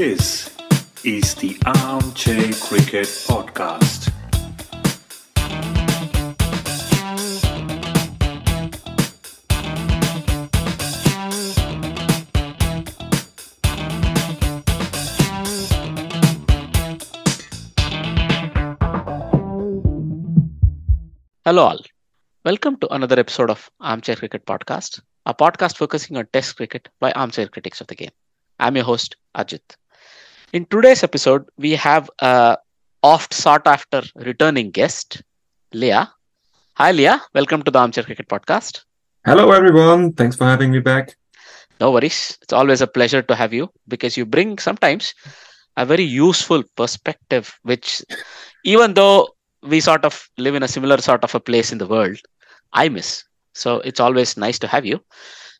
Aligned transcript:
This 0.00 0.48
is 1.04 1.34
the 1.34 1.58
Armchair 1.66 2.54
Cricket 2.54 3.06
Podcast. 3.28 4.08
Hello, 21.44 21.62
all. 21.62 21.78
Welcome 22.46 22.78
to 22.78 22.88
another 22.90 23.20
episode 23.20 23.50
of 23.50 23.70
Armchair 23.80 24.16
Cricket 24.16 24.46
Podcast, 24.46 25.02
a 25.26 25.34
podcast 25.34 25.76
focusing 25.76 26.16
on 26.16 26.26
Test 26.32 26.56
cricket 26.56 26.88
by 27.00 27.12
armchair 27.12 27.48
critics 27.48 27.82
of 27.82 27.88
the 27.88 27.96
game. 27.96 28.12
I'm 28.58 28.76
your 28.76 28.86
host, 28.86 29.16
Ajit. 29.36 29.76
In 30.52 30.64
today's 30.64 31.04
episode, 31.04 31.44
we 31.58 31.76
have 31.76 32.10
a 32.18 32.58
oft 33.04 33.32
sought 33.32 33.68
after 33.68 34.02
returning 34.16 34.72
guest, 34.72 35.22
Leah. 35.72 36.12
Hi, 36.74 36.90
Leah. 36.90 37.22
Welcome 37.34 37.62
to 37.62 37.70
the 37.70 37.78
Armchair 37.78 38.02
Cricket 38.02 38.28
Podcast. 38.28 38.80
Hello, 39.24 39.52
everyone. 39.52 40.12
Thanks 40.12 40.34
for 40.34 40.46
having 40.46 40.72
me 40.72 40.80
back. 40.80 41.16
No 41.80 41.92
worries. 41.92 42.36
It's 42.42 42.52
always 42.52 42.80
a 42.80 42.88
pleasure 42.88 43.22
to 43.22 43.36
have 43.36 43.52
you 43.52 43.70
because 43.86 44.16
you 44.16 44.26
bring 44.26 44.58
sometimes 44.58 45.14
a 45.76 45.86
very 45.86 46.02
useful 46.02 46.64
perspective, 46.76 47.56
which, 47.62 48.02
even 48.64 48.94
though 48.94 49.28
we 49.62 49.78
sort 49.78 50.04
of 50.04 50.28
live 50.36 50.56
in 50.56 50.64
a 50.64 50.68
similar 50.68 50.98
sort 50.98 51.22
of 51.22 51.32
a 51.32 51.38
place 51.38 51.70
in 51.70 51.78
the 51.78 51.86
world, 51.86 52.18
I 52.72 52.88
miss. 52.88 53.22
So 53.54 53.76
it's 53.82 54.00
always 54.00 54.36
nice 54.36 54.58
to 54.58 54.66
have 54.66 54.84
you. 54.84 55.00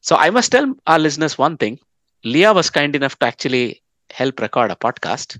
So 0.01 0.17
I 0.17 0.31
must 0.31 0.51
tell 0.51 0.75
our 0.89 0.99
listeners 0.99 1.39
one 1.39 1.59
thing. 1.59 1.79
Leah 2.25 2.53
was 2.53 2.71
kind 2.71 2.97
enough 2.97 3.17
to 3.21 3.27
actually 3.27 3.83
help 4.13 4.41
record 4.41 4.71
a 4.71 4.77
podcast, 4.77 5.39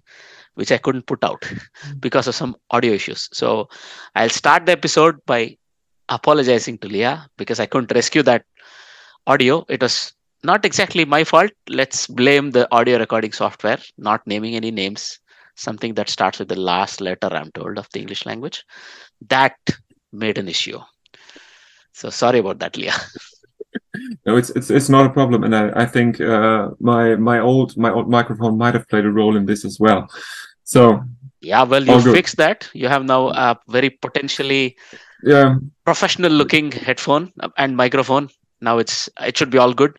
which 0.55 0.73
I 0.73 0.79
couldn't 0.79 1.07
put 1.07 1.23
out 1.25 1.45
hmm. 1.45 1.99
because 1.99 2.27
of 2.27 2.35
some 2.35 2.57
audio 2.71 2.93
issues. 2.93 3.29
So 3.33 3.69
I'll 4.15 4.31
start 4.31 4.67
the 4.67 4.73
episode 4.73 5.25
by 5.27 5.57
apologizing 6.09 6.79
to 6.79 6.89
Leah 6.89 7.29
because 7.37 7.61
I 7.61 7.67
couldn't 7.67 7.95
rescue 7.95 8.23
that 8.25 8.45
audio. 9.27 9.65
It 9.69 9.81
was 9.81 10.13
not 10.43 10.65
exactly 10.65 11.05
my 11.05 11.25
fault. 11.25 11.51
Let's 11.69 12.07
blame 12.07 12.51
the 12.51 12.67
audio 12.73 12.99
recording 12.99 13.33
software, 13.33 13.79
not 13.99 14.27
naming 14.27 14.57
any 14.57 14.71
names 14.71 15.21
something 15.61 15.95
that 15.95 16.09
starts 16.09 16.39
with 16.39 16.49
the 16.49 16.61
last 16.71 17.01
letter 17.01 17.29
i'm 17.33 17.51
told 17.53 17.79
of 17.79 17.89
the 17.93 18.01
english 18.01 18.25
language 18.27 18.65
that 19.29 19.57
made 20.13 20.39
an 20.39 20.49
issue 20.49 20.81
so 21.93 22.11
sorry 22.11 22.39
about 22.39 22.59
that 22.59 22.77
leah 22.77 23.01
No, 24.27 24.37
it's 24.37 24.51
it's 24.51 24.71
it's 24.71 24.89
not 24.89 25.07
a 25.07 25.11
problem, 25.11 25.45
and 25.45 25.55
I 25.55 25.71
I 25.83 25.87
think 25.87 26.21
uh, 26.21 26.71
my 26.81 27.17
my 27.17 27.39
old 27.41 27.77
my 27.77 27.91
old 27.91 28.09
microphone 28.09 28.59
might 28.59 28.75
have 28.75 28.89
played 28.89 29.05
a 29.05 29.11
role 29.11 29.37
in 29.37 29.47
this 29.47 29.65
as 29.65 29.79
well. 29.81 30.09
So 30.65 31.03
yeah 31.41 31.63
well 31.63 31.85
you 31.85 32.01
fixed 32.13 32.37
that. 32.37 32.69
You 32.73 32.89
have 32.89 33.05
now 33.05 33.29
a 33.31 33.59
very 33.69 33.91
potentially 33.91 34.77
yeah, 35.23 35.57
professional 35.85 36.33
looking 36.33 36.73
headphone 36.73 37.33
and 37.57 37.77
microphone. 37.77 38.29
Now 38.61 38.79
it's 38.79 39.09
it 39.21 39.37
should 39.37 39.51
be 39.51 39.59
all 39.59 39.75
good. 39.75 39.97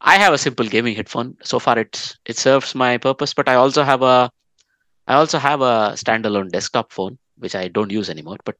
I 0.00 0.16
have 0.16 0.32
a 0.32 0.38
simple 0.38 0.66
gaming 0.66 0.94
headphone. 0.94 1.36
So 1.42 1.58
far 1.58 1.78
it's 1.78 2.18
it 2.24 2.36
serves 2.36 2.74
my 2.74 2.96
purpose 2.98 3.34
but 3.34 3.48
i 3.48 3.54
also 3.54 3.82
have 3.82 4.02
a 4.02 4.30
i 5.06 5.14
also 5.14 5.38
have 5.38 5.60
a 5.60 5.92
standalone 5.94 6.50
desktop 6.50 6.92
phone 6.92 7.18
which 7.36 7.54
i 7.54 7.68
don't 7.68 7.90
use 7.90 8.10
anymore 8.10 8.36
but 8.44 8.56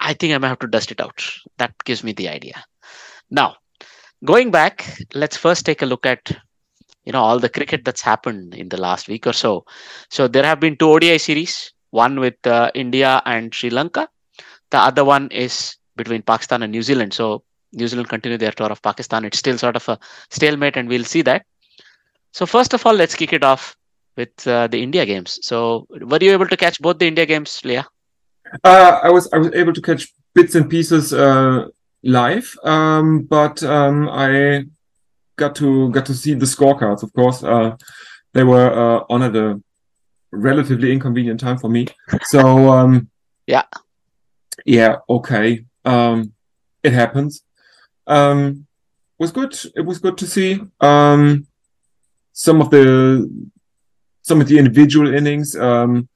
i 0.00 0.12
think 0.14 0.32
i 0.32 0.38
might 0.38 0.48
have 0.48 0.58
to 0.60 0.66
dust 0.66 0.90
it 0.90 1.00
out. 1.00 1.22
That 1.58 1.72
gives 1.84 2.04
me 2.04 2.12
the 2.12 2.28
idea. 2.28 2.64
Now 3.30 3.56
going 4.24 4.50
back 4.50 4.98
let's 5.14 5.36
first 5.36 5.66
take 5.66 5.82
a 5.82 5.86
look 5.86 6.06
at 6.06 6.30
you 7.04 7.12
know 7.12 7.20
all 7.20 7.38
the 7.38 7.48
cricket 7.48 7.84
that's 7.84 8.02
happened 8.02 8.54
in 8.54 8.68
the 8.68 8.80
last 8.80 9.08
week 9.08 9.26
or 9.26 9.32
so 9.32 9.64
so 10.10 10.26
there 10.26 10.44
have 10.44 10.60
been 10.60 10.76
two 10.76 10.90
odi 10.90 11.16
series 11.18 11.72
one 11.90 12.18
with 12.18 12.46
uh, 12.46 12.70
india 12.74 13.22
and 13.26 13.54
sri 13.54 13.70
lanka 13.70 14.08
the 14.70 14.78
other 14.78 15.04
one 15.04 15.28
is 15.30 15.76
between 15.96 16.22
Pakistan 16.22 16.62
and 16.62 16.72
New 16.72 16.82
Zealand. 16.82 17.14
So 17.14 17.44
New 17.72 17.88
Zealand 17.88 18.08
continue 18.08 18.38
their 18.38 18.52
tour 18.52 18.68
of 18.68 18.82
Pakistan. 18.82 19.24
It's 19.24 19.38
still 19.38 19.58
sort 19.58 19.76
of 19.76 19.88
a 19.88 19.98
stalemate, 20.30 20.76
and 20.76 20.88
we'll 20.88 21.04
see 21.04 21.22
that. 21.22 21.44
So 22.32 22.46
first 22.46 22.74
of 22.74 22.84
all, 22.84 22.94
let's 22.94 23.14
kick 23.14 23.32
it 23.32 23.44
off 23.44 23.76
with 24.16 24.46
uh, 24.46 24.66
the 24.68 24.82
India 24.82 25.06
games. 25.06 25.38
So 25.42 25.86
were 25.90 26.18
you 26.20 26.32
able 26.32 26.48
to 26.48 26.56
catch 26.56 26.80
both 26.80 26.98
the 26.98 27.06
India 27.06 27.26
games, 27.26 27.60
Leah? 27.64 27.86
uh, 28.64 29.00
I 29.02 29.10
was 29.10 29.28
I 29.32 29.38
was 29.38 29.52
able 29.54 29.72
to 29.72 29.80
catch 29.80 30.12
bits 30.34 30.54
and 30.54 30.68
pieces 30.68 31.12
uh, 31.12 31.68
live, 32.04 32.56
um, 32.64 33.22
but 33.22 33.62
um, 33.62 34.08
I 34.10 34.64
got 35.36 35.54
to 35.56 35.90
got 35.90 36.06
to 36.06 36.14
see 36.14 36.34
the 36.34 36.46
scorecards. 36.46 37.02
Of 37.02 37.12
course, 37.12 37.42
uh, 37.42 37.76
they 38.32 38.44
were 38.44 38.70
uh, 38.72 39.04
on 39.08 39.22
at 39.22 39.34
a 39.36 39.60
relatively 40.30 40.92
inconvenient 40.92 41.40
time 41.40 41.58
for 41.58 41.68
me. 41.68 41.86
So 42.24 42.70
um, 42.70 43.10
Yeah. 43.46 43.64
yeah, 44.64 44.96
okay, 45.08 45.64
um, 45.84 46.32
it 46.82 46.92
happens. 46.92 47.42
Um, 48.06 48.66
was 49.18 49.32
good. 49.32 49.54
It 49.76 49.82
was 49.82 49.98
good 49.98 50.18
to 50.18 50.26
see 50.26 50.60
um, 50.80 51.46
some 52.32 52.60
of 52.60 52.70
the 52.70 53.28
some 54.22 54.40
of 54.40 54.48
the 54.48 54.58
individual 54.58 55.12
innings. 55.14 55.56
Um, 55.56 56.08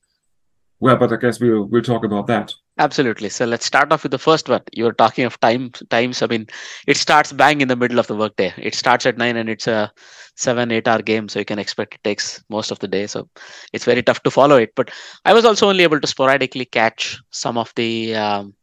well, 0.80 0.96
but 0.96 1.12
I 1.12 1.16
guess 1.16 1.40
we'll 1.40 1.64
we'll 1.64 1.82
talk 1.82 2.04
about 2.04 2.26
that. 2.28 2.54
Absolutely. 2.78 3.28
So 3.28 3.44
let's 3.44 3.66
start 3.66 3.92
off 3.92 4.04
with 4.04 4.12
the 4.12 4.18
first 4.18 4.48
one. 4.48 4.62
You 4.72 4.84
were 4.84 4.92
talking 4.92 5.24
of 5.24 5.40
time 5.40 5.70
times. 5.90 6.22
I 6.22 6.26
mean, 6.26 6.46
it 6.86 6.96
starts 6.96 7.32
bang 7.32 7.60
in 7.60 7.66
the 7.68 7.74
middle 7.76 7.98
of 7.98 8.06
the 8.06 8.14
workday. 8.14 8.54
It 8.56 8.74
starts 8.74 9.04
at 9.04 9.18
nine 9.18 9.36
and 9.36 9.48
it's 9.48 9.66
a 9.66 9.92
seven, 10.36 10.70
eight 10.70 10.86
hour 10.86 11.02
game. 11.02 11.28
So 11.28 11.40
you 11.40 11.44
can 11.44 11.58
expect 11.58 11.94
it 11.94 12.04
takes 12.04 12.42
most 12.48 12.70
of 12.70 12.78
the 12.78 12.86
day. 12.88 13.06
So 13.08 13.28
it's 13.72 13.84
very 13.84 14.02
tough 14.02 14.22
to 14.22 14.30
follow 14.30 14.56
it. 14.56 14.74
But 14.76 14.90
I 15.24 15.32
was 15.34 15.44
also 15.44 15.68
only 15.68 15.82
able 15.82 16.00
to 16.00 16.06
sporadically 16.06 16.66
catch 16.66 17.18
some 17.30 17.58
of 17.58 17.72
the 17.74 18.14
um, 18.14 18.54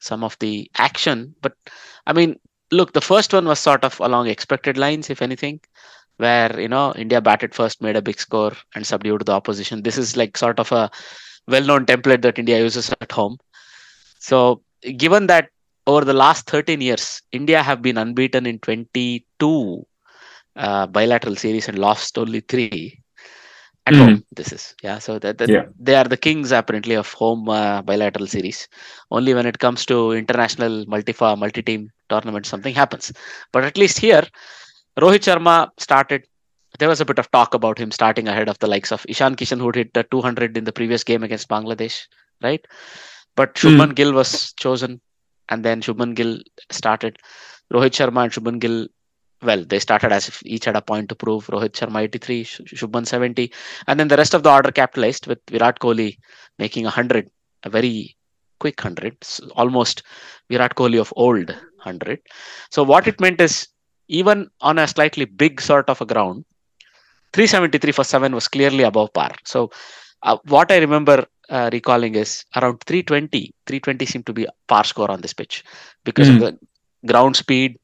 some 0.00 0.24
of 0.24 0.38
the 0.40 0.70
action. 0.78 1.34
But 1.42 1.54
I 2.06 2.12
mean, 2.12 2.38
look, 2.70 2.92
the 2.92 3.00
first 3.00 3.32
one 3.32 3.46
was 3.46 3.58
sort 3.60 3.84
of 3.84 3.98
along 4.00 4.28
expected 4.28 4.76
lines, 4.78 5.10
if 5.10 5.22
anything, 5.22 5.60
where 6.16 6.58
you 6.60 6.68
know 6.68 6.92
India 6.96 7.20
batted 7.20 7.54
first, 7.54 7.82
made 7.82 7.96
a 7.96 8.02
big 8.02 8.20
score, 8.20 8.52
and 8.74 8.86
subdued 8.86 9.26
the 9.26 9.32
opposition. 9.32 9.82
This 9.82 9.98
is 9.98 10.16
like 10.16 10.36
sort 10.36 10.58
of 10.60 10.72
a 10.72 10.90
well-known 11.48 11.86
template 11.86 12.22
that 12.22 12.38
India 12.38 12.58
uses 12.60 12.90
at 12.90 13.06
home. 13.06 13.32
So, 14.18 14.62
given 14.96 15.26
that 15.26 15.48
over 15.86 16.04
the 16.04 16.12
last 16.14 16.46
13 16.48 16.80
years, 16.80 17.22
India 17.32 17.62
have 17.62 17.82
been 17.82 17.98
unbeaten 17.98 18.46
in 18.46 18.58
22 18.58 19.84
uh, 20.56 20.86
bilateral 20.86 21.36
series 21.36 21.68
and 21.68 21.78
lost 21.78 22.18
only 22.18 22.40
three 22.40 22.92
at 23.86 23.88
Mhm. 23.92 23.96
home. 23.96 24.22
This 24.32 24.52
is 24.52 24.74
yeah. 24.82 24.98
So 24.98 25.18
that, 25.18 25.38
that 25.38 25.50
Yeah. 25.50 25.64
they 25.78 25.94
are 25.94 26.04
the 26.04 26.16
kings 26.16 26.52
apparently 26.52 26.94
of 26.94 27.12
home 27.12 27.48
uh, 27.48 27.82
bilateral 27.82 28.26
series. 28.26 28.68
Only 29.10 29.34
when 29.34 29.46
it 29.46 29.58
comes 29.58 29.84
to 29.86 30.12
international 30.12 30.84
multi 30.86 31.14
multi-team 31.20 31.90
tournament, 32.08 32.46
something 32.46 32.74
happens. 32.74 33.12
But 33.52 33.64
at 33.64 33.76
least 33.78 33.98
here, 33.98 34.22
Rohit 35.00 35.24
Sharma 35.28 35.70
started. 35.78 36.24
There 36.78 36.88
was 36.88 37.00
a 37.00 37.04
bit 37.04 37.18
of 37.18 37.30
talk 37.30 37.54
about 37.54 37.78
him 37.78 37.90
starting 37.90 38.28
ahead 38.28 38.48
of 38.48 38.58
the 38.58 38.66
likes 38.66 38.92
of 38.92 39.04
Ishan 39.08 39.36
Kishan, 39.36 39.58
who 39.58 39.70
hit 39.74 39.92
the 39.94 40.04
200 40.04 40.56
in 40.56 40.64
the 40.64 40.72
previous 40.72 41.04
game 41.04 41.22
against 41.22 41.48
Bangladesh, 41.48 42.06
right? 42.42 42.64
But 43.36 43.58
hmm. 43.58 43.68
Shubman 43.68 43.94
Gill 43.94 44.12
was 44.12 44.52
chosen, 44.54 45.00
and 45.48 45.64
then 45.64 45.82
Shubman 45.82 46.14
Gill 46.14 46.40
started. 46.70 47.18
Rohit 47.72 47.92
Sharma 47.92 48.24
and 48.24 48.32
Shubman 48.32 48.58
Gill, 48.58 48.88
well, 49.42 49.64
they 49.64 49.78
started 49.78 50.12
as 50.12 50.28
if 50.28 50.42
each 50.44 50.64
had 50.66 50.76
a 50.76 50.82
point 50.82 51.08
to 51.08 51.14
prove. 51.14 51.46
Rohit 51.46 51.72
Sharma 51.72 52.02
83, 52.02 52.44
Sh- 52.44 52.60
Shubman 52.74 53.06
70, 53.06 53.52
and 53.86 53.98
then 53.98 54.08
the 54.08 54.16
rest 54.16 54.34
of 54.34 54.42
the 54.42 54.50
order 54.50 54.70
capitalized 54.70 55.26
with 55.26 55.38
Virat 55.50 55.78
Kohli 55.78 56.18
making 56.58 56.84
100, 56.84 57.30
a 57.64 57.70
very 57.70 58.16
quick 58.60 58.78
100, 58.80 59.16
s- 59.22 59.40
almost 59.56 60.02
Virat 60.50 60.74
Kohli 60.74 61.00
of 61.00 61.12
old 61.16 61.48
100. 61.48 62.20
So 62.70 62.82
what 62.82 63.06
it 63.08 63.20
meant 63.20 63.40
is 63.40 63.68
even 64.08 64.48
on 64.60 64.78
a 64.78 64.86
slightly 64.86 65.24
big 65.24 65.60
sort 65.60 65.88
of 65.88 66.00
a 66.00 66.06
ground, 66.06 66.44
373 67.32 67.92
for 67.92 68.04
7 68.04 68.34
was 68.34 68.48
clearly 68.48 68.84
above 68.84 69.12
par. 69.12 69.32
So 69.44 69.70
uh, 70.22 70.36
what 70.46 70.70
I 70.70 70.78
remember 70.78 71.26
uh, 71.48 71.70
recalling 71.72 72.14
is 72.14 72.44
around 72.56 72.80
320, 72.86 73.54
320 73.66 74.06
seemed 74.06 74.26
to 74.26 74.32
be 74.32 74.46
par 74.68 74.84
score 74.84 75.10
on 75.10 75.20
this 75.20 75.32
pitch 75.32 75.64
because 76.04 76.28
of 76.28 76.36
Mm. 76.36 76.40
the 76.40 76.58
ground 77.06 77.36
speed 77.36 77.78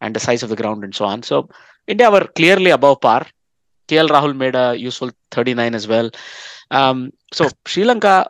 and 0.00 0.14
the 0.16 0.20
size 0.20 0.42
of 0.42 0.48
the 0.48 0.56
ground 0.56 0.82
and 0.84 0.94
so 0.94 1.04
on. 1.04 1.22
So 1.22 1.48
India 1.86 2.10
were 2.10 2.26
clearly 2.34 2.70
above 2.70 3.00
par. 3.00 3.26
KL 3.88 4.08
Rahul 4.08 4.34
made 4.36 4.54
a 4.54 4.74
useful 4.76 5.10
39 5.30 5.74
as 5.74 5.86
well. 5.88 6.10
Um, 6.70 7.12
so 7.32 7.48
Sri 7.66 7.84
Lanka, 7.84 8.26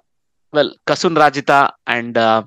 well, 0.53 0.75
Kasun 0.87 1.17
Rajitha 1.17 1.71
and 1.87 2.17
uh, 2.19 2.43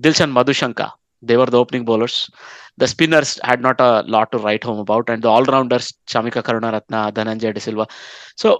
Dilshan 0.00 0.30
Madhushanka, 0.32 0.90
they 1.22 1.36
were 1.36 1.46
the 1.46 1.58
opening 1.58 1.84
bowlers. 1.84 2.30
The 2.80 2.88
spinners 2.88 3.38
had 3.44 3.62
not 3.66 3.80
a 3.80 4.02
lot 4.14 4.32
to 4.32 4.38
write 4.38 4.64
home 4.64 4.80
about, 4.80 5.08
and 5.08 5.22
the 5.22 5.28
all-rounders 5.28 5.92
Chamika 6.06 6.42
Karunaratne, 6.42 7.12
Dhananjay 7.12 7.54
De 7.54 7.60
Silva. 7.60 7.86
So 8.36 8.50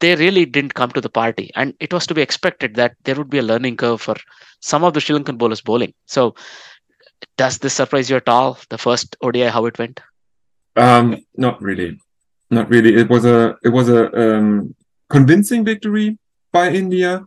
they 0.00 0.14
really 0.16 0.44
didn't 0.44 0.74
come 0.74 0.90
to 0.90 1.00
the 1.00 1.14
party, 1.20 1.50
and 1.56 1.74
it 1.80 1.92
was 1.92 2.06
to 2.08 2.14
be 2.14 2.22
expected 2.22 2.76
that 2.76 2.94
there 3.04 3.16
would 3.16 3.30
be 3.30 3.38
a 3.38 3.48
learning 3.50 3.76
curve 3.84 4.00
for 4.08 4.16
some 4.60 4.84
of 4.84 4.94
the 4.94 5.00
Sri 5.00 5.18
Lankan 5.18 5.38
bowlers 5.38 5.60
bowling. 5.60 5.94
So 6.06 6.34
does 7.36 7.58
this 7.58 7.74
surprise 7.80 8.10
you 8.10 8.16
at 8.16 8.28
all? 8.28 8.58
The 8.68 8.78
first 8.78 9.16
ODI, 9.22 9.50
how 9.56 9.66
it 9.66 9.78
went? 9.78 10.00
Um, 10.76 11.24
not 11.36 11.62
really. 11.62 11.98
not 12.52 12.68
really. 12.68 12.94
It 13.02 13.08
was 13.08 13.24
a 13.24 13.56
it 13.64 13.70
was 13.70 13.88
a 13.88 14.00
um, 14.22 14.74
convincing 15.08 15.64
victory 15.64 16.18
by 16.52 16.68
India. 16.70 17.24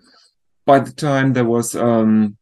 By 0.66 0.80
the 0.80 0.92
time 0.92 1.34
there 1.34 1.50
was 1.56 1.76
um, 1.76 2.38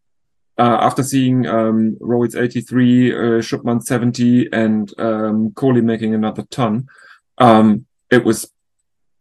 uh, 0.58 0.78
after 0.82 1.04
seeing 1.04 1.48
um, 1.48 1.98
Rohit's 2.00 2.36
83, 2.36 3.14
uh, 3.14 3.18
Shubman 3.42 3.82
70, 3.82 4.50
and 4.52 4.94
um, 5.00 5.52
Kohli 5.52 5.84
making 5.84 6.14
another 6.14 6.44
ton, 6.44 6.88
um, 7.40 7.86
it 8.12 8.24
was, 8.24 8.52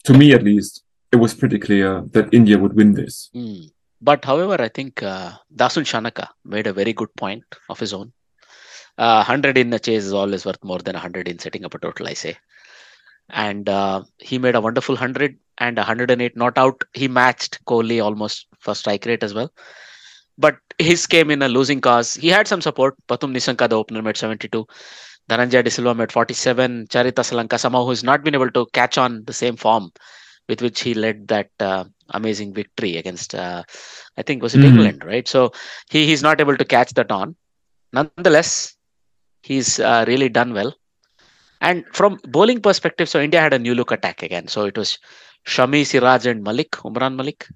to 0.05 0.13
me 0.13 0.33
at 0.33 0.43
least, 0.43 0.85
it 1.11 1.17
was 1.17 1.35
pretty 1.35 1.59
clear 1.59 2.03
that 2.13 2.33
India 2.33 2.59
would 2.59 2.75
win 2.75 2.93
this. 2.95 3.31
Mm. 3.35 3.71
But 4.01 4.25
however, 4.25 4.61
I 4.61 4.69
think 4.69 5.03
uh, 5.03 5.33
Dasun 5.55 5.85
Shanaka 5.85 6.29
made 6.45 6.67
a 6.67 6.73
very 6.73 6.93
good 6.93 7.15
point 7.15 7.45
of 7.69 7.79
his 7.79 7.93
own. 7.93 8.13
Uh, 8.99 9.25
100 9.25 9.57
in 9.57 9.71
the 9.71 9.79
chase 9.79 10.05
is 10.05 10.13
always 10.13 10.45
worth 10.45 10.63
more 10.63 10.79
than 10.79 10.95
100 10.95 11.29
in 11.29 11.39
setting 11.39 11.65
up 11.65 11.75
a 11.75 11.79
total, 11.79 12.09
I 12.09 12.15
say. 12.15 12.37
And 13.31 13.69
uh, 13.69 14.03
he 14.19 14.39
made 14.39 14.55
a 14.55 14.61
wonderful 14.61 14.97
100 14.97 15.39
and 15.59 15.77
108 15.77 16.37
not 16.37 16.59
out. 16.59 16.83
He 16.93 17.09
matched 17.09 17.65
Kohli 17.65 18.05
almost 18.05 18.49
for 18.59 18.75
strike 18.75 19.07
rate 19.07 19.23
as 19.23 19.33
well. 19.33 19.53
But 20.37 20.57
his 20.83 21.07
came 21.07 21.31
in 21.31 21.43
a 21.43 21.49
losing 21.49 21.81
cause. 21.81 22.15
He 22.15 22.29
had 22.29 22.49
some 22.49 22.61
support. 22.61 22.95
Pathum 23.09 23.33
Nissanka, 23.35 23.69
the 23.69 23.77
opener, 23.77 24.03
made 24.03 24.17
72. 24.17 24.67
Dhananjaya 25.31 25.65
De 25.65 25.71
Silva 25.71 25.95
made 25.95 26.13
47. 26.13 26.87
Charith 26.89 27.13
Asalanka, 27.15 27.59
somehow 27.59 27.85
who's 27.85 28.03
not 28.05 28.25
been 28.25 28.35
able 28.35 28.51
to 28.51 28.67
catch 28.73 28.99
on 28.99 29.25
the 29.25 29.33
same 29.33 29.57
form 29.57 29.91
with 30.49 30.61
which 30.61 30.81
he 30.81 30.95
led 30.95 31.29
that 31.29 31.51
uh, 31.61 31.85
amazing 32.11 32.53
victory 32.53 32.97
against, 32.97 33.35
uh, 33.35 33.63
I 34.19 34.23
think, 34.23 34.43
was 34.43 34.55
it 34.55 34.59
Mhm. 34.61 34.65
England, 34.71 35.05
right? 35.05 35.27
So 35.29 35.53
he, 35.91 36.07
he's 36.07 36.23
not 36.23 36.41
able 36.41 36.57
to 36.57 36.65
catch 36.65 36.93
that 36.95 37.11
on. 37.13 37.37
Nonetheless, 37.93 38.77
he's 39.43 39.79
uh, 39.79 40.05
really 40.09 40.29
done 40.29 40.53
well. 40.53 40.75
And 41.61 41.85
from 41.93 42.19
bowling 42.25 42.61
perspective, 42.61 43.09
so 43.09 43.21
India 43.21 43.41
had 43.41 43.55
a 43.55 43.59
new 43.59 43.75
look 43.75 43.93
attack 43.93 44.23
again. 44.23 44.49
So 44.49 44.65
it 44.65 44.77
was 44.77 44.99
Shami, 45.47 45.87
Siraj, 45.87 46.27
and 46.27 46.43
Malik, 46.43 46.73
Umran 46.73 47.15
Malik, 47.15 47.47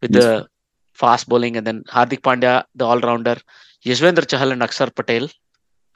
with 0.00 0.14
Yes. 0.14 0.24
the 0.24 0.46
fast 1.02 1.28
bowling, 1.28 1.56
and 1.56 1.66
then 1.66 1.82
Hardik 1.96 2.22
Pandya, 2.28 2.54
the 2.74 2.84
all-rounder, 2.84 3.36
Yuzvendra 3.86 4.26
Chahal 4.32 4.52
and 4.52 4.62
Axar 4.62 4.94
Patel 4.94 5.28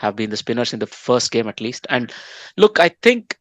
have 0.04 0.16
been 0.16 0.30
the 0.30 0.36
spinners 0.36 0.72
in 0.72 0.80
the 0.84 0.86
first 0.86 1.30
game 1.30 1.48
at 1.48 1.60
least. 1.60 1.86
And 1.96 2.12
look, 2.56 2.80
I 2.80 2.90
think 3.02 3.36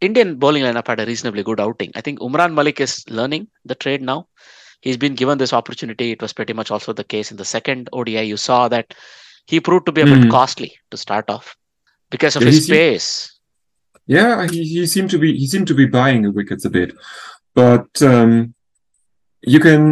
Indian 0.00 0.36
bowling 0.36 0.64
lineup 0.66 0.86
had 0.86 1.00
a 1.00 1.06
reasonably 1.06 1.42
good 1.48 1.60
outing. 1.60 1.92
I 1.94 2.00
think 2.00 2.20
Umran 2.20 2.54
Malik 2.54 2.80
is 2.80 2.94
learning 3.08 3.48
the 3.64 3.74
trade 3.74 4.02
now. 4.02 4.28
He's 4.80 4.96
been 4.96 5.14
given 5.14 5.38
this 5.38 5.52
opportunity. 5.52 6.10
It 6.14 6.22
was 6.22 6.32
pretty 6.32 6.54
much 6.60 6.70
also 6.70 6.92
the 6.92 7.04
case 7.04 7.30
in 7.30 7.36
the 7.36 7.44
second 7.44 7.88
ODI. 7.92 8.24
You 8.32 8.36
saw 8.36 8.68
that 8.68 8.94
he 9.46 9.60
proved 9.60 9.86
to 9.86 9.92
be 9.92 10.02
a 10.02 10.06
bit 10.12 10.24
Mhm. 10.24 10.30
costly 10.30 10.70
to 10.90 10.96
start 10.96 11.30
off 11.34 11.56
because 12.10 12.36
of 12.36 12.42
his 12.42 12.66
pace. 12.68 13.08
Yeah, 14.06 14.46
he, 14.54 14.64
he 14.72 14.86
seemed 14.94 15.10
to 15.10 15.18
be 15.18 15.36
he 15.42 15.46
seemed 15.52 15.68
to 15.68 15.78
be 15.82 15.86
buying 15.86 16.22
the 16.22 16.32
wickets 16.38 16.64
a 16.64 16.72
bit, 16.78 16.90
but 17.54 18.02
um, 18.02 18.32
you 19.54 19.60
can 19.60 19.82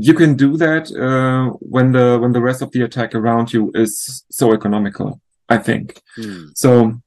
you 0.00 0.14
can 0.14 0.34
do 0.36 0.56
that 0.56 0.90
uh, 0.92 1.50
when 1.60 1.92
the 1.92 2.18
when 2.20 2.32
the 2.32 2.40
rest 2.40 2.62
of 2.62 2.70
the 2.72 2.82
attack 2.82 3.14
around 3.14 3.52
you 3.52 3.70
is 3.74 4.24
so 4.30 4.52
economical. 4.52 5.20
I 5.48 5.58
think 5.58 6.02
Hmm. 6.16 6.46
so. 6.54 7.00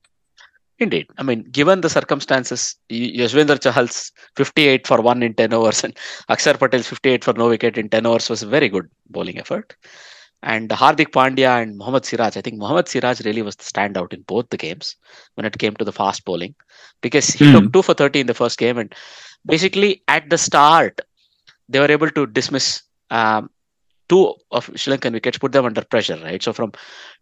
Indeed. 0.80 1.08
I 1.20 1.24
mean, 1.24 1.44
given 1.52 1.82
the 1.82 1.90
circumstances, 1.90 2.76
Y- 2.90 3.12
Yuzvendra 3.18 3.60
Chahal's 3.60 4.12
58 4.36 4.88
for 4.88 5.00
1 5.00 5.22
in 5.22 5.36
10 5.36 5.54
overs 5.54 5.84
and 5.84 5.96
Akshar 6.30 6.58
Patel's 6.60 6.88
58 6.88 7.24
for 7.24 7.34
no 7.34 7.50
wicket 7.50 7.78
in 7.78 7.88
10 7.90 8.08
overs 8.08 8.30
was 8.32 8.42
a 8.42 8.48
very 8.48 8.68
good 8.68 8.90
bowling 9.10 9.38
effort. 9.38 9.76
And 10.42 10.72
Hardik 10.72 11.12
Pandya 11.12 11.62
and 11.62 11.78
Mohammad 11.78 12.04
Siraj, 12.06 12.36
I 12.36 12.42
think 12.42 12.58
Mohammad 12.58 12.88
Siraj 12.88 13.22
really 13.26 13.44
was 13.44 13.56
the 13.58 13.64
standout 13.64 14.12
in 14.12 14.24
both 14.24 14.50
the 14.50 14.58
games 14.58 14.96
when 15.36 15.46
it 15.46 15.60
came 15.60 15.76
to 15.76 15.86
the 15.86 15.92
fast 15.92 16.26
bowling 16.26 16.56
because 17.02 17.28
he 17.28 17.46
Hmm. 17.46 17.52
took 17.60 17.74
2 17.74 17.82
for 17.84 17.94
30 17.94 18.22
in 18.22 18.26
the 18.26 18.34
first 18.34 18.58
game. 18.58 18.80
And 18.80 18.92
basically, 19.46 20.02
at 20.08 20.32
the 20.32 20.40
start, 20.40 21.00
they 21.72 21.80
were 21.80 21.92
able 21.92 22.10
to 22.10 22.26
dismiss 22.26 22.84
um, 23.10 23.50
two 24.12 24.36
of 24.52 24.70
Sri 24.76 24.94
Lankan 24.94 25.14
wickets, 25.14 25.38
put 25.38 25.54
them 25.54 25.66
under 25.66 25.84
pressure, 25.84 26.20
right? 26.22 26.44
So 26.44 26.52
from 26.52 26.74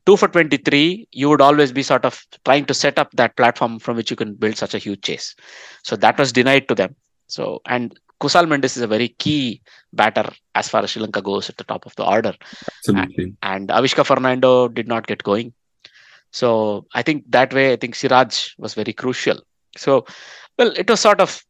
2 0.08 0.18
for 0.18 0.28
23, 0.28 1.08
you 1.12 1.30
would 1.30 1.42
always 1.42 1.72
be 1.72 1.84
sort 1.84 2.04
of 2.04 2.26
trying 2.46 2.66
to 2.66 2.74
set 2.74 2.98
up 2.98 3.12
that 3.14 3.38
platform 3.38 3.78
from 3.80 3.96
which 3.96 4.10
you 4.10 4.16
can 4.16 4.34
build 4.34 4.58
such 4.58 4.74
a 4.74 4.80
huge 4.80 5.02
chase. 5.02 5.36
So 5.84 5.96
that 5.98 6.18
was 6.18 6.32
denied 6.32 6.68
to 6.68 6.76
them. 6.76 6.96
So, 7.28 7.62
and 7.68 7.98
Kusal 8.20 8.48
Mendis 8.48 8.76
is 8.76 8.82
a 8.82 8.88
very 8.88 9.10
key 9.10 9.62
batter 9.94 10.28
as 10.56 10.68
far 10.68 10.84
as 10.84 10.90
Sri 10.90 11.02
Lanka 11.04 11.22
goes 11.22 11.48
at 11.48 11.58
the 11.58 11.64
top 11.64 11.86
of 11.86 11.96
the 11.96 12.06
order. 12.06 12.34
Absolutely. 12.68 13.36
And 13.44 13.70
Avishka 13.70 14.04
Fernando 14.04 14.68
did 14.68 14.88
not 14.88 15.06
get 15.06 15.24
going. 15.24 15.54
So 16.32 16.88
I 16.96 17.04
think 17.04 17.24
that 17.30 17.54
way, 17.54 17.72
I 17.72 17.76
think 17.76 17.96
Siraj 17.96 18.56
was 18.58 18.74
very 18.74 18.94
crucial. 18.94 19.40
So, 19.78 20.06
well, 20.58 20.74
it 20.76 20.90
was 20.90 21.00
sort 21.00 21.22
of 21.22 21.44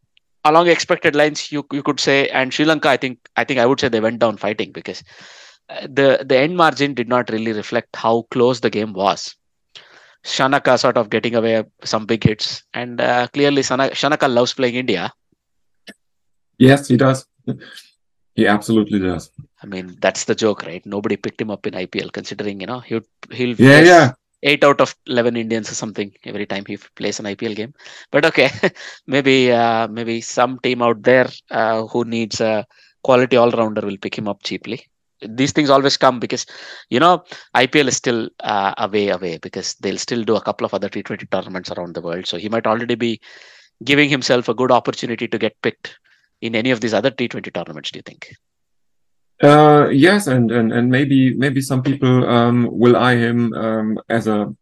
along 0.45 0.67
expected 0.67 1.15
lines, 1.15 1.51
you 1.51 1.65
you 1.71 1.83
could 1.83 1.99
say. 1.99 2.29
And 2.29 2.53
Sri 2.53 2.65
Lanka, 2.65 2.89
I 2.89 2.97
think, 2.97 3.19
I 3.35 3.43
think 3.43 3.59
I 3.59 3.65
would 3.65 3.79
say 3.79 3.89
they 3.89 3.99
went 3.99 4.19
down 4.19 4.37
fighting 4.37 4.71
because 4.71 5.03
uh, 5.69 5.81
the 5.81 6.25
the 6.25 6.37
end 6.37 6.57
margin 6.57 6.93
did 6.93 7.07
not 7.07 7.29
really 7.29 7.53
reflect 7.53 7.95
how 7.95 8.23
close 8.31 8.59
the 8.59 8.69
game 8.69 8.93
was. 8.93 9.35
Shanaka 10.25 10.77
sort 10.77 10.97
of 10.97 11.09
getting 11.09 11.35
away 11.35 11.63
some 11.83 12.05
big 12.05 12.23
hits, 12.23 12.63
and 12.73 12.99
uh, 12.99 13.27
clearly 13.33 13.63
Sana- 13.63 13.91
Shanaka 13.91 14.33
loves 14.33 14.53
playing 14.53 14.75
India. 14.75 15.11
Yes, 16.57 16.89
he 16.89 16.97
does. 16.97 17.25
He 18.35 18.45
absolutely 18.45 18.99
does. 18.99 19.31
I 19.63 19.65
mean, 19.65 19.97
that's 19.99 20.25
the 20.25 20.35
joke, 20.35 20.63
right? 20.63 20.85
Nobody 20.85 21.15
picked 21.15 21.41
him 21.41 21.51
up 21.51 21.65
in 21.67 21.73
IPL, 21.73 22.11
considering 22.11 22.61
you 22.61 22.67
know 22.67 22.79
he'll 22.79 23.01
he'll 23.31 23.55
Yeah, 23.55 23.81
yeah. 23.81 24.11
Eight 24.43 24.63
out 24.63 24.81
of 24.81 24.95
eleven 25.07 25.35
Indians 25.35 25.71
or 25.71 25.75
something 25.75 26.11
every 26.23 26.45
time 26.45 26.63
he 26.65 26.77
plays 26.95 27.19
an 27.19 27.25
IPL 27.25 27.55
game. 27.55 27.73
But 28.11 28.25
okay, 28.25 28.49
maybe 29.07 29.51
uh, 29.51 29.87
maybe 29.87 30.21
some 30.21 30.59
team 30.59 30.81
out 30.81 31.01
there 31.03 31.29
uh, 31.51 31.85
who 31.87 32.05
needs 32.05 32.41
a 32.41 32.65
quality 33.03 33.37
all 33.37 33.51
rounder 33.51 33.81
will 33.81 33.97
pick 33.97 34.17
him 34.17 34.27
up 34.27 34.43
cheaply. 34.43 34.87
These 35.21 35.51
things 35.51 35.69
always 35.69 35.97
come 35.97 36.19
because 36.19 36.45
you 36.89 36.99
know 36.99 37.23
IPL 37.55 37.89
is 37.89 37.97
still 37.97 38.29
uh, 38.39 38.73
a 38.77 38.87
way 38.87 39.09
away 39.09 39.37
because 39.37 39.75
they'll 39.75 39.97
still 39.97 40.23
do 40.23 40.35
a 40.35 40.41
couple 40.41 40.65
of 40.65 40.73
other 40.73 40.89
T20 40.89 41.29
tournaments 41.29 41.71
around 41.71 41.93
the 41.95 42.01
world. 42.01 42.25
So 42.25 42.37
he 42.37 42.49
might 42.49 42.67
already 42.67 42.95
be 42.95 43.19
giving 43.83 44.09
himself 44.09 44.47
a 44.49 44.53
good 44.53 44.71
opportunity 44.71 45.27
to 45.27 45.37
get 45.37 45.61
picked 45.61 45.99
in 46.41 46.55
any 46.55 46.71
of 46.71 46.81
these 46.81 46.93
other 46.93 47.11
T20 47.11 47.53
tournaments. 47.53 47.91
Do 47.91 47.97
you 47.99 48.03
think? 48.03 48.33
Uh, 49.41 49.87
yes, 49.89 50.27
and, 50.27 50.51
and 50.51 50.73
and 50.73 50.89
maybe 50.91 51.33
maybe 51.33 51.61
some 51.61 51.81
people 51.81 52.27
um, 52.29 52.67
will 52.71 52.97
eye 52.97 53.15
him 53.15 53.53
um, 53.53 53.97
as 54.09 54.27
a 54.27 54.53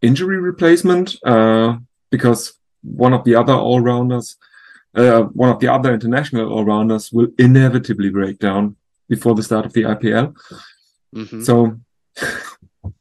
injury 0.00 0.38
replacement 0.38 1.16
uh, 1.24 1.76
because 2.10 2.54
one 2.82 3.12
of 3.12 3.24
the 3.24 3.34
other 3.34 3.52
all 3.52 3.80
rounders, 3.80 4.36
uh, 4.94 5.22
one 5.34 5.50
of 5.50 5.58
the 5.60 5.68
other 5.68 5.92
international 5.92 6.50
all 6.50 6.64
rounders, 6.64 7.12
will 7.12 7.28
inevitably 7.38 8.08
break 8.08 8.38
down 8.38 8.76
before 9.08 9.34
the 9.34 9.42
start 9.42 9.66
of 9.66 9.72
the 9.74 9.82
IPL. 9.82 10.34
Mhm. 11.14 11.44
So 11.44 11.78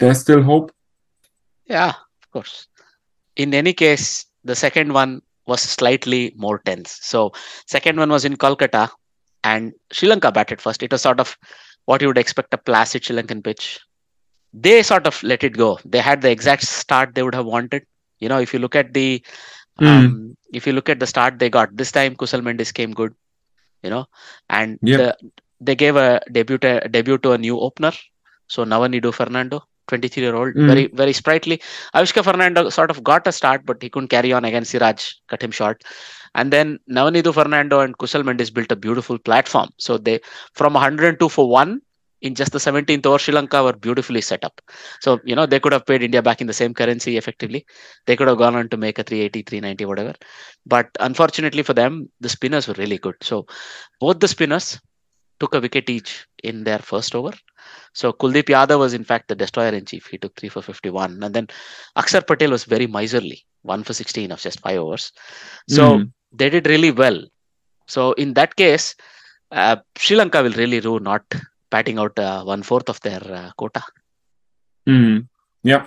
there's 0.00 0.20
still 0.20 0.42
hope. 0.42 0.72
Yeah, 1.66 1.90
of 1.90 2.30
course. 2.32 2.66
In 3.36 3.54
any 3.54 3.72
case, 3.72 4.26
the 4.44 4.56
second 4.56 4.92
one 4.92 5.22
was 5.46 5.60
slightly 5.60 6.32
more 6.36 6.58
tense. 6.58 6.98
So, 7.02 7.32
second 7.66 7.98
one 7.98 8.10
was 8.10 8.24
in 8.24 8.36
Kolkata, 8.36 8.90
and 9.44 9.72
Sri 9.92 10.08
Lanka 10.08 10.30
batted 10.32 10.60
first. 10.60 10.82
It 10.82 10.92
was 10.92 11.02
sort 11.02 11.20
of 11.20 11.36
what 11.86 12.00
you 12.00 12.08
would 12.08 12.18
expect 12.18 12.54
a 12.54 12.58
placid 12.58 13.04
Sri 13.04 13.16
Lankan 13.16 13.42
pitch. 13.42 13.80
They 14.52 14.82
sort 14.82 15.06
of 15.06 15.22
let 15.22 15.44
it 15.44 15.56
go. 15.56 15.78
They 15.84 16.00
had 16.00 16.22
the 16.22 16.30
exact 16.30 16.62
start 16.62 17.14
they 17.14 17.22
would 17.22 17.34
have 17.34 17.46
wanted. 17.46 17.84
You 18.18 18.28
know, 18.28 18.38
if 18.38 18.52
you 18.52 18.58
look 18.60 18.76
at 18.76 18.92
the, 18.94 19.22
Mm. 19.80 19.86
um, 19.88 20.36
if 20.52 20.66
you 20.66 20.72
look 20.72 20.88
at 20.88 21.00
the 21.00 21.06
start 21.06 21.38
they 21.38 21.48
got 21.50 21.76
this 21.76 21.92
time, 21.92 22.14
Kusal 22.16 22.42
Mendis 22.42 22.72
came 22.72 22.92
good. 22.92 23.14
You 23.82 23.90
know, 23.90 24.06
and 24.48 24.78
Yeah. 24.82 24.96
the, 24.98 25.16
they 25.60 25.74
gave 25.76 25.96
a 25.96 26.20
debut 26.30 26.58
a 26.62 26.88
debut 26.88 27.18
to 27.18 27.32
a 27.32 27.38
new 27.38 27.58
opener. 27.58 27.92
So 28.48 28.64
Nuwanidu 28.64 29.12
Fernando, 29.14 29.64
23 29.88 30.22
year 30.22 30.34
old, 30.34 30.54
Mm. 30.54 30.66
very 30.66 30.86
very 30.92 31.12
sprightly. 31.12 31.60
Avishka 31.94 32.24
Fernando 32.24 32.68
sort 32.68 32.90
of 32.90 33.02
got 33.02 33.26
a 33.26 33.32
start, 33.32 33.64
but 33.66 33.82
he 33.82 33.90
couldn't 33.90 34.08
carry 34.08 34.32
on 34.32 34.44
against 34.44 34.70
Siraj, 34.70 35.04
cut 35.28 35.42
him 35.42 35.50
short. 35.50 35.82
And 36.34 36.52
then 36.52 36.78
Nuwanidu 36.90 37.34
Fernando 37.34 37.80
and 37.80 37.96
Kusal 37.98 38.22
Mendis 38.22 38.52
built 38.52 38.72
a 38.72 38.76
beautiful 38.76 39.18
platform. 39.18 39.70
So 39.78 39.98
they 39.98 40.20
from 40.54 40.74
102 40.74 41.28
for 41.28 41.48
one 41.48 41.80
in 42.22 42.34
just 42.34 42.52
the 42.52 42.58
17th 42.58 43.04
over, 43.04 43.18
Sri 43.18 43.34
Lanka 43.34 43.62
were 43.64 43.72
beautifully 43.72 44.20
set 44.20 44.44
up. 44.44 44.60
So 45.00 45.18
you 45.24 45.34
know 45.34 45.44
they 45.44 45.60
could 45.60 45.72
have 45.72 45.86
paid 45.86 46.02
India 46.02 46.22
back 46.22 46.40
in 46.40 46.46
the 46.46 46.52
same 46.52 46.72
currency 46.72 47.16
effectively. 47.16 47.66
They 48.06 48.16
could 48.16 48.28
have 48.28 48.38
gone 48.38 48.54
on 48.56 48.68
to 48.70 48.76
make 48.76 48.98
a 48.98 49.02
380, 49.02 49.42
390, 49.42 49.84
whatever. 49.84 50.14
But 50.64 50.88
unfortunately 51.00 51.62
for 51.62 51.74
them, 51.74 52.08
the 52.20 52.28
spinners 52.28 52.68
were 52.68 52.74
really 52.78 52.98
good. 52.98 53.16
So 53.20 53.46
both 54.00 54.20
the 54.20 54.28
spinners 54.28 54.80
took 55.40 55.54
a 55.54 55.60
wicket 55.60 55.88
each 55.90 56.26
in 56.42 56.64
their 56.64 56.78
first 56.78 57.14
over. 57.14 57.32
So 57.92 58.12
Kuldeep 58.12 58.44
Yadav 58.44 58.78
was 58.78 58.94
in 58.94 59.04
fact 59.04 59.28
the 59.28 59.34
destroyer 59.34 59.70
in 59.72 59.84
chief. 59.84 60.06
He 60.06 60.18
took 60.18 60.34
three 60.36 60.48
for 60.48 60.62
51. 60.62 61.22
And 61.22 61.34
then 61.34 61.48
Akshar 61.96 62.26
Patel 62.26 62.50
was 62.50 62.64
very 62.64 62.86
miserly, 62.86 63.44
one 63.62 63.84
for 63.84 63.92
16 63.92 64.32
of 64.32 64.40
just 64.40 64.60
five 64.60 64.78
overs. 64.78 65.12
So 65.68 65.98
Mm. 65.98 66.12
they 66.32 66.50
did 66.50 66.66
really 66.66 66.90
well. 66.90 67.22
So 67.86 68.12
in 68.12 68.34
that 68.34 68.56
case, 68.56 68.94
uh, 69.50 69.76
Sri 69.96 70.16
Lanka 70.16 70.42
will 70.42 70.52
really 70.52 70.80
rue 70.80 70.98
not 71.00 71.24
batting 71.70 71.98
out 71.98 72.18
uh, 72.18 72.42
one 72.44 72.62
fourth 72.62 72.88
of 72.88 73.00
their 73.00 73.22
uh, 73.22 73.50
quota. 73.56 73.82
Mm. 74.88 75.28
Yeah, 75.62 75.86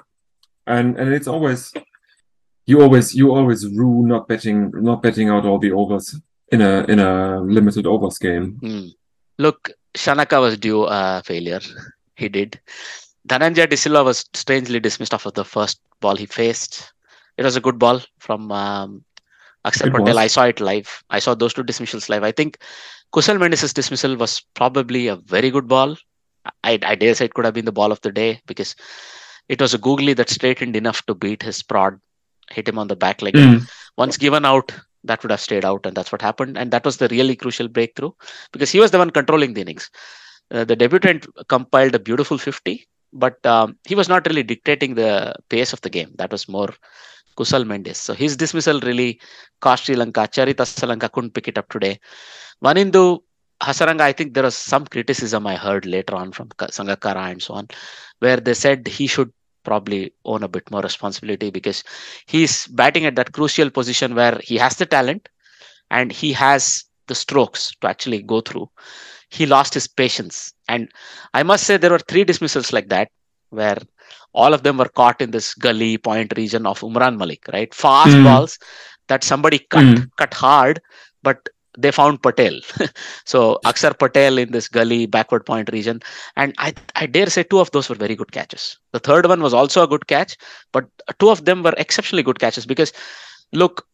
and 0.67 0.97
and 0.97 1.13
it's 1.13 1.27
always 1.27 1.73
you 2.65 2.81
always 2.81 3.13
you 3.13 3.31
always 3.35 3.67
rue 3.67 4.05
not 4.07 4.27
betting 4.27 4.71
not 4.73 5.01
betting 5.01 5.29
out 5.29 5.45
all 5.45 5.59
the 5.59 5.71
overs 5.71 6.15
in 6.51 6.61
a 6.61 6.85
in 6.87 6.99
a 6.99 7.41
limited 7.41 7.85
overs 7.85 8.17
game. 8.17 8.57
Hmm. 8.61 8.87
Look, 9.37 9.71
Shanaka 9.95 10.39
was 10.39 10.57
due 10.57 10.83
a 10.83 11.21
failure. 11.25 11.61
He 12.15 12.29
did. 12.29 12.59
Dhananjaya 13.27 13.69
De 13.69 13.75
Silva 13.75 14.03
was 14.03 14.25
strangely 14.33 14.79
dismissed 14.79 15.13
after 15.13 15.31
the 15.31 15.43
first 15.43 15.79
ball 15.99 16.15
he 16.15 16.25
faced. 16.25 16.93
It 17.37 17.43
was 17.43 17.55
a 17.55 17.61
good 17.61 17.79
ball 17.79 18.01
from 18.19 18.51
um, 18.51 19.03
It 19.65 19.91
Patel. 19.91 20.19
I 20.19 20.27
saw 20.27 20.45
it 20.45 20.59
live. 20.59 21.03
I 21.09 21.19
saw 21.19 21.33
those 21.33 21.53
two 21.53 21.63
dismissals 21.63 22.07
live. 22.07 22.23
I 22.23 22.31
think 22.31 22.59
Kusal 23.13 23.37
Mendis' 23.37 23.73
dismissal 23.73 24.15
was 24.15 24.41
probably 24.53 25.07
a 25.07 25.15
very 25.15 25.49
good 25.49 25.67
ball. 25.67 25.97
I, 26.63 26.79
I 26.83 26.95
dare 26.95 27.15
say 27.15 27.25
it 27.25 27.33
could 27.33 27.45
have 27.45 27.55
been 27.55 27.65
the 27.65 27.71
ball 27.71 27.91
of 27.91 28.01
the 28.01 28.11
day 28.11 28.41
because 28.45 28.75
it 29.49 29.59
was 29.59 29.73
a 29.73 29.79
googly 29.79 30.13
that 30.13 30.29
straightened 30.29 30.75
enough 30.75 31.05
to 31.07 31.15
beat 31.15 31.41
his 31.41 31.63
prod, 31.63 31.99
hit 32.51 32.67
him 32.67 32.77
on 32.77 32.87
the 32.87 32.95
back 32.95 33.21
leg. 33.21 33.33
Mm. 33.33 33.67
Once 33.97 34.17
given 34.17 34.45
out, 34.45 34.71
that 35.05 35.23
would 35.23 35.31
have 35.31 35.41
stayed 35.41 35.65
out, 35.65 35.85
and 35.85 35.95
that's 35.95 36.11
what 36.11 36.21
happened. 36.21 36.57
And 36.57 36.71
that 36.71 36.85
was 36.85 36.97
the 36.97 37.07
really 37.09 37.35
crucial 37.35 37.67
breakthrough 37.67 38.11
because 38.51 38.71
he 38.71 38.79
was 38.79 38.91
the 38.91 38.97
one 38.97 39.09
controlling 39.11 39.53
the 39.53 39.61
innings. 39.61 39.89
Uh, 40.51 40.63
the 40.63 40.75
debutant 40.75 41.25
compiled 41.47 41.95
a 41.95 41.99
beautiful 41.99 42.37
50, 42.37 42.87
but 43.13 43.43
um, 43.45 43.77
he 43.85 43.95
was 43.95 44.09
not 44.09 44.27
really 44.27 44.43
dictating 44.43 44.95
the 44.95 45.33
pace 45.49 45.73
of 45.73 45.81
the 45.81 45.89
game. 45.89 46.11
That 46.17 46.31
was 46.31 46.47
more 46.47 46.69
Kusal 47.37 47.65
Mendis. 47.65 47.95
So 47.95 48.13
his 48.13 48.37
dismissal 48.37 48.79
really 48.81 49.19
cost 49.61 49.85
Sri 49.85 49.95
Lanka. 49.95 50.21
Charith 50.21 50.55
Asalanka 50.55 51.11
couldn't 51.11 51.33
pick 51.33 51.47
it 51.47 51.57
up 51.57 51.69
today. 51.69 51.99
Wanindu 52.63 53.19
Hasaranga, 53.61 54.01
I 54.01 54.11
think 54.11 54.33
there 54.33 54.43
was 54.43 54.55
some 54.55 54.85
criticism 54.85 55.47
I 55.47 55.55
heard 55.55 55.85
later 55.85 56.15
on 56.15 56.31
from 56.31 56.49
Ka- 56.57 56.67
Sangakkara 56.67 57.31
and 57.31 57.41
so 57.41 57.53
on, 57.53 57.67
where 58.19 58.37
they 58.37 58.53
said 58.53 58.87
he 58.87 59.07
should 59.07 59.31
probably 59.65 60.13
own 60.25 60.43
a 60.43 60.49
bit 60.49 60.69
more 60.71 60.81
responsibility 60.81 61.49
because 61.51 61.83
he's 62.27 62.67
batting 62.67 63.05
at 63.05 63.15
that 63.17 63.33
crucial 63.33 63.69
position 63.71 64.15
where 64.15 64.39
he 64.43 64.57
has 64.57 64.77
the 64.77 64.85
talent 64.85 65.29
and 65.91 66.11
he 66.11 66.33
has 66.33 66.85
the 67.07 67.15
strokes 67.15 67.71
to 67.81 67.87
actually 67.87 68.21
go 68.23 68.41
through. 68.41 68.69
He 69.29 69.45
lost 69.45 69.73
his 69.73 69.87
patience. 69.87 70.53
And 70.67 70.89
I 71.33 71.43
must 71.43 71.65
say, 71.65 71.77
there 71.77 71.91
were 71.91 71.99
three 71.99 72.23
dismissals 72.23 72.73
like 72.73 72.89
that 72.89 73.09
where 73.49 73.77
all 74.33 74.53
of 74.53 74.63
them 74.63 74.77
were 74.77 74.89
caught 74.89 75.21
in 75.21 75.31
this 75.31 75.53
gully 75.55 75.97
point 75.97 76.33
region 76.37 76.65
of 76.65 76.81
Umran 76.81 77.17
Malik, 77.17 77.43
right? 77.53 77.73
Fast 77.73 78.21
Mm. 78.21 78.23
balls 78.23 78.57
that 79.07 79.23
somebody 79.23 79.59
cut, 79.59 79.87
Mm. 79.97 80.11
cut 80.17 80.33
hard, 80.35 80.81
but 81.23 81.49
they 81.77 81.91
found 81.91 82.21
Patel. 82.21 82.59
so 83.25 83.59
Axar 83.65 83.97
Patel 83.97 84.37
in 84.37 84.51
this 84.51 84.67
gully 84.67 85.05
backward 85.05 85.45
point 85.45 85.69
region. 85.71 86.01
And 86.35 86.53
I, 86.57 86.73
I 86.95 87.05
dare 87.05 87.29
say 87.29 87.43
two 87.43 87.59
of 87.59 87.71
those 87.71 87.89
were 87.89 87.95
very 87.95 88.15
good 88.15 88.31
catches. 88.31 88.77
The 88.91 88.99
third 88.99 89.27
one 89.27 89.41
was 89.41 89.53
also 89.53 89.83
a 89.83 89.87
good 89.87 90.07
catch, 90.07 90.37
but 90.71 90.85
two 91.19 91.29
of 91.29 91.45
them 91.45 91.63
were 91.63 91.73
exceptionally 91.77 92.23
good 92.23 92.39
catches 92.39 92.65
because 92.65 92.93
look, 93.53 93.87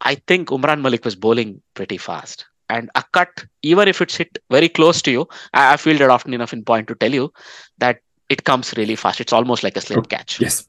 I 0.00 0.16
think 0.26 0.48
Umran 0.48 0.80
Malik 0.80 1.04
was 1.04 1.14
bowling 1.14 1.62
pretty 1.74 1.98
fast. 1.98 2.46
And 2.68 2.90
a 2.94 3.04
cut, 3.12 3.44
even 3.62 3.86
if 3.86 4.00
it's 4.00 4.16
hit 4.16 4.38
very 4.50 4.68
close 4.68 5.02
to 5.02 5.10
you, 5.10 5.28
I, 5.52 5.74
I 5.74 5.76
fielded 5.76 6.08
often 6.08 6.32
enough 6.32 6.52
in 6.52 6.64
point 6.64 6.88
to 6.88 6.94
tell 6.94 7.12
you 7.12 7.32
that 7.78 8.00
it 8.28 8.44
comes 8.44 8.74
really 8.76 8.96
fast. 8.96 9.20
It's 9.20 9.32
almost 9.32 9.62
like 9.62 9.76
a 9.76 9.80
slip 9.80 10.08
catch. 10.08 10.40
Yes. 10.40 10.66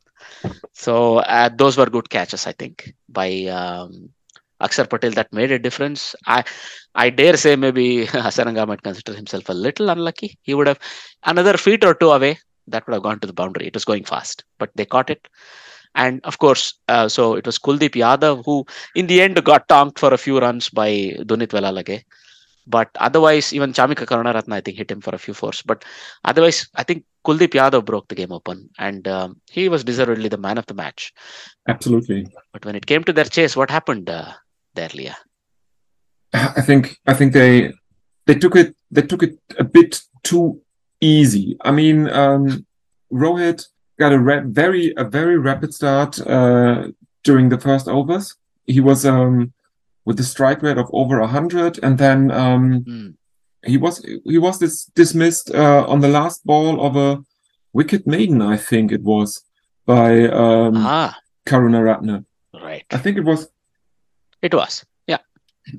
So 0.74 1.18
uh, 1.20 1.50
those 1.56 1.78
were 1.78 1.86
good 1.86 2.10
catches, 2.10 2.46
I 2.46 2.52
think, 2.52 2.94
by 3.08 3.46
um, 3.46 4.10
Axar 4.63 4.89
Patel 4.89 5.12
that 5.12 5.32
made 5.34 5.51
a 5.51 5.60
difference. 5.60 6.15
I 6.25 6.43
I 6.96 7.10
dare 7.10 7.38
say 7.38 7.55
maybe 7.55 8.05
Hasaranga 8.25 8.67
might 8.67 8.84
consider 8.84 9.13
himself 9.13 9.50
a 9.50 9.53
little 9.53 9.89
unlucky. 9.89 10.38
He 10.41 10.53
would 10.53 10.67
have 10.67 10.79
another 11.24 11.58
feet 11.58 11.84
or 11.84 11.93
two 11.93 12.12
away 12.12 12.38
that 12.67 12.86
would 12.88 12.93
have 12.93 13.03
gone 13.03 13.20
to 13.20 13.27
the 13.27 13.34
boundary. 13.34 13.67
It 13.67 13.74
was 13.74 13.86
going 13.86 14.05
fast, 14.05 14.43
but 14.58 14.72
they 14.75 14.86
caught 14.86 15.10
it. 15.10 15.27
And 15.96 16.22
of 16.24 16.39
course, 16.39 16.74
uh, 16.88 17.08
so 17.08 17.36
it 17.36 17.46
was 17.46 17.60
Kuldeep 17.60 17.96
Yadav 17.96 18.43
who, 18.46 18.65
in 18.96 19.08
the 19.08 19.22
end, 19.22 19.43
got 19.43 19.67
tonked 19.67 20.00
for 20.00 20.13
a 20.13 20.17
few 20.17 20.39
runs 20.39 20.70
by 20.70 20.89
Dunith 21.20 21.50
Wellalage. 21.50 22.03
But 22.65 22.89
otherwise, 22.96 23.53
even 23.53 23.74
Chamika 23.74 24.05
Karunaratne, 24.05 24.53
I 24.53 24.62
think, 24.62 24.77
hit 24.77 24.89
him 24.89 25.01
for 25.01 25.13
a 25.13 25.17
few 25.17 25.34
fours. 25.34 25.62
But 25.62 25.84
otherwise, 26.24 26.67
I 26.75 26.84
think 26.84 27.03
Kuldeep 27.25 27.50
Yadav 27.50 27.86
broke 27.86 28.08
the 28.08 28.15
game 28.15 28.32
open, 28.32 28.70
and 28.79 29.08
um, 29.08 29.41
he 29.51 29.67
was 29.67 29.84
deservedly 29.84 30.29
the 30.29 30.38
man 30.38 30.58
of 30.58 30.65
the 30.67 30.74
match. 30.74 31.13
Absolutely. 31.67 32.25
But 32.53 32.65
when 32.65 32.75
it 32.75 32.86
came 32.86 33.03
to 33.03 33.13
their 33.13 33.25
chase, 33.25 33.55
what 33.55 33.70
happened 33.70 34.10
uh, 34.10 34.32
Leah? 34.94 35.18
I 36.34 36.62
think 36.62 36.98
I 37.06 37.13
think 37.13 37.34
they 37.34 37.72
they 38.25 38.36
took 38.36 38.56
it 38.56 38.75
they 38.92 39.03
took 39.03 39.24
it 39.24 39.38
a 39.60 39.63
bit 39.63 40.01
too 40.24 40.62
easy. 41.00 41.58
I 41.62 41.72
mean, 41.72 42.10
um, 42.10 42.65
Rohit 43.12 43.68
got 44.00 44.13
a 44.13 44.20
ra- 44.20 44.42
very 44.46 44.94
a 44.98 45.03
very 45.03 45.38
rapid 45.38 45.74
start 45.74 46.20
uh, 46.25 46.88
during 47.24 47.50
the 47.50 47.60
first 47.60 47.88
overs. 47.88 48.36
He 48.65 48.80
was 48.80 49.06
um, 49.06 49.53
with 50.06 50.18
the 50.18 50.24
strike 50.24 50.63
rate 50.63 50.77
of 50.80 50.89
over 50.92 51.22
hundred, 51.27 51.80
and 51.84 51.98
then 51.98 52.32
um, 52.32 52.84
Hmm. 52.88 53.10
he 53.65 53.77
was 53.77 54.03
he 54.25 54.38
was 54.39 54.58
dis- 54.58 54.86
dismissed 54.96 55.53
uh, 55.53 55.86
on 55.88 56.00
the 56.01 56.08
last 56.10 56.46
ball 56.46 56.82
of 56.86 56.96
a 56.96 57.24
wicket 57.74 58.08
maiden. 58.08 58.42
I 58.42 58.58
think 58.58 58.92
it 58.92 59.03
was 59.03 59.44
by 59.86 60.27
um, 60.30 60.77
Ah, 60.77 61.15
Karunaratne. 61.46 62.25
right. 62.53 62.86
I 62.92 62.98
think 62.98 63.18
it 63.18 63.25
was 63.25 63.50
It 64.44 64.54
was. 64.54 64.86
Yeah. 65.08 65.20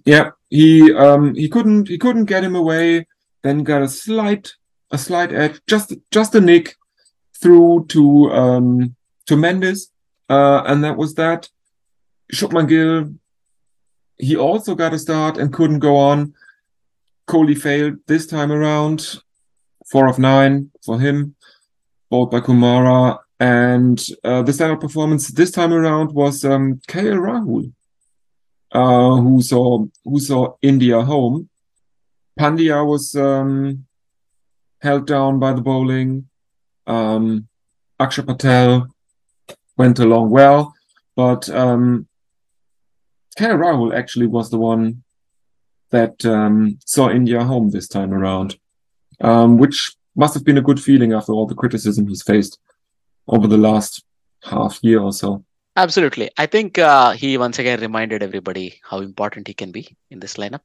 Yeah, 0.06 0.30
he 0.48 0.92
um 0.94 1.34
he 1.34 1.48
couldn't 1.48 1.88
he 1.88 1.98
couldn't 1.98 2.24
get 2.24 2.42
him 2.42 2.56
away. 2.56 3.06
Then 3.42 3.62
got 3.62 3.82
a 3.82 3.88
slight 3.88 4.52
a 4.90 4.96
slight 4.96 5.32
edge, 5.32 5.60
just 5.68 5.92
just 6.10 6.34
a 6.34 6.40
nick 6.40 6.74
through 7.40 7.86
to 7.90 8.30
um 8.32 8.96
to 9.26 9.36
Mendis, 9.36 9.90
uh, 10.30 10.62
and 10.66 10.82
that 10.82 10.96
was 10.96 11.14
that. 11.14 11.48
Shubman 12.32 12.68
Gill, 12.68 13.14
he 14.16 14.34
also 14.34 14.74
got 14.74 14.94
a 14.94 14.98
start 14.98 15.36
and 15.36 15.52
couldn't 15.52 15.80
go 15.80 15.96
on. 15.96 16.32
Kohli 17.28 17.56
failed 17.56 17.98
this 18.06 18.26
time 18.26 18.50
around. 18.50 19.20
Four 19.90 20.08
of 20.08 20.18
nine 20.18 20.70
for 20.82 20.98
him, 20.98 21.34
bowled 22.08 22.30
by 22.30 22.40
Kumara. 22.40 23.18
And 23.38 24.02
uh, 24.24 24.42
the 24.42 24.52
standard 24.54 24.80
performance 24.80 25.28
this 25.28 25.50
time 25.50 25.74
around 25.74 26.12
was 26.12 26.44
um, 26.46 26.80
KL 26.88 27.20
Rahul 27.20 27.72
uh, 28.74 29.16
who 29.16 29.40
saw 29.40 29.84
who 30.04 30.18
saw 30.18 30.56
India 30.60 31.00
home. 31.00 31.48
Pandya 32.38 32.84
was 32.84 33.14
um, 33.14 33.86
held 34.80 35.06
down 35.06 35.38
by 35.38 35.52
the 35.52 35.60
bowling. 35.60 36.28
Um, 36.86 37.48
Akshay 38.00 38.22
Patel 38.22 38.88
went 39.78 39.98
along 40.00 40.30
well, 40.30 40.74
but 41.14 41.48
um, 41.48 42.08
Rahul 43.38 43.94
actually 43.94 44.26
was 44.26 44.50
the 44.50 44.58
one 44.58 45.04
that 45.90 46.24
um, 46.26 46.78
saw 46.84 47.08
India 47.10 47.44
home 47.44 47.70
this 47.70 47.86
time 47.86 48.12
around, 48.12 48.56
um, 49.20 49.58
which 49.58 49.94
must 50.16 50.34
have 50.34 50.44
been 50.44 50.58
a 50.58 50.62
good 50.68 50.80
feeling 50.80 51.12
after 51.12 51.32
all 51.32 51.46
the 51.46 51.54
criticism 51.54 52.08
he's 52.08 52.22
faced 52.22 52.58
over 53.28 53.46
the 53.46 53.56
last 53.56 54.04
half 54.42 54.78
year 54.82 55.00
or 55.00 55.12
so. 55.12 55.44
Absolutely. 55.76 56.30
I 56.38 56.46
think 56.46 56.78
uh, 56.78 57.12
he 57.12 57.36
once 57.36 57.58
again 57.58 57.80
reminded 57.80 58.22
everybody 58.22 58.80
how 58.88 59.00
important 59.00 59.48
he 59.48 59.54
can 59.54 59.72
be 59.72 59.96
in 60.10 60.20
this 60.20 60.34
lineup. 60.34 60.60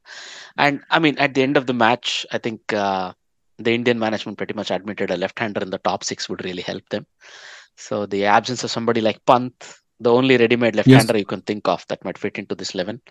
And 0.58 0.84
I 0.92 1.00
mean, 1.00 1.18
at 1.18 1.34
the 1.34 1.42
end 1.42 1.58
of 1.58 1.66
the 1.66 1.74
match, 1.74 2.28
I 2.32 2.38
think 2.38 2.72
uh, 2.74 3.14
the 3.58 3.74
Indian 3.74 3.98
management 3.98 4.38
pretty 4.38 4.54
much 4.54 4.70
admitted 4.70 5.10
a 5.10 5.18
left 5.18 5.40
hander 5.40 5.62
in 5.62 5.72
the 5.72 5.80
top 5.80 6.04
six 6.04 6.30
would 6.30 6.46
really 6.46 6.62
help 6.62 6.88
them. 6.90 7.08
So 7.76 8.06
the 8.06 8.26
absence 8.26 8.64
of 8.64 8.72
somebody 8.72 9.02
like 9.02 9.26
Pant, 9.26 9.54
the 10.00 10.12
only 10.12 10.38
ready 10.38 10.56
made 10.56 10.76
left 10.76 10.90
hander 10.90 11.18
you 11.18 11.26
can 11.26 11.42
think 11.42 11.68
of 11.68 11.86
that 11.88 12.06
might 12.06 12.18
fit 12.18 12.38
into 12.38 12.54
this 12.54 12.76
11, 12.76 13.02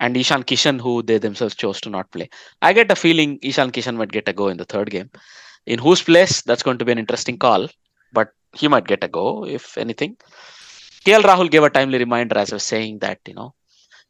and 0.00 0.16
Ishan 0.16 0.42
Kishan, 0.42 0.80
who 0.80 1.02
they 1.02 1.18
themselves 1.18 1.54
chose 1.54 1.80
to 1.82 1.90
not 1.90 2.10
play. 2.10 2.28
I 2.60 2.72
get 2.72 2.90
a 2.90 2.96
feeling 2.96 3.38
Ishan 3.42 3.70
Kishan 3.70 3.96
might 3.96 4.12
get 4.12 4.28
a 4.28 4.32
go 4.32 4.48
in 4.48 4.56
the 4.56 4.64
third 4.64 4.90
game. 4.90 5.10
In 5.66 5.78
whose 5.78 6.02
place, 6.02 6.42
that's 6.42 6.62
going 6.62 6.78
to 6.78 6.84
be 6.84 6.92
an 6.92 6.98
interesting 6.98 7.38
call, 7.38 7.68
but 8.12 8.32
he 8.52 8.68
might 8.68 8.86
get 8.86 9.04
a 9.04 9.08
go, 9.08 9.46
if 9.46 9.78
anything. 9.78 10.16
KL 11.04 11.22
Rahul 11.22 11.50
gave 11.50 11.62
a 11.62 11.70
timely 11.70 11.98
reminder, 11.98 12.38
as 12.38 12.52
I 12.52 12.56
was 12.56 12.64
saying, 12.64 12.98
that 13.00 13.20
you 13.26 13.34
know 13.34 13.54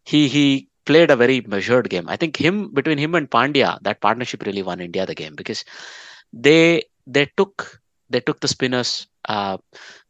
he 0.04 0.28
he 0.28 0.68
played 0.84 1.10
a 1.10 1.16
very 1.16 1.40
measured 1.42 1.88
game. 1.88 2.08
I 2.08 2.16
think 2.16 2.36
him 2.36 2.72
between 2.72 2.98
him 2.98 3.14
and 3.14 3.30
Pandya, 3.30 3.78
that 3.82 4.00
partnership 4.00 4.42
really 4.44 4.62
won 4.62 4.80
India 4.80 5.06
the 5.06 5.14
game 5.14 5.34
because 5.34 5.64
they 6.32 6.84
they 7.06 7.26
took 7.36 7.80
they 8.10 8.20
took 8.20 8.40
the 8.40 8.48
spinners 8.48 9.06
uh, 9.28 9.56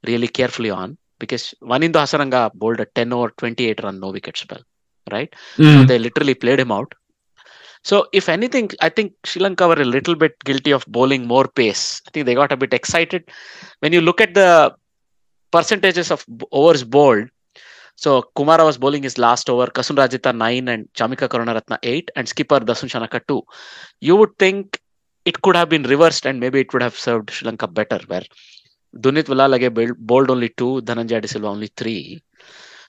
really 0.07 0.29
carefully 0.29 0.71
on 0.71 0.99
because 1.19 1.55
Wanindu 1.63 1.99
Hasaranga 2.05 2.53
bowled 2.55 2.81
a 2.81 2.87
10 2.87 3.13
over 3.13 3.31
28 3.37 3.83
run 3.85 4.01
no 4.01 4.11
wicket 4.11 4.37
spell, 4.37 4.63
right? 5.11 5.33
So 5.75 5.85
they 5.85 5.99
literally 5.99 6.35
played 6.35 6.59
him 6.61 6.73
out. 6.73 6.93
So 7.85 8.07
if 8.13 8.29
anything, 8.29 8.71
I 8.81 8.89
think 8.89 9.15
Sri 9.25 9.43
Lanka 9.43 9.67
were 9.67 9.81
a 9.81 9.85
little 9.85 10.15
bit 10.15 10.39
guilty 10.45 10.71
of 10.73 10.85
bowling 10.87 11.27
more 11.27 11.47
pace. 11.49 12.01
I 12.07 12.11
think 12.13 12.27
they 12.27 12.35
got 12.35 12.53
a 12.53 12.57
bit 12.57 12.73
excited. 12.73 13.25
When 13.81 13.93
you 13.93 14.01
look 14.01 14.21
at 14.21 14.35
the 14.35 14.75
percentages 15.53 16.11
of 16.11 16.25
overs 16.51 16.85
bowled, 16.85 17.29
so 17.97 18.25
Kumara 18.37 18.65
was 18.65 18.79
bowling 18.79 19.03
his 19.03 19.19
last 19.19 19.49
over, 19.51 19.67
Kasun 19.67 19.97
Rajitha 19.97 20.35
9 20.35 20.69
and 20.69 20.89
Chamika 20.99 21.29
Karunaratne 21.29 21.79
8 21.83 22.11
and 22.17 22.29
skipper 22.29 22.59
Dasun 22.59 22.89
Shanaka 22.89 23.21
2. 23.29 23.43
You 24.01 24.17
would 24.17 24.37
think 24.39 24.81
it 25.25 25.41
could 25.43 25.55
have 25.55 25.69
been 25.69 25.83
reversed 25.83 26.27
and 26.27 26.41
maybe 26.41 26.61
it 26.61 26.73
would 26.73 26.83
have 26.83 26.97
served 26.97 27.31
Sri 27.31 27.47
Lanka 27.47 27.69
better 27.69 28.01
where 28.07 28.23
Dunith 28.99 29.29
Wellalage 29.29 29.97
bowled- 29.99 30.31
only 30.31 30.49
2, 30.49 30.83
Dhananjaya 30.83 31.21
De 31.21 31.29
Silva 31.29 31.49
only 31.49 31.69
3. 31.77 32.21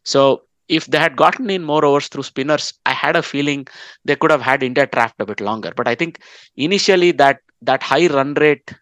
So 0.03 0.43
if 0.67 0.85
they 0.87 0.97
had 0.97 1.15
gotten 1.15 1.49
in 1.49 1.63
more 1.63 1.85
overs 1.85 2.07
through 2.07 2.23
spinners, 2.23 2.73
I 2.85 2.93
had 2.93 3.15
a 3.15 3.21
feeling 3.21 3.67
they 4.05 4.15
could 4.15 4.31
have 4.31 4.41
had 4.41 4.63
India 4.63 4.87
trapped 4.87 5.21
a 5.21 5.25
bit 5.25 5.41
longer. 5.41 5.73
But 5.75 5.87
I 5.87 5.95
think 5.95 6.19
initially 6.55 7.11
that 7.13 7.39
that 7.61 7.83
high 7.83 8.07
run 8.07 8.33
rate 8.33 8.73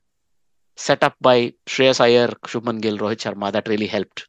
set 0.76 1.04
up 1.04 1.16
by 1.22 1.54
Shreyas 1.68 2.00
Iyer, 2.00 2.28
Shubman 2.46 2.82
Gill, 2.82 2.98
Rohit 2.98 3.18
Sharma 3.18 3.52
that 3.52 3.68
really 3.68 3.88
helped. 3.88 4.28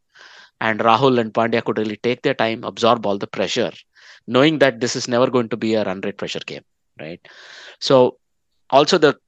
And 0.61 0.81
Rahul 0.81 1.19
and 1.19 1.33
Pandya 1.35 1.65
could 1.65 1.79
really 1.79 1.97
take 1.97 2.23
their 2.23 2.35
time, 2.35 2.63
absorb 2.65 3.05
all 3.05 3.19
the 3.19 3.27
pressure, 3.27 3.73
knowing 4.27 4.59
that 4.61 4.81
this 4.81 4.95
is 4.95 5.09
never 5.09 5.29
going 5.29 5.49
to 5.49 5.57
be 5.57 5.75
a 5.75 5.85
run 5.85 6.01
rate 6.03 6.19
pressure 6.19 6.41
game, 6.47 6.63
right? 7.01 7.21
So 7.81 8.19
also 8.71 8.99
the 8.99 9.19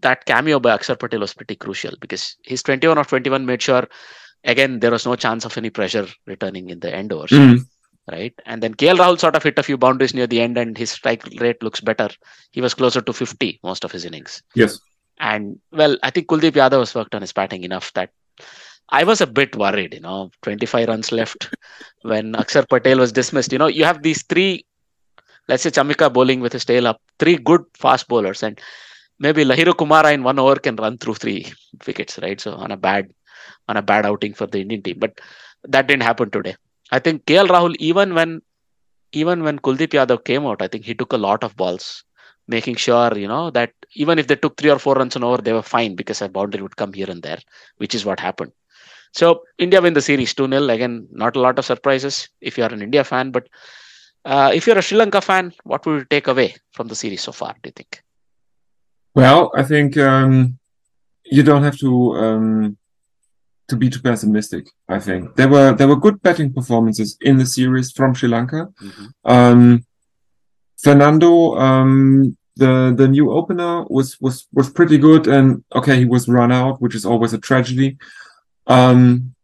that 0.00 0.24
cameo 0.26 0.60
by 0.60 0.76
Akshar 0.76 0.98
Patel 0.98 1.20
was 1.20 1.34
pretty 1.34 1.56
crucial 1.56 1.92
because 2.00 2.36
his 2.44 2.62
21 2.62 2.98
or 2.98 3.04
21 3.04 3.46
made 3.46 3.62
sure 3.62 3.88
again 4.44 4.80
there 4.80 4.90
was 4.90 5.06
no 5.06 5.16
chance 5.16 5.44
of 5.44 5.56
any 5.56 5.70
pressure 5.70 6.06
returning 6.26 6.70
in 6.70 6.80
the 6.80 6.94
end 6.94 7.12
overs. 7.12 7.30
Mm. 7.30 7.66
Right. 8.08 8.34
And 8.44 8.62
then 8.62 8.74
KL 8.74 8.98
Rahul 8.98 9.18
sort 9.18 9.34
of 9.34 9.42
hit 9.42 9.58
a 9.58 9.64
few 9.64 9.76
boundaries 9.76 10.14
near 10.14 10.28
the 10.28 10.40
end 10.40 10.56
and 10.56 10.78
his 10.78 10.92
strike 10.92 11.24
rate 11.40 11.60
looks 11.60 11.80
better. 11.80 12.08
He 12.52 12.60
was 12.60 12.72
closer 12.72 13.00
to 13.00 13.12
50 13.12 13.58
most 13.64 13.82
of 13.84 13.90
his 13.90 14.04
innings. 14.04 14.44
Yes. 14.54 14.78
And 15.18 15.58
well, 15.72 15.96
I 16.02 16.10
think 16.10 16.28
Kuldeep 16.28 16.52
Yadav 16.52 16.80
has 16.80 16.94
worked 16.94 17.14
on 17.14 17.22
his 17.22 17.32
batting 17.32 17.64
enough 17.64 17.92
that 17.94 18.10
I 18.90 19.04
was 19.04 19.20
a 19.20 19.26
bit 19.26 19.56
worried, 19.56 19.94
you 19.94 20.00
know, 20.00 20.30
25 20.42 20.88
runs 20.88 21.10
left 21.10 21.54
when 22.02 22.32
Akshar 22.34 22.68
Patel 22.68 22.98
was 22.98 23.12
dismissed. 23.12 23.52
You 23.52 23.58
know, 23.58 23.66
you 23.66 23.84
have 23.84 24.02
these 24.02 24.22
three, 24.24 24.64
let's 25.48 25.62
say 25.62 25.70
Chamika 25.70 26.12
bowling 26.12 26.40
with 26.40 26.52
his 26.52 26.64
tail 26.64 26.86
up, 26.86 27.00
three 27.18 27.36
good 27.36 27.64
fast 27.74 28.06
bowlers, 28.08 28.42
and 28.42 28.60
maybe 29.18 29.44
Lahiru 29.44 29.72
Kumara 29.72 30.12
in 30.12 30.22
one 30.22 30.38
over 30.38 30.56
can 30.56 30.76
run 30.76 30.98
through 30.98 31.14
three 31.14 31.52
wickets, 31.86 32.18
right? 32.22 32.40
So 32.40 32.52
on 32.52 32.70
a 32.70 32.76
bad 32.76 33.10
on 33.68 33.76
a 33.76 33.82
bad 33.82 34.06
outing 34.06 34.34
for 34.34 34.46
the 34.46 34.60
Indian 34.60 34.82
team. 34.82 34.98
But 34.98 35.20
that 35.64 35.86
didn't 35.86 36.04
happen 36.04 36.30
today. 36.30 36.56
I 36.92 36.98
think 37.00 37.24
KL 37.26 37.48
Rahul, 37.48 37.74
even 37.78 38.14
when 38.14 38.42
even 39.12 39.42
when 39.42 39.58
Kuldeep 39.58 39.88
Yadav 39.88 40.24
came 40.24 40.46
out, 40.46 40.62
I 40.62 40.68
think 40.68 40.84
he 40.84 40.94
took 40.94 41.12
a 41.12 41.16
lot 41.16 41.42
of 41.42 41.56
balls, 41.56 42.04
making 42.48 42.76
sure, 42.76 43.16
you 43.16 43.28
know, 43.28 43.50
that 43.50 43.72
even 43.94 44.18
if 44.18 44.26
they 44.26 44.36
took 44.36 44.56
three 44.56 44.70
or 44.70 44.78
four 44.78 44.94
runs 44.94 45.16
on 45.16 45.24
over, 45.24 45.42
they 45.42 45.52
were 45.52 45.62
fine 45.62 45.94
because 45.94 46.22
a 46.22 46.28
boundary 46.28 46.62
would 46.62 46.76
come 46.76 46.92
here 46.92 47.10
and 47.10 47.22
there, 47.22 47.38
which 47.78 47.94
is 47.94 48.04
what 48.04 48.20
happened. 48.20 48.52
So 49.12 49.42
India 49.58 49.80
win 49.80 49.94
the 49.94 50.02
series 50.02 50.34
2 50.34 50.48
0. 50.48 50.68
Again, 50.68 51.08
not 51.10 51.36
a 51.36 51.40
lot 51.40 51.58
of 51.58 51.64
surprises 51.64 52.28
if 52.40 52.58
you 52.58 52.64
are 52.64 52.72
an 52.72 52.82
India 52.82 53.02
fan, 53.02 53.30
but 53.30 53.48
uh, 54.24 54.50
if 54.52 54.66
you're 54.66 54.78
a 54.78 54.82
Sri 54.82 54.98
Lanka 54.98 55.20
fan, 55.20 55.52
what 55.64 55.86
would 55.86 56.00
you 56.00 56.04
take 56.10 56.26
away 56.26 56.54
from 56.72 56.88
the 56.88 56.94
series 56.94 57.22
so 57.22 57.32
far, 57.32 57.54
do 57.62 57.68
you 57.68 57.72
think? 57.72 58.02
Well, 59.14 59.50
I 59.56 59.62
think 59.62 59.96
um, 59.96 60.58
you 61.24 61.42
don't 61.42 61.62
have 61.62 61.78
to 61.78 62.16
um, 62.16 62.76
to 63.68 63.76
be 63.76 63.88
too 63.88 64.00
pessimistic. 64.00 64.68
I 64.88 64.98
think 65.00 65.36
there 65.36 65.48
were 65.48 65.72
there 65.72 65.88
were 65.88 65.96
good 65.96 66.20
batting 66.22 66.52
performances 66.52 67.16
in 67.20 67.38
the 67.38 67.46
series 67.46 67.92
from 67.92 68.14
Sri 68.14 68.28
Lanka. 68.28 68.68
Mhm. 68.82 69.12
Um, 69.24 69.85
Fernando, 70.78 71.56
um, 71.56 72.36
the 72.56 72.94
the 72.96 73.08
new 73.08 73.30
opener 73.32 73.84
was 73.84 74.20
was 74.20 74.46
was 74.52 74.70
pretty 74.70 74.98
good, 74.98 75.26
and 75.26 75.64
okay, 75.74 75.96
he 75.98 76.04
was 76.04 76.28
run 76.28 76.52
out, 76.52 76.80
which 76.80 76.94
is 76.94 77.04
always 77.04 77.32
a 77.32 77.38
tragedy. 77.38 77.96
Um, 78.66 79.34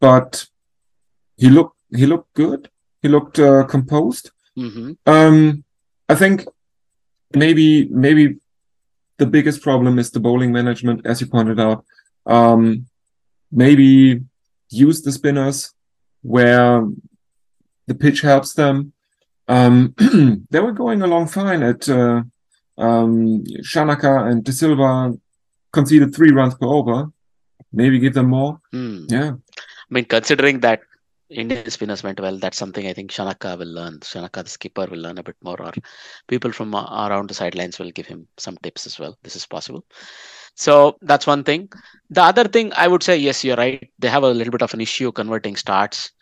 but 0.00 0.46
he 1.36 1.48
looked 1.48 1.76
he 1.94 2.06
looked 2.06 2.32
good. 2.34 2.70
He 3.02 3.08
looked 3.08 3.38
uh, 3.38 3.64
composed. 3.64 4.30
hmm 4.56 4.92
Um, 5.06 5.64
I 6.08 6.14
think 6.14 6.46
maybe 7.34 7.88
maybe 7.90 8.36
the 9.18 9.26
biggest 9.26 9.62
problem 9.62 9.98
is 9.98 10.10
the 10.10 10.20
bowling 10.20 10.52
management, 10.52 11.06
as 11.06 11.20
you 11.20 11.26
pointed 11.26 11.58
out. 11.60 11.84
Um, 12.26 12.86
maybe 13.50 14.22
use 14.70 15.02
the 15.02 15.12
spinners 15.12 15.72
where 16.22 16.84
the 17.86 17.94
pitch 17.94 18.20
helps 18.20 18.52
them. 18.54 18.92
Um, 19.48 19.94
they 20.50 20.60
were 20.60 20.72
going 20.72 21.02
along 21.02 21.28
fine 21.28 21.62
at 21.62 21.88
uh, 21.88 22.22
um, 22.78 23.44
Shanaka 23.62 24.30
and 24.30 24.44
De 24.44 24.52
Silva 24.52 25.12
conceded 25.72 26.14
three 26.14 26.30
runs 26.30 26.54
per 26.54 26.66
over. 26.66 27.10
Maybe 27.72 27.98
give 27.98 28.14
them 28.14 28.28
more. 28.30 28.60
Hmm. 28.72 29.04
Yeah. 29.08 29.32
I 29.58 29.90
mean, 29.90 30.04
considering 30.06 30.60
that 30.60 30.80
Indian 31.28 31.70
spinners 31.70 32.02
went 32.02 32.20
well, 32.20 32.38
that's 32.38 32.56
something 32.56 32.86
I 32.86 32.92
think 32.92 33.10
Shanaka 33.10 33.58
will 33.58 33.72
learn. 33.72 33.98
Shanaka, 34.00 34.44
the 34.44 34.50
skipper, 34.50 34.86
will 34.86 34.98
learn 34.98 35.18
a 35.18 35.22
bit 35.22 35.36
more, 35.42 35.60
or 35.60 35.72
people 36.28 36.52
from 36.52 36.74
around 36.74 37.28
the 37.28 37.34
sidelines 37.34 37.78
will 37.78 37.90
give 37.90 38.06
him 38.06 38.28
some 38.36 38.56
tips 38.58 38.86
as 38.86 38.98
well. 38.98 39.16
This 39.22 39.36
is 39.36 39.46
possible. 39.46 39.84
So 40.54 40.96
that's 41.02 41.26
one 41.26 41.44
thing. 41.44 41.68
The 42.10 42.22
other 42.22 42.44
thing 42.44 42.72
I 42.76 42.88
would 42.88 43.02
say, 43.02 43.16
yes, 43.16 43.44
you're 43.44 43.56
right. 43.56 43.90
They 43.98 44.08
have 44.08 44.22
a 44.22 44.30
little 44.30 44.52
bit 44.52 44.62
of 44.62 44.72
an 44.72 44.80
issue 44.80 45.12
converting 45.12 45.56
starts. 45.56 46.12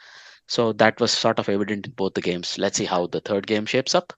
So 0.48 0.72
that 0.74 1.00
was 1.00 1.10
sort 1.12 1.38
of 1.38 1.48
evident 1.48 1.86
in 1.86 1.92
both 1.92 2.14
the 2.14 2.20
games. 2.20 2.58
Let's 2.58 2.76
see 2.78 2.84
how 2.84 3.06
the 3.06 3.20
third 3.20 3.46
game 3.46 3.66
shapes 3.66 3.94
up 3.94 4.12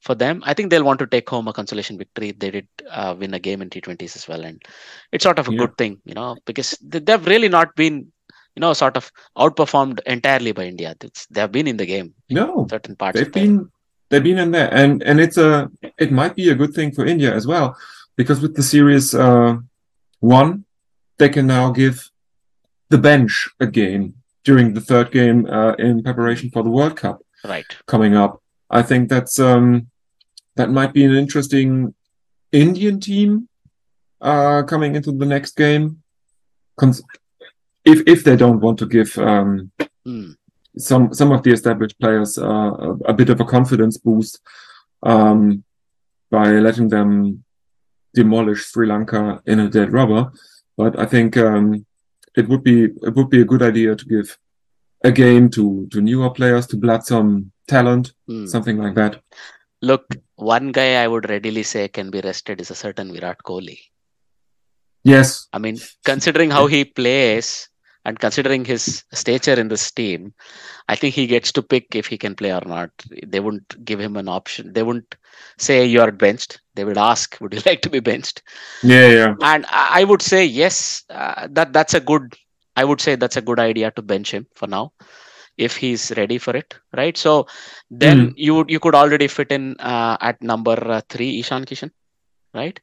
for 0.00 0.14
them. 0.14 0.42
I 0.44 0.54
think 0.54 0.70
they'll 0.70 0.84
want 0.84 0.98
to 1.00 1.06
take 1.06 1.28
home 1.28 1.48
a 1.48 1.52
consolation 1.52 1.98
victory. 1.98 2.32
They 2.32 2.50
did 2.50 2.68
uh, 2.90 3.14
win 3.18 3.34
a 3.34 3.38
game 3.38 3.62
in 3.62 3.70
T20s 3.70 4.16
as 4.16 4.26
well. 4.28 4.42
And 4.44 4.60
it's 5.12 5.22
sort 5.24 5.38
of 5.38 5.48
a 5.48 5.52
Yeah. 5.52 5.58
good 5.58 5.76
thing, 5.78 6.00
you 6.04 6.14
know, 6.14 6.36
because 6.46 6.76
they- 6.82 6.98
they've 6.98 7.26
really 7.26 7.48
not 7.48 7.74
been, 7.76 8.10
you 8.56 8.60
know, 8.60 8.72
sort 8.72 8.96
of 8.96 9.10
outperformed 9.36 10.00
entirely 10.06 10.52
by 10.52 10.64
India. 10.64 10.94
It's, 11.00 11.26
they 11.26 11.40
have 11.40 11.52
been 11.52 11.66
in 11.66 11.76
the 11.76 11.86
game, 11.86 12.14
No, 12.28 12.66
certain 12.70 12.96
parts. 12.96 13.18
they've 13.18 13.32
been 13.32 13.70
they've 14.10 14.24
been 14.24 14.38
in 14.38 14.50
there 14.50 14.72
and 14.74 15.02
and 15.04 15.20
it's 15.20 15.36
a 15.38 15.70
it 15.98 16.10
might 16.10 16.34
be 16.34 16.48
a 16.50 16.54
good 16.54 16.74
thing 16.74 16.90
for 16.90 17.06
india 17.06 17.32
as 17.32 17.46
well 17.46 17.76
because 18.16 18.40
with 18.40 18.56
the 18.56 18.62
series 18.62 19.14
uh 19.14 19.56
one 20.18 20.64
they 21.18 21.28
can 21.28 21.46
now 21.46 21.70
give 21.70 22.10
the 22.88 22.98
bench 22.98 23.48
a 23.60 23.68
game 23.68 24.14
during 24.44 24.74
the 24.74 24.80
third 24.80 25.10
game 25.12 25.46
uh, 25.46 25.72
in 25.78 26.02
preparation 26.02 26.50
for 26.50 26.62
the 26.62 26.70
world 26.70 26.96
cup 26.96 27.18
right. 27.44 27.76
coming 27.86 28.14
up 28.16 28.42
i 28.70 28.82
think 28.82 29.08
that's 29.08 29.38
um 29.38 29.86
that 30.56 30.70
might 30.70 30.92
be 30.92 31.04
an 31.04 31.14
interesting 31.14 31.94
indian 32.52 32.98
team 33.00 33.48
uh 34.20 34.62
coming 34.62 34.94
into 34.96 35.12
the 35.12 35.26
next 35.26 35.56
game 35.56 36.02
Cons- 36.76 37.02
if 37.84 37.98
if 38.06 38.24
they 38.24 38.36
don't 38.36 38.60
want 38.60 38.78
to 38.78 38.86
give 38.86 39.16
um 39.18 39.70
Hmm. 40.06 40.30
some 40.78 41.12
some 41.12 41.30
of 41.30 41.42
the 41.42 41.52
established 41.52 41.98
players 42.00 42.38
uh, 42.38 42.72
a, 42.86 42.90
a 43.12 43.12
bit 43.12 43.28
of 43.28 43.38
a 43.40 43.44
confidence 43.44 43.98
boost 43.98 44.40
um, 45.02 45.62
by 46.30 46.46
letting 46.52 46.88
them 46.88 47.44
demolish 48.14 48.64
Sri 48.64 48.86
Lanka 48.86 49.42
in 49.46 49.60
a 49.60 49.68
dead 49.68 49.92
rubber. 49.92 50.32
But 50.78 50.98
I 50.98 51.04
think 51.04 51.36
um, 51.36 51.84
it 52.36 52.48
would 52.48 52.62
be 52.62 52.84
it 52.84 53.14
would 53.14 53.30
be 53.30 53.40
a 53.40 53.44
good 53.44 53.62
idea 53.62 53.94
to 53.96 54.04
give 54.04 54.38
a 55.04 55.10
game 55.10 55.48
to 55.50 55.86
to 55.92 56.00
newer 56.00 56.30
players 56.30 56.66
to 56.68 56.76
blood 56.76 57.04
some 57.04 57.52
talent, 57.66 58.12
Hmm. 58.26 58.46
something 58.46 58.78
like 58.78 58.94
that. 58.94 59.20
Look, 59.82 60.04
one 60.36 60.72
guy 60.72 61.02
I 61.02 61.08
would 61.08 61.28
readily 61.30 61.62
say 61.62 61.88
can 61.88 62.10
be 62.10 62.20
rested 62.20 62.60
is 62.60 62.70
a 62.70 62.74
certain 62.74 63.12
Virat 63.12 63.38
Kohli. 63.44 63.78
Yes, 65.04 65.48
I 65.52 65.58
mean, 65.58 65.78
considering 66.04 66.50
how 66.50 66.66
he 66.66 66.84
plays 66.84 67.68
and 68.04 68.18
considering 68.18 68.64
his 68.64 69.04
stature 69.12 69.54
in 69.54 69.68
this 69.68 69.90
team, 69.90 70.32
I 70.88 70.96
think 70.96 71.14
he 71.14 71.26
gets 71.26 71.52
to 71.52 71.62
pick 71.62 71.94
if 71.94 72.06
he 72.06 72.18
can 72.18 72.34
play 72.34 72.52
or 72.52 72.62
not. 72.66 72.90
They 73.26 73.40
wouldn't 73.40 73.84
give 73.84 74.00
him 74.00 74.16
an 74.16 74.28
option. 74.28 74.72
They 74.72 74.82
wouldn't 74.82 75.14
say 75.58 75.84
you 75.86 76.00
are 76.00 76.10
benched. 76.10 76.60
They 76.74 76.84
would 76.84 76.98
ask, 76.98 77.36
"Would 77.40 77.54
you 77.54 77.62
like 77.66 77.82
to 77.82 77.90
be 77.90 78.00
benched?" 78.00 78.42
yeah, 78.82 79.08
yeah, 79.08 79.34
And 79.42 79.66
I 79.70 80.04
would 80.04 80.22
say 80.22 80.44
yes. 80.44 81.04
Uh, 81.10 81.48
that 81.52 81.72
that's 81.72 81.94
a 81.94 82.00
good. 82.00 82.34
I 82.76 82.84
would 82.84 83.00
say 83.00 83.16
that's 83.16 83.36
a 83.36 83.42
good 83.42 83.58
idea 83.60 83.90
to 83.92 84.02
bench 84.02 84.30
him 84.32 84.46
for 84.54 84.66
now, 84.66 84.92
if 85.56 85.76
he's 85.76 86.12
ready 86.16 86.38
for 86.38 86.56
it, 86.56 86.74
right? 86.96 87.16
So 87.16 87.46
then 87.90 88.32
you 88.36 88.64
you 88.68 88.80
could 88.80 88.94
already 88.94 89.28
fit 89.28 89.50
in 89.52 89.76
uh, 89.80 90.16
at 90.20 90.42
number 90.42 90.76
uh, 90.96 91.00
three 91.08 91.40
Ishan 91.40 91.64
Kishan, 91.64 91.90
right? 92.54 92.78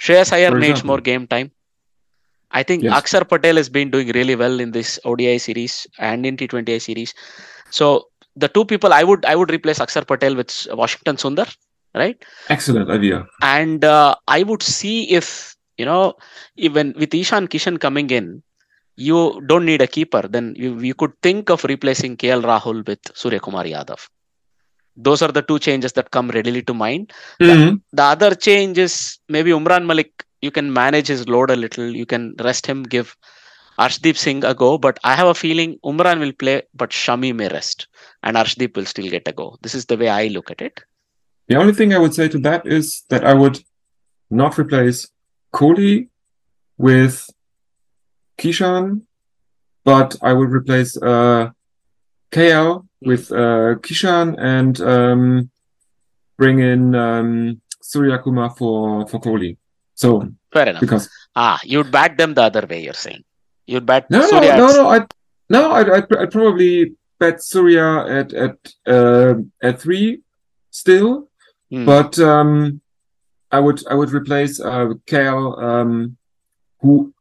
Shreyas 0.00 0.32
Iyer 0.32 0.54
needs 0.54 0.84
more 0.84 1.00
game 1.00 1.26
time. 1.26 1.52
I 2.52 2.62
think 2.62 2.82
Yes. 2.82 2.94
Akshar 2.94 3.28
Patel 3.28 3.56
has 3.56 3.68
been 3.68 3.90
doing 3.90 4.08
really 4.08 4.36
well 4.36 4.60
in 4.60 4.70
this 4.70 4.98
ODI 5.04 5.38
series 5.38 5.86
and 5.98 6.24
in 6.24 6.36
T20I 6.36 6.80
series. 6.80 7.12
So 7.70 8.08
the 8.36 8.48
two 8.48 8.64
people 8.64 8.92
I 8.92 9.02
would 9.02 9.24
I 9.24 9.34
would 9.36 9.50
replace 9.50 9.78
Akshar 9.78 10.06
Patel 10.06 10.36
with 10.36 10.66
Washington 10.72 11.16
Sundar, 11.16 11.54
right? 11.94 12.16
excellent 12.48 12.90
idea. 12.90 13.26
and 13.42 13.84
uh, 13.84 14.14
I 14.28 14.42
would 14.42 14.62
see 14.62 15.10
if 15.10 15.56
you 15.78 15.84
know 15.84 16.14
even 16.56 16.94
with 16.98 17.12
Ishan 17.14 17.48
Kishan 17.48 17.78
coming 17.80 18.10
in, 18.10 18.42
you 18.96 19.42
don't 19.46 19.64
need 19.64 19.82
a 19.82 19.86
keeper. 19.86 20.22
Then 20.28 20.54
you 20.56 20.78
you 20.80 20.94
could 20.94 21.12
think 21.22 21.50
of 21.50 21.64
replacing 21.64 22.16
KL 22.16 22.42
Rahul 22.42 22.86
with 22.86 23.00
Surya 23.14 23.40
Kumar 23.40 23.64
Yadav. 23.64 24.06
Those 24.96 25.20
are 25.20 25.32
the 25.32 25.42
two 25.42 25.58
changes 25.58 25.92
that 25.94 26.10
come 26.10 26.30
readily 26.30 26.62
to 26.62 26.72
mind. 26.72 27.12
Mhm. 27.40 27.80
The 27.92 28.02
other 28.02 28.34
change 28.34 28.78
is 28.78 29.18
maybe 29.28 29.50
Umran 29.50 29.84
Malik. 29.84 30.12
You 30.46 30.52
can 30.58 30.72
manage 30.72 31.08
his 31.08 31.28
load 31.28 31.50
a 31.50 31.56
little. 31.56 31.88
You 32.00 32.06
can 32.06 32.34
rest 32.48 32.66
him, 32.72 32.82
give 32.84 33.16
Arshdeep 33.84 34.16
Singh 34.16 34.44
a 34.44 34.54
go. 34.54 34.78
But 34.78 35.00
I 35.02 35.14
have 35.20 35.26
a 35.26 35.34
feeling 35.34 35.78
Umran 35.84 36.20
will 36.20 36.32
play, 36.32 36.62
but 36.82 36.90
Shami 36.90 37.34
may 37.34 37.48
rest, 37.48 37.88
and 38.22 38.36
Arshdeep 38.36 38.76
will 38.76 38.86
still 38.86 39.10
get 39.16 39.26
a 39.26 39.32
go. 39.32 39.48
This 39.62 39.74
is 39.74 39.86
the 39.86 39.96
way 39.96 40.08
I 40.08 40.28
look 40.28 40.52
at 40.52 40.62
it. 40.68 40.84
The 41.48 41.56
only 41.56 41.74
thing 41.74 41.92
I 41.92 41.98
would 41.98 42.14
say 42.14 42.28
to 42.28 42.38
that 42.46 42.66
is 42.78 43.02
that 43.10 43.24
I 43.24 43.34
would 43.34 43.58
not 44.30 44.58
replace 44.58 45.08
Kohli 45.52 46.08
with 46.78 47.28
Kishan, 48.38 49.02
but 49.84 50.16
I 50.22 50.32
would 50.32 50.50
replace 50.50 50.96
uh, 50.96 51.50
KL 52.32 52.86
with 53.00 53.30
uh, 53.32 53.76
Kishan 53.86 54.34
and 54.38 54.80
um, 54.80 55.50
bring 56.36 56.58
in 56.60 56.94
um, 56.94 57.60
Surya 57.80 58.18
Kumar 58.18 58.50
for 58.50 59.06
for 59.08 59.20
Kohli. 59.20 59.56
So 59.96 60.08
Fair 60.52 60.68
enough. 60.70 60.80
because 60.80 61.08
Ah, 61.34 61.58
you'd 61.64 61.90
bat 61.90 62.16
them 62.16 62.32
the 62.38 62.42
other 62.48 62.64
way. 62.70 62.80
You're 62.84 62.94
saying 63.06 63.22
you'd 63.66 63.84
bat 63.90 64.06
no 64.10 64.20
no 64.20 64.26
Surya 64.30 64.56
no 64.56 64.68
at- 64.68 64.76
no 64.76 64.88
I 64.94 64.98
no 65.56 65.62
I'd, 65.78 65.88
I'd, 65.96 66.16
I'd 66.20 66.30
probably 66.38 66.92
bet 67.18 67.42
Surya 67.42 67.88
at 68.18 68.28
at 68.46 68.56
uh, 68.86 69.34
at 69.68 69.80
three 69.84 70.20
still, 70.70 71.28
Hmm. 71.70 71.84
but 71.92 72.12
um, 72.32 72.80
I 73.50 73.58
would 73.64 73.80
I 73.92 73.94
would 73.98 74.12
replace 74.20 74.54
uh, 74.60 74.88
KL, 75.10 75.42
um, 75.70 76.16
who 76.82 77.12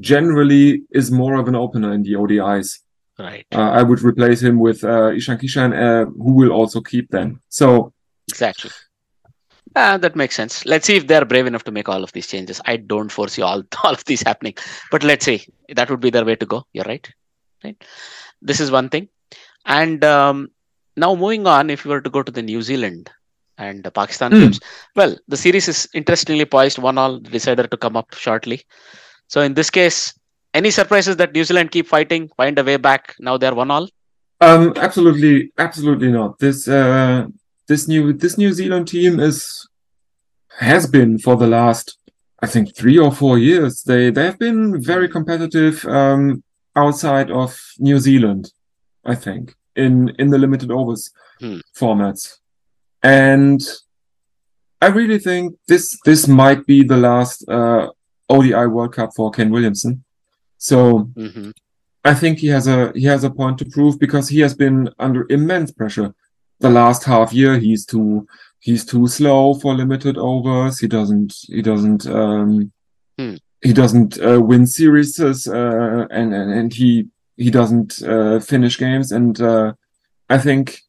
generally 0.00 0.82
is 0.90 1.10
more 1.10 1.34
of 1.40 1.46
an 1.48 1.54
opener 1.54 1.92
in 1.92 2.02
the 2.02 2.14
ODIs. 2.22 2.78
right. 3.18 3.46
Uh, 3.54 3.70
I 3.78 3.82
would 3.82 4.02
replace 4.02 4.40
him 4.42 4.58
with 4.58 4.82
uh, 4.84 5.10
Ishan 5.18 5.38
Kishan, 5.38 5.70
uh, 5.72 6.04
who 6.24 6.32
will 6.40 6.52
also 6.52 6.80
keep 6.80 7.10
them. 7.10 7.40
So 7.48 7.92
Exactly. 8.28 8.70
Ah, 9.74 9.96
that 9.96 10.16
makes 10.16 10.34
sense. 10.36 10.66
Let's 10.66 10.86
see 10.86 10.96
if 10.96 11.06
they're 11.06 11.24
brave 11.24 11.46
enough 11.46 11.64
to 11.64 11.70
make 11.70 11.88
all 11.88 12.02
of 12.04 12.12
these 12.12 12.26
changes. 12.26 12.60
I 12.66 12.76
don't 12.76 13.10
foresee 13.10 13.42
all, 13.42 13.62
all 13.84 13.92
of 13.92 14.04
these 14.04 14.22
happening, 14.22 14.54
but 14.90 15.02
let's 15.02 15.24
see. 15.24 15.46
That 15.70 15.90
would 15.90 16.00
be 16.00 16.10
their 16.10 16.24
way 16.24 16.36
to 16.36 16.46
go. 16.46 16.64
You're 16.72 16.84
right. 16.84 17.08
Right. 17.64 17.82
This 18.40 18.60
is 18.60 18.70
one 18.70 18.88
thing. 18.88 19.08
And 19.64 20.04
um, 20.04 20.48
now 20.96 21.14
moving 21.14 21.46
on, 21.46 21.70
if 21.70 21.84
you 21.84 21.90
were 21.90 22.00
to 22.00 22.10
go 22.10 22.22
to 22.22 22.32
the 22.32 22.42
New 22.42 22.60
Zealand 22.62 23.10
and 23.56 23.84
the 23.84 23.90
Pakistan 23.90 24.32
Hmm. 24.32 24.40
games, 24.40 24.60
well, 24.96 25.16
the 25.28 25.36
series 25.36 25.68
is 25.68 25.88
interestingly 25.94 26.44
poised. 26.44 26.78
One 26.78 26.98
all 26.98 27.18
decided 27.20 27.70
to 27.70 27.76
come 27.76 27.96
up 27.96 28.12
shortly. 28.14 28.62
So 29.28 29.40
in 29.40 29.54
this 29.54 29.70
case, 29.70 30.12
any 30.54 30.70
surprises 30.70 31.16
that 31.16 31.32
New 31.32 31.44
Zealand 31.44 31.70
keep 31.70 31.86
fighting, 31.86 32.28
find 32.36 32.58
a 32.58 32.64
way 32.64 32.76
back? 32.76 33.14
Now 33.20 33.38
they're 33.38 33.54
one 33.54 33.70
all. 33.70 33.88
Um, 34.40 34.72
absolutely, 34.76 35.52
absolutely 35.56 36.10
not. 36.10 36.38
This 36.40 36.66
uh, 36.66 37.26
this 37.68 37.88
new 37.88 38.12
this 38.12 38.36
New 38.38 38.52
Zealand 38.52 38.88
team 38.88 39.20
is 39.20 39.66
has 40.58 40.86
been 40.86 41.18
for 41.18 41.36
the 41.36 41.46
last 41.46 41.98
I 42.42 42.46
think 42.46 42.76
three 42.76 42.98
or 42.98 43.12
four 43.12 43.38
years. 43.38 43.82
They 43.82 44.10
they 44.10 44.24
have 44.24 44.38
been 44.38 44.82
very 44.82 45.08
competitive 45.08 45.84
um, 45.86 46.42
outside 46.76 47.30
of 47.30 47.58
New 47.78 47.98
Zealand. 47.98 48.52
I 49.04 49.14
think 49.14 49.54
in 49.76 50.10
in 50.18 50.30
the 50.30 50.38
limited 50.38 50.70
overs 50.70 51.10
Hmm. 51.40 51.58
formats, 51.74 52.36
and 53.02 53.60
I 54.80 54.88
really 54.88 55.18
think 55.18 55.56
this 55.68 55.98
this 56.04 56.28
might 56.28 56.66
be 56.66 56.82
the 56.82 56.96
last 56.96 57.48
uh, 57.48 57.88
ODI 58.28 58.66
World 58.66 58.94
Cup 58.94 59.10
for 59.16 59.30
Ken 59.30 59.50
Williamson. 59.50 60.04
So 60.58 61.10
hmm 61.16 61.50
I 62.04 62.14
think 62.14 62.38
he 62.40 62.48
has 62.48 62.66
a 62.66 62.92
he 62.94 63.04
has 63.04 63.22
a 63.24 63.30
point 63.30 63.58
to 63.58 63.64
prove 63.64 63.98
because 63.98 64.28
he 64.28 64.40
has 64.40 64.54
been 64.54 64.90
under 64.98 65.24
immense 65.30 65.70
pressure 65.70 66.14
the 66.62 66.70
last 66.70 67.04
half 67.04 67.32
year. 67.32 67.58
He's 67.58 67.84
too 67.84 68.26
he's 68.60 68.84
too 68.84 69.06
slow 69.06 69.54
for 69.54 69.74
limited 69.74 70.16
overs. 70.16 70.78
He 70.78 70.88
doesn't 70.88 71.34
he 71.48 71.62
doesn't 71.62 72.06
um 72.06 72.72
Hmm. 73.18 73.36
he 73.60 73.72
doesn't 73.74 74.18
uh, 74.28 74.40
win 74.40 74.66
series 74.66 75.20
uh, 75.20 76.06
and, 76.10 76.32
and 76.34 76.50
and 76.58 76.72
he 76.72 77.08
he 77.36 77.50
doesn't 77.50 78.02
uh, 78.02 78.40
finish 78.40 78.78
games. 78.78 79.12
And 79.12 79.38
uh, 79.40 79.74
I 80.30 80.38
think 80.38 80.80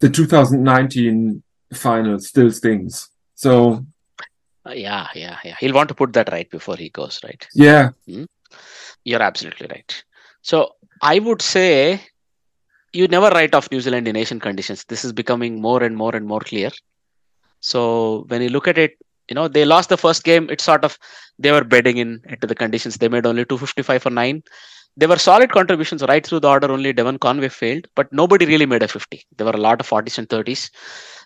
the 0.00 0.10
2019 0.10 1.42
final 1.72 2.18
still 2.20 2.50
stings. 2.50 3.08
So 3.34 3.86
Uh, 4.68 4.74
yeah, 4.74 5.08
yeah, 5.14 5.38
yeah. 5.44 5.56
He'll 5.60 5.74
want 5.74 5.88
to 5.88 5.94
put 5.94 6.12
that 6.12 6.30
right 6.30 6.48
before 6.50 6.76
he 6.76 6.88
goes, 6.90 7.20
right? 7.24 7.42
yeah, 7.54 7.90
You're 9.04 9.22
absolutely 9.22 9.66
right. 9.66 10.04
So 10.42 10.56
I 11.00 11.18
would 11.18 11.42
say 11.42 12.00
you 12.92 13.08
never 13.08 13.28
write 13.30 13.54
off 13.54 13.70
New 13.70 13.80
Zealand 13.80 14.08
in 14.08 14.16
Asian 14.16 14.40
conditions. 14.40 14.84
This 14.84 15.04
is 15.04 15.12
becoming 15.12 15.60
more 15.60 15.82
and 15.82 15.96
more 15.96 16.14
and 16.14 16.26
more 16.26 16.40
clear. 16.40 16.70
So 17.60 18.24
when 18.28 18.42
you 18.42 18.48
look 18.48 18.68
at 18.68 18.78
it, 18.78 18.92
you 19.28 19.34
know, 19.34 19.48
they 19.48 19.64
lost 19.64 19.88
the 19.88 19.96
first 19.96 20.24
game. 20.24 20.48
It's 20.50 20.64
sort 20.64 20.84
of 20.84 20.98
they 21.38 21.52
were 21.52 21.64
bedding 21.64 21.98
in 21.98 22.20
into 22.28 22.46
the 22.46 22.54
conditions. 22.54 22.96
They 22.96 23.08
made 23.08 23.26
only 23.26 23.44
255 23.44 24.02
for 24.02 24.10
nine. 24.10 24.42
There 24.96 25.08
were 25.08 25.16
solid 25.18 25.50
contributions 25.52 26.02
right 26.02 26.26
through 26.26 26.40
the 26.40 26.48
order. 26.48 26.70
Only 26.70 26.92
Devon 26.92 27.18
Conway 27.18 27.48
failed, 27.48 27.86
but 27.94 28.12
nobody 28.12 28.44
really 28.46 28.66
made 28.66 28.82
a 28.82 28.88
50. 28.88 29.24
There 29.36 29.46
were 29.46 29.52
a 29.52 29.64
lot 29.68 29.80
of 29.80 29.88
40s 29.88 30.18
and 30.18 30.28
30s. 30.28 30.70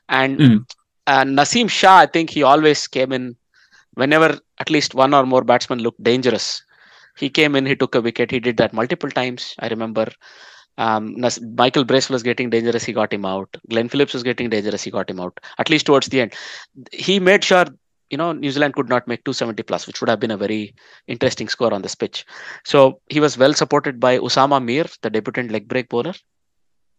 And 0.09 0.39
Mm. 0.39 0.67
uh, 1.07 1.25
Naseem 1.25 1.69
Shah, 1.69 1.99
I 1.99 2.07
think 2.07 2.31
he 2.31 2.43
always 2.43 2.87
came 2.87 3.13
in 3.13 3.37
whenever 3.95 4.39
at 4.59 4.71
least 4.71 4.95
one 4.95 5.15
or 5.15 5.27
more 5.27 5.43
batsmen 5.43 5.81
looked 5.81 6.03
dangerous 6.03 6.63
he 7.17 7.31
came 7.31 7.57
in, 7.57 7.67
he 7.67 7.75
took 7.75 7.95
a 7.95 8.01
wicket. 8.01 8.31
He 8.31 8.41
did 8.41 8.59
that 8.59 8.73
multiple 8.75 9.11
times. 9.11 9.55
I 9.59 9.69
remember 9.69 10.07
um, 10.79 11.17
Michael 11.57 11.85
Brace 11.85 12.11
was 12.11 12.23
getting 12.23 12.51
dangerous. 12.51 12.85
He 12.85 12.93
got 12.93 13.13
him 13.13 13.25
out. 13.25 13.57
Glenn 13.69 13.89
Phillips 13.89 14.15
was 14.15 14.23
getting 14.23 14.51
dangerous. 14.51 14.83
He 14.83 14.91
got 14.91 15.09
him 15.09 15.21
out. 15.21 15.39
At 15.59 15.71
least 15.71 15.87
towards 15.87 16.09
the 16.09 16.21
end, 16.21 16.35
he 16.93 17.19
made 17.19 17.45
sure 17.45 17.67
you 18.11 18.19
know 18.19 18.33
New 18.33 18.51
Zealand 18.51 18.75
could 18.75 18.89
not 18.89 19.09
make 19.09 19.25
270 19.25 19.63
plus, 19.65 19.87
which 19.87 20.01
would 20.01 20.09
have 20.09 20.21
been 20.21 20.31
a 20.31 20.37
very 20.37 20.75
interesting 21.07 21.49
score 21.49 21.73
on 21.73 21.83
this 21.83 21.95
pitch. 21.95 22.25
So 22.65 23.01
he 23.09 23.21
was 23.21 23.39
well 23.39 23.55
supported 23.55 23.99
by 24.01 24.19
Usama 24.19 24.63
Mir, 24.63 24.87
the 25.03 25.11
debutant 25.11 25.51
leg 25.51 25.69
break 25.69 25.89
bowler. 25.89 26.15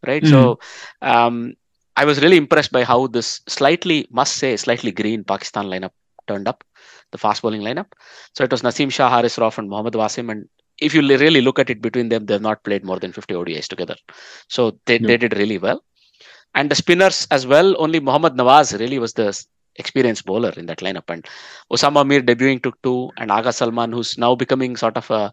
Right. 0.05 0.25
So 0.25 0.59
um, 1.01 1.55
I 1.95 2.05
was 2.05 2.21
really 2.21 2.37
impressed 2.37 2.71
by 2.71 2.83
how 2.83 3.07
this 3.07 3.41
slightly, 3.47 4.07
must 4.11 4.37
say, 4.37 4.55
slightly 4.55 4.91
green 4.91 5.23
Pakistan 5.23 5.65
lineup 5.65 5.91
turned 6.27 6.47
up, 6.47 6.63
the 7.11 7.17
fast 7.17 7.41
bowling 7.41 7.61
lineup. 7.61 7.87
So 8.35 8.43
it 8.43 8.51
was 8.51 8.61
Naseem 8.61 8.91
Shah, 8.91 9.09
Haris 9.09 9.37
Rauf, 9.37 9.57
and 9.57 9.67
Mohammad 9.67 9.93
Wasim. 9.93 10.31
And 10.31 10.47
if 10.79 10.93
you 10.93 11.01
really 11.01 11.41
look 11.41 11.59
at 11.59 11.69
it 11.69 11.81
between 11.81 12.09
them, 12.09 12.25
they've 12.25 12.41
not 12.41 12.63
played 12.63 12.83
more 12.83 12.99
than 12.99 13.11
50 13.11 13.33
ODIs 13.33 13.67
together. 13.67 13.95
So 14.47 14.79
they, 14.85 14.99
Yeah. 14.99 15.07
they 15.07 15.17
did 15.17 15.37
really 15.37 15.57
well. 15.57 15.83
And 16.55 16.69
the 16.69 16.75
spinners 16.75 17.27
as 17.31 17.45
well, 17.45 17.75
only 17.77 17.99
Mohammad 17.99 18.35
Nawaz 18.35 18.79
really 18.79 18.99
was 18.99 19.13
the 19.13 19.45
experienced 19.75 20.25
bowler 20.25 20.53
in 20.57 20.65
that 20.67 20.79
lineup. 20.79 21.03
And 21.07 21.25
Usama 21.71 22.05
Mir 22.05 22.21
debuting 22.21 22.61
took 22.63 22.81
two, 22.81 23.11
and 23.17 23.31
Aga 23.31 23.53
Salman, 23.53 23.91
who's 23.91 24.17
now 24.17 24.35
becoming 24.35 24.75
sort 24.75 24.97
of 24.97 25.09
a 25.11 25.31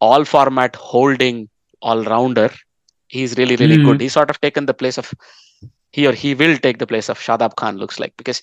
all 0.00 0.24
format 0.24 0.76
holding 0.76 1.48
all 1.82 2.02
rounder. 2.04 2.50
He's 3.08 3.36
really, 3.36 3.56
really 3.56 3.76
Mhm. 3.76 3.84
good. 3.84 4.00
He's 4.00 4.12
sort 4.12 4.30
of 4.30 4.40
taken 4.40 4.66
the 4.66 4.74
place 4.74 4.98
of 4.98 5.12
he 5.92 6.06
or 6.06 6.12
he 6.12 6.34
will 6.34 6.56
take 6.58 6.78
the 6.78 6.86
place 6.86 7.08
of 7.08 7.18
Shadab 7.18 7.56
Khan, 7.56 7.76
looks 7.78 7.98
like, 7.98 8.14
because 8.16 8.42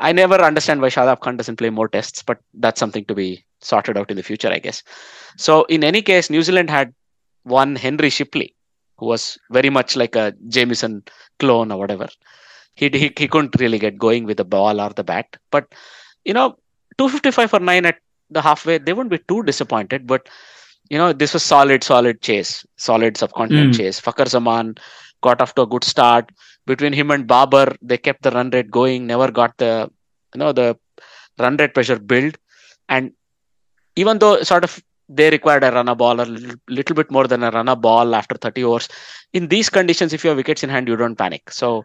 I 0.00 0.12
never 0.12 0.36
understand 0.36 0.80
why 0.80 0.88
Shadab 0.88 1.20
Khan 1.20 1.36
doesn't 1.36 1.56
play 1.56 1.70
more 1.70 1.88
tests, 1.88 2.22
but 2.22 2.38
that's 2.54 2.80
something 2.80 3.04
to 3.06 3.14
be 3.14 3.44
sorted 3.60 3.96
out 3.98 4.10
in 4.10 4.16
the 4.16 4.22
future, 4.22 4.48
I 4.50 4.58
guess. 4.58 4.82
So, 5.36 5.64
in 5.64 5.84
any 5.84 6.02
case, 6.02 6.30
New 6.30 6.42
Zealand 6.42 6.70
had 6.70 6.94
one 7.44 7.76
Henry 7.76 8.10
Shipley, 8.10 8.54
who 8.98 9.06
was 9.06 9.38
very 9.50 9.70
much 9.70 9.96
like 9.96 10.16
a 10.16 10.32
Jamieson 10.48 11.04
clone 11.38 11.70
or 11.72 11.78
whatever. 11.78 12.08
He, 12.74 12.88
he, 12.92 13.12
he 13.16 13.28
couldn't 13.28 13.58
really 13.58 13.78
get 13.78 13.98
going 13.98 14.24
with 14.24 14.36
the 14.36 14.44
ball 14.44 14.80
or 14.80 14.90
the 14.90 15.04
bat. 15.04 15.36
But, 15.50 15.66
you 16.24 16.32
know, 16.34 16.56
255 16.98 17.50
for 17.50 17.60
9 17.60 17.86
at 17.86 17.96
the 18.30 18.42
halfway, 18.42 18.78
they 18.78 18.92
wouldn't 18.92 19.10
be 19.10 19.18
too 19.28 19.42
disappointed. 19.42 20.06
But, 20.06 20.28
you 20.90 20.98
know, 20.98 21.12
this 21.12 21.32
was 21.34 21.42
solid, 21.42 21.82
solid 21.82 22.20
chase, 22.20 22.64
solid 22.76 23.16
subcontinent 23.16 23.74
Mm. 23.74 23.76
chase. 23.76 24.00
Fakhar 24.00 24.28
Zaman 24.28 24.74
got 25.22 25.40
off 25.40 25.54
to 25.56 25.62
a 25.62 25.66
good 25.66 25.84
start. 25.84 26.30
Between 26.66 26.92
him 26.92 27.10
and 27.10 27.26
Babar, 27.26 27.74
they 27.82 27.98
kept 27.98 28.22
the 28.22 28.30
run 28.30 28.50
rate 28.50 28.70
going, 28.70 29.06
never 29.06 29.30
got 29.30 29.56
the, 29.58 29.90
you 30.34 30.38
know, 30.38 30.52
the 30.52 30.76
run 31.38 31.56
rate 31.56 31.74
pressure 31.74 31.98
build. 31.98 32.36
And 32.88 33.12
even 34.02 34.18
though 34.18 34.42
sort 34.42 34.64
of 34.64 34.82
they 35.08 35.30
required 35.30 35.64
a 35.64 35.72
runner 35.72 35.94
ball, 35.94 36.20
a 36.20 36.26
little, 36.76 36.96
bit 37.00 37.10
more 37.10 37.26
than 37.26 37.42
a 37.42 37.50
runner 37.50 37.74
ball 37.74 38.14
after 38.14 38.36
30 38.36 38.64
overs, 38.64 38.88
in 39.32 39.48
these 39.48 39.70
conditions, 39.70 40.12
if 40.12 40.22
you 40.22 40.28
have 40.30 40.36
wickets 40.36 40.62
in 40.62 40.70
hand, 40.70 40.86
you 40.86 40.96
don't 40.96 41.16
panic. 41.16 41.50
So 41.50 41.84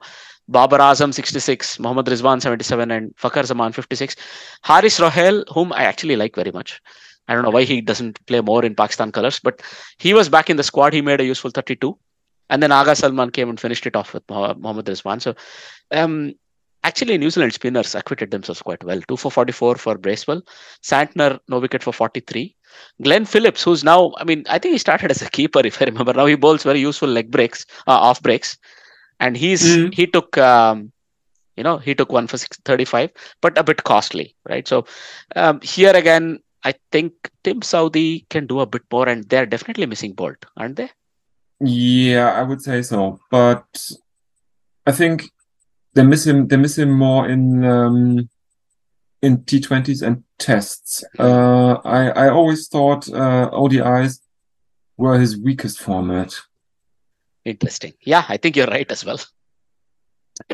Babar 0.49 0.79
Azam 0.79 1.13
66, 1.13 1.79
Mohammad 1.79 2.07
Rizwan 2.07 2.41
77, 2.41 2.91
and 2.91 3.15
Fakhar 3.15 3.45
Zaman 3.45 3.71
56. 3.71 4.15
Haris 4.63 4.95
Sohail, 4.95 5.43
whom 5.53 5.71
I 5.71 5.83
actually 5.83 6.17
like 6.17 6.35
very 6.35 6.51
much. 6.51 6.81
I 7.29 7.33
don't 7.33 7.43
know 7.43 7.49
why 7.49 7.63
he 7.63 7.79
doesn't 7.79 8.23
play 8.25 8.41
more 8.41 8.65
in 8.65 8.75
Pakistan 8.75 9.11
colors, 9.11 9.39
but 9.39 9.61
he 9.97 10.13
was 10.13 10.27
back 10.27 10.49
in 10.49 10.57
the 10.57 10.63
squad. 10.63 10.93
He 10.93 11.01
made 11.01 11.21
a 11.21 11.25
useful 11.25 11.51
32. 11.51 11.97
And 12.49 12.61
then 12.61 12.73
Aga 12.73 12.95
Salman 12.97 13.31
came 13.31 13.49
and 13.49 13.59
finished 13.59 13.85
it 13.87 13.95
off 13.95 14.13
with 14.13 14.23
Mohammad 14.29 14.85
Rizwan. 14.85 15.21
So, 15.21 15.33
um, 15.91 16.33
actually, 16.83 17.17
New 17.17 17.29
Zealand 17.29 17.53
spinners 17.53 17.95
acquitted 17.95 18.31
themselves 18.31 18.61
quite 18.61 18.83
well. 18.83 19.01
2 19.07 19.17
for 19.17 19.31
44 19.31 19.75
for 19.75 19.97
Bracewell. 19.97 20.41
Santner, 20.81 21.39
no 21.47 21.59
wicket 21.59 21.83
for 21.83 21.93
43. 21.93 22.55
Glenn 23.01 23.25
Phillips, 23.25 23.63
who's 23.63 23.83
now, 23.83 24.11
I 24.17 24.23
mean, 24.23 24.43
I 24.49 24.59
think 24.59 24.73
he 24.73 24.77
started 24.77 25.11
as 25.11 25.21
a 25.21 25.29
keeper, 25.29 25.61
if 25.65 25.81
I 25.81 25.85
remember. 25.85 26.13
Now 26.13 26.25
he 26.25 26.35
bowls 26.35 26.63
very 26.63 26.79
useful 26.79 27.09
leg 27.09 27.31
breaks, 27.31 27.65
uh, 27.87 27.91
off 27.91 28.21
breaks. 28.21 28.57
And 29.19 29.37
he's 29.37 29.63
Mhm. 29.63 29.93
he 29.93 30.07
took, 30.07 30.37
um, 30.37 30.91
you 31.55 31.63
know, 31.63 31.77
he 31.77 31.93
took 31.95 32.11
one 32.11 32.27
for 32.27 32.37
six, 32.37 32.57
35, 32.65 33.11
but 33.41 33.57
a 33.57 33.63
bit 33.63 33.83
costly, 33.83 34.35
right? 34.49 34.67
So 34.67 34.85
um, 35.35 35.61
here 35.61 35.95
again, 35.95 36.39
I 36.63 36.73
think 36.91 37.13
Tim 37.43 37.61
Southee 37.61 38.27
can 38.29 38.47
do 38.47 38.59
a 38.61 38.65
bit 38.65 38.81
more, 38.91 39.07
and 39.07 39.23
they're 39.29 39.45
definitely 39.45 39.85
missing 39.85 40.15
Boult, 40.15 40.45
aren't 40.57 40.77
they? 40.77 40.89
Yeah, 41.59 42.31
I 42.31 42.41
would 42.41 42.61
say 42.61 42.81
so. 42.81 43.19
But 43.29 43.65
I 44.85 44.91
think 44.91 45.29
they 45.93 46.03
miss 46.03 46.25
him. 46.25 46.47
They 46.47 46.57
miss 46.57 46.77
him 46.77 46.91
more 46.91 47.27
in 47.27 47.63
um, 47.63 48.29
in 49.21 49.37
T20s 49.37 50.01
and 50.05 50.23
tests. 50.37 51.03
Uh, 51.17 51.73
I 51.85 52.09
I 52.09 52.29
always 52.29 52.67
thought 52.67 53.07
uh, 53.09 53.49
ODIs 53.51 54.19
were 54.97 55.19
his 55.19 55.37
weakest 55.37 55.79
format. 55.79 56.35
Interesting. 57.45 57.93
Yeah, 58.01 58.23
I 58.29 58.37
think 58.37 58.55
you're 58.55 58.67
right 58.67 58.89
as 58.91 59.05
well. 59.05 59.19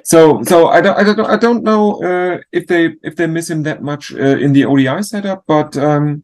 So, 0.04 0.44
so 0.44 0.68
I 0.68 0.82
don't, 0.82 0.98
I 0.98 1.04
don't, 1.04 1.26
I 1.26 1.38
don't 1.38 1.64
know 1.64 2.04
uh, 2.04 2.40
if 2.52 2.68
they 2.68 2.96
if 3.02 3.16
they 3.16 3.28
miss 3.28 3.50
him 3.50 3.64
that 3.64 3.82
much 3.82 4.14
uh, 4.14 4.38
in 4.38 4.54
the 4.54 4.66
ODI 4.66 5.04
setup, 5.04 5.44
but 5.48 5.78
um, 5.78 6.24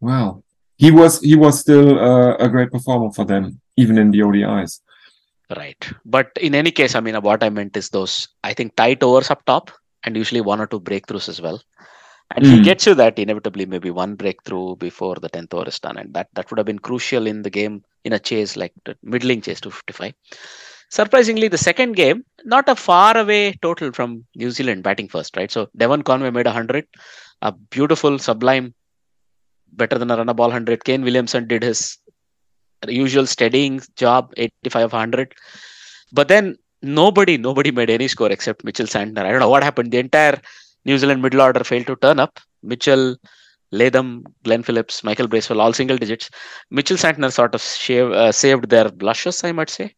well, 0.00 0.42
he 0.76 0.90
was 0.90 1.20
he 1.20 1.36
was 1.36 1.60
still 1.60 1.98
uh, 1.98 2.34
a 2.36 2.48
great 2.48 2.70
performer 2.70 3.12
for 3.12 3.24
them, 3.24 3.60
even 3.76 3.98
in 3.98 4.10
the 4.10 4.20
ODIs. 4.20 4.80
Right. 5.56 5.90
But 6.04 6.30
in 6.40 6.54
any 6.54 6.70
case, 6.70 6.94
I 6.94 7.00
mean, 7.00 7.14
what 7.16 7.42
I 7.42 7.48
meant 7.48 7.76
is 7.76 7.88
those, 7.88 8.28
I 8.44 8.52
think, 8.52 8.76
tight 8.76 9.02
overs 9.02 9.30
up 9.30 9.44
top 9.46 9.70
and 10.04 10.16
usually 10.16 10.42
one 10.42 10.60
or 10.60 10.66
two 10.66 10.80
breakthroughs 10.80 11.28
as 11.28 11.40
well. 11.40 11.60
And 12.34 12.44
he 12.44 12.58
Mm. 12.58 12.64
gets 12.64 12.86
you 12.86 12.94
that 12.96 13.18
inevitably, 13.18 13.64
maybe 13.64 13.90
one 13.90 14.14
breakthrough 14.14 14.76
before 14.76 15.14
the 15.16 15.30
10th 15.30 15.54
over 15.54 15.66
is 15.68 15.78
done. 15.78 15.96
And 15.96 16.12
that, 16.12 16.28
that 16.34 16.50
would 16.50 16.58
have 16.58 16.66
been 16.66 16.78
crucial 16.78 17.26
in 17.26 17.40
the 17.42 17.48
game 17.50 17.82
in 18.04 18.12
a 18.12 18.18
chase 18.18 18.56
like 18.56 18.72
the 18.84 18.96
middling 19.02 19.40
chase 19.40 19.60
255. 19.62 20.12
Surprisingly, 20.90 21.48
the 21.48 21.58
second 21.58 21.92
game, 21.96 22.24
not 22.44 22.68
a 22.68 22.74
far 22.76 23.16
away 23.16 23.52
total 23.62 23.92
from 23.92 24.24
New 24.36 24.50
Zealand 24.50 24.82
batting 24.82 25.08
first, 25.08 25.36
right? 25.36 25.50
So 25.50 25.68
Devon 25.76 26.02
Conway 26.02 26.30
made 26.30 26.46
100, 26.46 26.86
a 27.40 27.52
beautiful, 27.52 28.18
sublime, 28.18 28.74
better 29.72 29.98
than 29.98 30.10
a 30.10 30.16
run 30.16 30.28
a 30.28 30.34
ball 30.34 30.48
100. 30.48 30.84
Kane 30.84 31.02
Williamson 31.02 31.46
did 31.48 31.62
his 31.62 31.98
usual 32.86 33.26
steadying 33.26 33.80
job, 33.96 34.32
85 34.36 34.92
100. 34.92 35.34
But 36.12 36.28
then 36.28 36.56
nobody, 36.82 37.36
nobody 37.36 37.70
made 37.70 37.90
any 37.90 38.08
score 38.08 38.30
except 38.30 38.64
Mitchell 38.64 38.86
Santner. 38.86 39.24
I 39.24 39.30
don't 39.30 39.40
know 39.40 39.48
what 39.48 39.62
happened. 39.62 39.90
The 39.90 39.98
entire 39.98 40.40
New 40.84 40.98
Zealand 40.98 41.22
middle 41.22 41.40
order 41.40 41.64
failed 41.64 41.86
to 41.86 41.96
turn 41.96 42.18
up. 42.18 42.40
Mitchell, 42.62 43.16
Latham, 43.72 44.24
Glenn 44.44 44.62
Phillips, 44.62 45.04
Michael 45.04 45.28
Bracewell, 45.28 45.60
all 45.60 45.72
single 45.72 45.98
digits. 45.98 46.30
Mitchell 46.70 46.96
Santner 46.96 47.32
sort 47.32 47.54
of 47.54 47.62
shave, 47.62 48.10
uh, 48.10 48.32
saved 48.32 48.68
their 48.70 48.88
blushes, 48.88 49.44
I 49.44 49.52
might 49.52 49.70
say. 49.70 49.94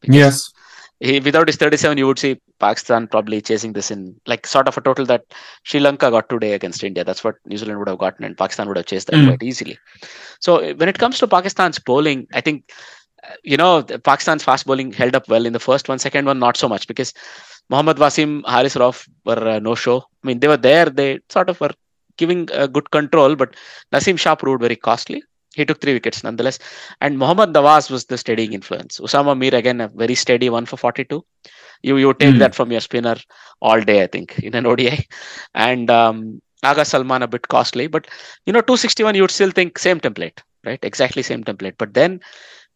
Because 0.00 0.16
Yes. 0.16 0.52
He, 1.00 1.18
without 1.20 1.48
his 1.48 1.56
37, 1.56 1.98
you 1.98 2.06
would 2.06 2.18
see 2.18 2.40
Pakistan 2.60 3.06
probably 3.08 3.40
chasing 3.40 3.72
this 3.72 3.90
in 3.90 4.16
like 4.26 4.46
sort 4.46 4.68
of 4.68 4.76
a 4.76 4.80
total 4.82 5.06
that 5.06 5.24
Sri 5.64 5.80
Lanka 5.80 6.10
got 6.10 6.28
today 6.28 6.52
against 6.52 6.84
India. 6.84 7.04
That's 7.04 7.24
what 7.24 7.36
New 7.46 7.56
Zealand 7.56 7.78
would 7.78 7.88
have 7.88 7.98
gotten, 7.98 8.24
and 8.24 8.36
Pakistan 8.36 8.68
would 8.68 8.76
have 8.76 8.86
chased 8.86 9.08
that 9.08 9.16
Mm. 9.16 9.28
quite 9.28 9.42
easily. 9.42 9.78
So 10.40 10.74
when 10.74 10.88
it 10.88 10.98
comes 10.98 11.18
to 11.18 11.26
Pakistan's 11.26 11.78
bowling, 11.78 12.26
I 12.34 12.40
think 12.40 12.70
uh, 13.24 13.34
you 13.42 13.56
know 13.56 13.82
Pakistan's 13.82 14.44
fast 14.44 14.66
bowling 14.66 14.92
held 14.92 15.14
up 15.14 15.28
well 15.28 15.46
in 15.46 15.52
the 15.52 15.58
first 15.68 15.88
one, 15.88 15.98
second 15.98 16.26
one 16.26 16.38
not 16.38 16.56
so 16.56 16.68
much 16.68 16.86
because 16.86 17.14
Mohammad 17.70 17.96
Wasim, 17.98 18.42
Haris 18.46 18.74
Rauf 18.74 19.08
were 19.24 19.48
uh, 19.48 19.58
no 19.58 19.74
show. 19.74 19.98
I 20.22 20.26
mean 20.26 20.40
they 20.40 20.48
were 20.48 20.56
there, 20.56 20.86
they 20.86 21.20
sort 21.30 21.48
of 21.48 21.60
were 21.60 21.72
giving 22.16 22.48
uh, 22.52 22.66
good 22.66 22.90
control, 22.90 23.36
but 23.36 23.54
Naseem 23.92 24.18
Shah 24.18 24.34
proved 24.34 24.60
very 24.60 24.76
costly. 24.76 25.22
He 25.54 25.64
took 25.64 25.80
three 25.80 25.94
wickets 25.94 26.22
nonetheless, 26.22 26.58
and 27.00 27.18
Mohammad 27.18 27.52
Nawaz 27.52 27.90
was 27.90 28.04
the 28.06 28.16
steadying 28.18 28.52
influence. 28.52 29.00
Usama 29.00 29.36
Mir 29.36 29.54
again 29.54 29.80
a 29.80 29.88
very 29.88 30.14
steady 30.14 30.48
one 30.48 30.66
for 30.66 30.76
42. 30.76 31.24
You 31.82 31.96
you 31.96 32.12
take 32.14 32.34
Mm. 32.34 32.38
that 32.38 32.54
from 32.54 32.70
your 32.70 32.80
spinner 32.80 33.16
all 33.60 33.80
day, 33.80 34.02
I 34.02 34.06
think, 34.06 34.38
in 34.38 34.54
an 34.54 34.66
ODI, 34.66 35.06
and 35.54 35.90
um, 35.90 36.40
Aga 36.62 36.84
Salman 36.84 37.22
a 37.22 37.26
bit 37.28 37.48
costly, 37.48 37.86
but 37.86 38.06
you 38.46 38.52
know 38.52 38.60
261 38.60 39.14
you 39.14 39.22
would 39.22 39.30
still 39.30 39.50
think 39.50 39.78
same 39.78 40.00
template 40.00 40.40
right? 40.64 40.78
Exactly 40.84 41.22
same 41.22 41.42
template. 41.42 41.74
But 41.78 41.94
then 41.94 42.20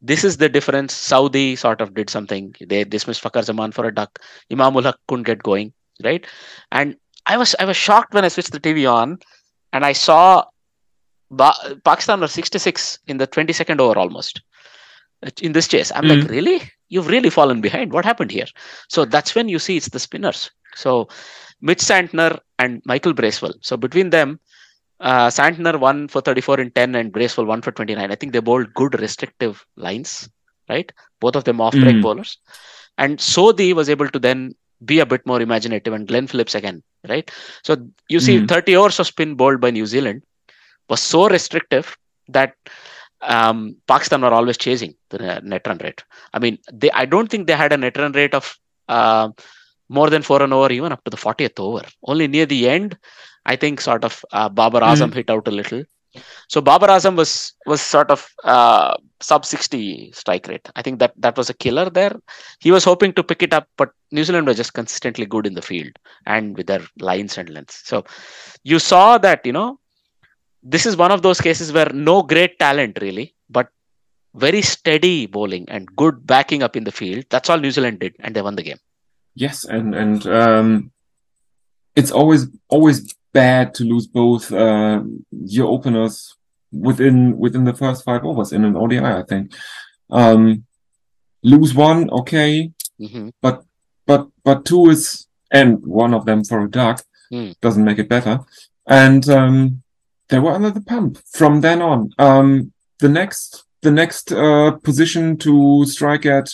this 0.01 0.25
is 0.25 0.39
the 0.39 0.49
difference. 0.49 0.95
Southee 0.95 1.57
sort 1.59 1.81
of 1.81 1.95
did 1.95 2.09
something. 2.11 2.55
They 2.61 2.85
dismissed 2.85 3.23
fakhar 3.23 3.45
zaman 3.45 3.73
for 3.73 3.85
a 3.87 3.95
duck. 3.95 4.19
Imam 4.51 4.77
ul 4.77 4.83
haq 4.83 4.97
couldn't 5.09 5.25
get 5.25 5.43
going 5.43 5.73
right? 6.03 6.27
And 6.73 6.97
i 7.27 7.37
was 7.37 7.55
i 7.59 7.65
was 7.65 7.77
shocked 7.77 8.13
when 8.15 8.25
i 8.25 8.29
switched 8.29 8.53
the 8.53 8.61
tv 8.61 8.83
on 8.93 9.19
and 9.73 9.85
i 9.87 9.93
saw 9.93 10.45
ba- 11.41 11.61
pakistan 11.91 12.21
were 12.21 12.29
66 12.29 12.99
in 13.07 13.19
the 13.23 13.27
22nd 13.37 13.81
over 13.85 13.97
almost 14.05 14.43
in 15.47 15.53
this 15.57 15.69
chase 15.75 15.91
i'm 15.95 16.07
like 16.13 16.25
Mm. 16.25 16.31
really 16.37 16.57
you've 16.95 17.09
really 17.15 17.31
fallen 17.39 17.61
behind 17.67 17.93
what 17.97 18.05
happened 18.11 18.31
here 18.39 18.51
so 18.95 19.05
that's 19.15 19.35
when 19.37 19.49
you 19.55 19.59
see 19.67 19.77
it's 19.81 19.89
the 19.97 20.03
spinners 20.07 20.41
so 20.83 21.09
mitch 21.69 21.83
santner 21.91 22.31
and 22.59 22.83
michael 22.93 23.15
bracewell 23.21 23.55
so 23.69 23.77
between 23.87 24.11
them 24.11 24.39
uh, 25.01 25.29
Santner 25.29 25.79
won 25.79 26.09
for 26.09 26.21
34 26.21 26.61
in 26.61 26.71
10 26.71 26.95
and 26.95 27.13
Bracewell 27.13 27.47
won 27.47 27.61
for 27.61 27.73
29. 27.73 28.11
I 28.11 28.15
think 28.15 28.33
they 28.33 28.39
bowled 28.39 28.73
good 28.75 28.99
restrictive 29.01 29.67
lines, 29.77 30.31
right? 30.69 30.91
Both 31.21 31.37
of 31.37 31.45
them 31.45 31.61
off 31.61 31.73
break 31.75 31.97
Mm. 31.97 32.03
bowlers. 32.03 32.39
And 32.97 33.19
Sodhi 33.19 33.75
was 33.75 33.91
able 33.91 34.09
to 34.09 34.19
then 34.21 34.55
be 34.85 35.01
a 35.01 35.05
bit 35.13 35.27
more 35.27 35.43
imaginative 35.43 35.93
and 35.93 36.07
Glenn 36.07 36.29
Phillips 36.29 36.55
again, 36.55 36.83
right? 37.09 37.29
So 37.65 37.77
you 38.09 38.21
see 38.21 38.39
Mm. 38.39 38.49
30 38.49 38.77
overs 38.77 39.01
of 39.01 39.09
spin 39.09 39.35
bowled 39.35 39.61
by 39.61 39.73
New 39.73 39.85
Zealand 39.85 40.23
was 40.89 41.01
so 41.01 41.29
restrictive 41.29 41.97
that 42.29 42.55
um, 43.23 43.77
Pakistan 43.87 44.21
were 44.21 44.35
always 44.35 44.59
chasing 44.59 44.95
the 45.11 45.41
net 45.43 45.67
run 45.67 45.79
rate. 45.79 46.05
I 46.33 46.39
mean, 46.39 46.59
they 46.73 46.91
I 46.91 47.05
don't 47.05 47.29
think 47.29 47.47
they 47.47 47.57
had 47.57 47.73
a 47.73 47.77
net 47.77 47.97
run 47.97 48.13
rate 48.13 48.35
of 48.35 48.59
uh, 48.89 49.31
more 49.89 50.11
than 50.11 50.23
four 50.23 50.43
and 50.43 50.53
over 50.53 50.73
even 50.73 50.93
up 50.93 51.05
to 51.05 51.11
the 51.11 51.17
40th 51.17 51.59
over. 51.59 51.83
Only 52.05 52.29
near 52.29 52.47
the 52.47 52.69
end, 52.69 52.97
I 53.47 53.57
think 53.57 53.81
sort 53.81 54.05
of 54.05 54.25
uh, 54.33 54.49
Babar 54.49 54.83
Azam 54.83 55.13
hit 55.15 55.31
out 55.31 55.49
a 55.49 55.51
little. 55.51 55.85
So 56.49 56.61
Babar 56.61 56.89
Azam 56.89 57.17
was 57.17 57.55
was 57.67 57.81
sort 57.81 58.11
of 58.11 58.27
uh, 58.45 58.95
sub 59.21 59.45
60 59.45 60.13
strike 60.13 60.47
rate. 60.47 60.69
I 60.77 60.83
think 60.83 60.99
that 61.01 61.13
that 61.17 61.37
was 61.37 61.51
a 61.51 61.55
killer 61.55 61.91
there. 61.91 62.15
He 62.61 62.71
was 62.71 62.85
hoping 62.85 63.13
to 63.15 63.23
pick 63.25 63.43
it 63.43 63.53
up, 63.53 63.69
but 63.77 63.91
New 64.13 64.25
Zealand 64.25 64.47
was 64.47 64.57
just 64.57 64.75
consistently 64.75 65.27
good 65.27 65.47
in 65.47 65.55
the 65.55 65.63
field 65.63 65.93
and 66.27 66.57
with 66.57 66.67
their 66.67 66.83
lines 66.99 67.37
and 67.37 67.51
lengths. 67.51 67.83
So 67.87 68.05
you 68.63 68.79
saw 68.79 69.19
that 69.19 69.45
you 69.45 69.53
know 69.53 69.79
this 70.65 70.87
is 70.87 70.97
one 70.97 71.13
of 71.13 71.23
those 71.23 71.41
cases 71.41 71.73
where 71.73 71.91
no 71.93 72.23
great 72.23 72.59
talent 72.59 72.99
really, 73.01 73.35
but 73.51 73.69
very 74.35 74.63
steady 74.63 75.27
bowling 75.27 75.65
and 75.69 75.87
good 75.95 76.27
backing 76.27 76.63
up 76.63 76.77
in 76.77 76.85
the 76.85 76.93
field. 76.93 77.25
That's 77.31 77.51
all 77.51 77.59
New 77.59 77.71
Zealand 77.71 78.01
did, 78.01 78.17
and 78.21 78.35
they 78.35 78.43
won 78.43 78.57
the 78.57 78.63
game. 78.63 78.79
Yes, 79.35 79.65
and 79.65 79.95
and 79.95 80.27
um, 80.27 80.91
it's 81.95 82.11
always 82.11 82.47
always 82.69 83.15
bad 83.33 83.75
to 83.75 83.85
lose 83.85 84.07
both 84.07 84.53
uh, 84.53 85.03
your 85.31 85.69
openers 85.69 86.35
within 86.73 87.37
within 87.39 87.65
the 87.65 87.75
first 87.75 88.05
five 88.05 88.25
overs 88.25 88.53
in 88.53 88.65
an 88.65 88.77
ODI. 88.77 88.99
I 88.99 89.23
think 89.23 89.53
um, 90.11 90.65
lose 91.43 91.75
one, 91.75 92.11
okay, 92.11 92.73
hmm 92.99 93.29
but 93.43 93.65
but 94.07 94.29
but 94.45 94.65
two 94.65 94.89
is 94.91 95.27
and 95.51 95.85
one 95.87 96.15
of 96.15 96.25
them 96.25 96.43
for 96.45 96.65
a 96.65 96.71
duck 96.71 97.05
Hmm. 97.31 97.53
doesn't 97.63 97.85
make 97.85 97.99
it 97.99 98.09
better. 98.09 98.41
And 98.87 99.27
um, 99.31 99.83
they 100.35 100.41
were 100.41 100.51
under 100.59 100.71
the 100.71 100.81
pump 100.81 101.19
from 101.39 101.61
then 101.61 101.81
on. 101.81 102.11
Um, 102.19 102.73
the 102.99 103.09
next 103.09 103.65
the 103.83 103.91
next 103.91 104.33
uh, 104.33 104.73
position 104.89 105.37
to 105.45 105.85
strike 105.87 106.27
at 106.27 106.49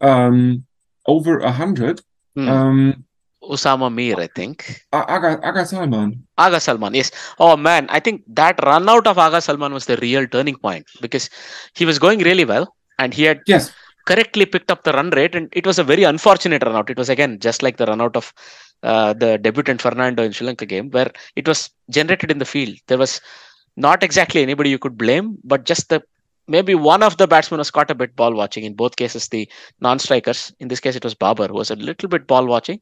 um, 0.00 0.64
over 1.06 1.38
a 1.40 1.50
hundred. 1.50 2.00
Hmm. 2.36 2.48
Um, 2.48 3.04
Usama 3.42 3.92
Mir, 3.92 4.16
I 4.18 4.28
think. 4.38 4.82
Aga 4.92 5.30
Aga 5.48 5.66
Salman. 5.66 6.10
Aga 6.38 6.60
Salman, 6.60 6.94
yes. 6.94 7.10
Oh 7.38 7.56
man, 7.56 7.86
I 7.90 8.00
think 8.00 8.22
that 8.28 8.62
run 8.64 8.88
out 8.88 9.06
of 9.06 9.18
Aga 9.18 9.40
Salman 9.40 9.72
was 9.74 9.86
the 9.86 9.96
real 9.98 10.26
turning 10.26 10.56
point 10.56 10.86
because 11.00 11.28
he 11.74 11.84
was 11.84 11.98
going 11.98 12.20
really 12.20 12.44
well 12.44 12.74
and 12.98 13.12
he 13.12 13.24
had 13.24 13.40
Yes. 13.46 13.72
correctly 14.06 14.46
picked 14.46 14.70
up 14.70 14.84
the 14.84 14.92
run 14.92 15.10
rate 15.10 15.34
and 15.34 15.48
it 15.52 15.66
was 15.66 15.78
a 15.78 15.84
very 15.84 16.04
unfortunate 16.04 16.62
run 16.62 16.76
out. 16.76 16.88
It 16.88 16.96
was 16.96 17.10
again 17.10 17.38
just 17.38 17.62
like 17.62 17.76
the 17.76 17.86
run 17.86 18.00
out 18.00 18.16
of 18.16 18.32
uh, 18.84 19.12
the 19.12 19.38
debutant 19.38 19.80
Fernando 19.80 20.22
in 20.22 20.32
Sri 20.32 20.46
Lanka 20.46 20.66
game 20.66 20.90
where 20.90 21.10
it 21.36 21.48
was 21.48 21.70
generated 21.90 22.30
in 22.30 22.38
the 22.38 22.44
field. 22.44 22.76
There 22.86 22.98
was 22.98 23.20
not 23.76 24.02
exactly 24.02 24.42
anybody 24.42 24.70
you 24.70 24.78
could 24.78 24.96
blame, 24.96 25.38
but 25.42 25.64
just 25.64 25.88
the 25.88 26.02
maybe 26.46 26.74
one 26.74 27.02
of 27.02 27.16
the 27.16 27.26
batsmen 27.26 27.58
was 27.58 27.70
caught 27.70 27.90
a 27.90 27.94
bit 27.94 28.14
ball 28.14 28.34
watching. 28.34 28.64
In 28.64 28.74
both 28.74 28.96
cases, 28.96 29.28
the 29.28 29.48
non-strikers. 29.80 30.52
In 30.60 30.68
this 30.68 30.80
case, 30.80 30.96
it 30.96 31.04
was 31.04 31.14
Babar 31.14 31.48
who 31.48 31.54
was 31.54 31.70
a 31.70 31.76
little 31.76 32.08
bit 32.08 32.26
ball 32.26 32.46
watching, 32.46 32.80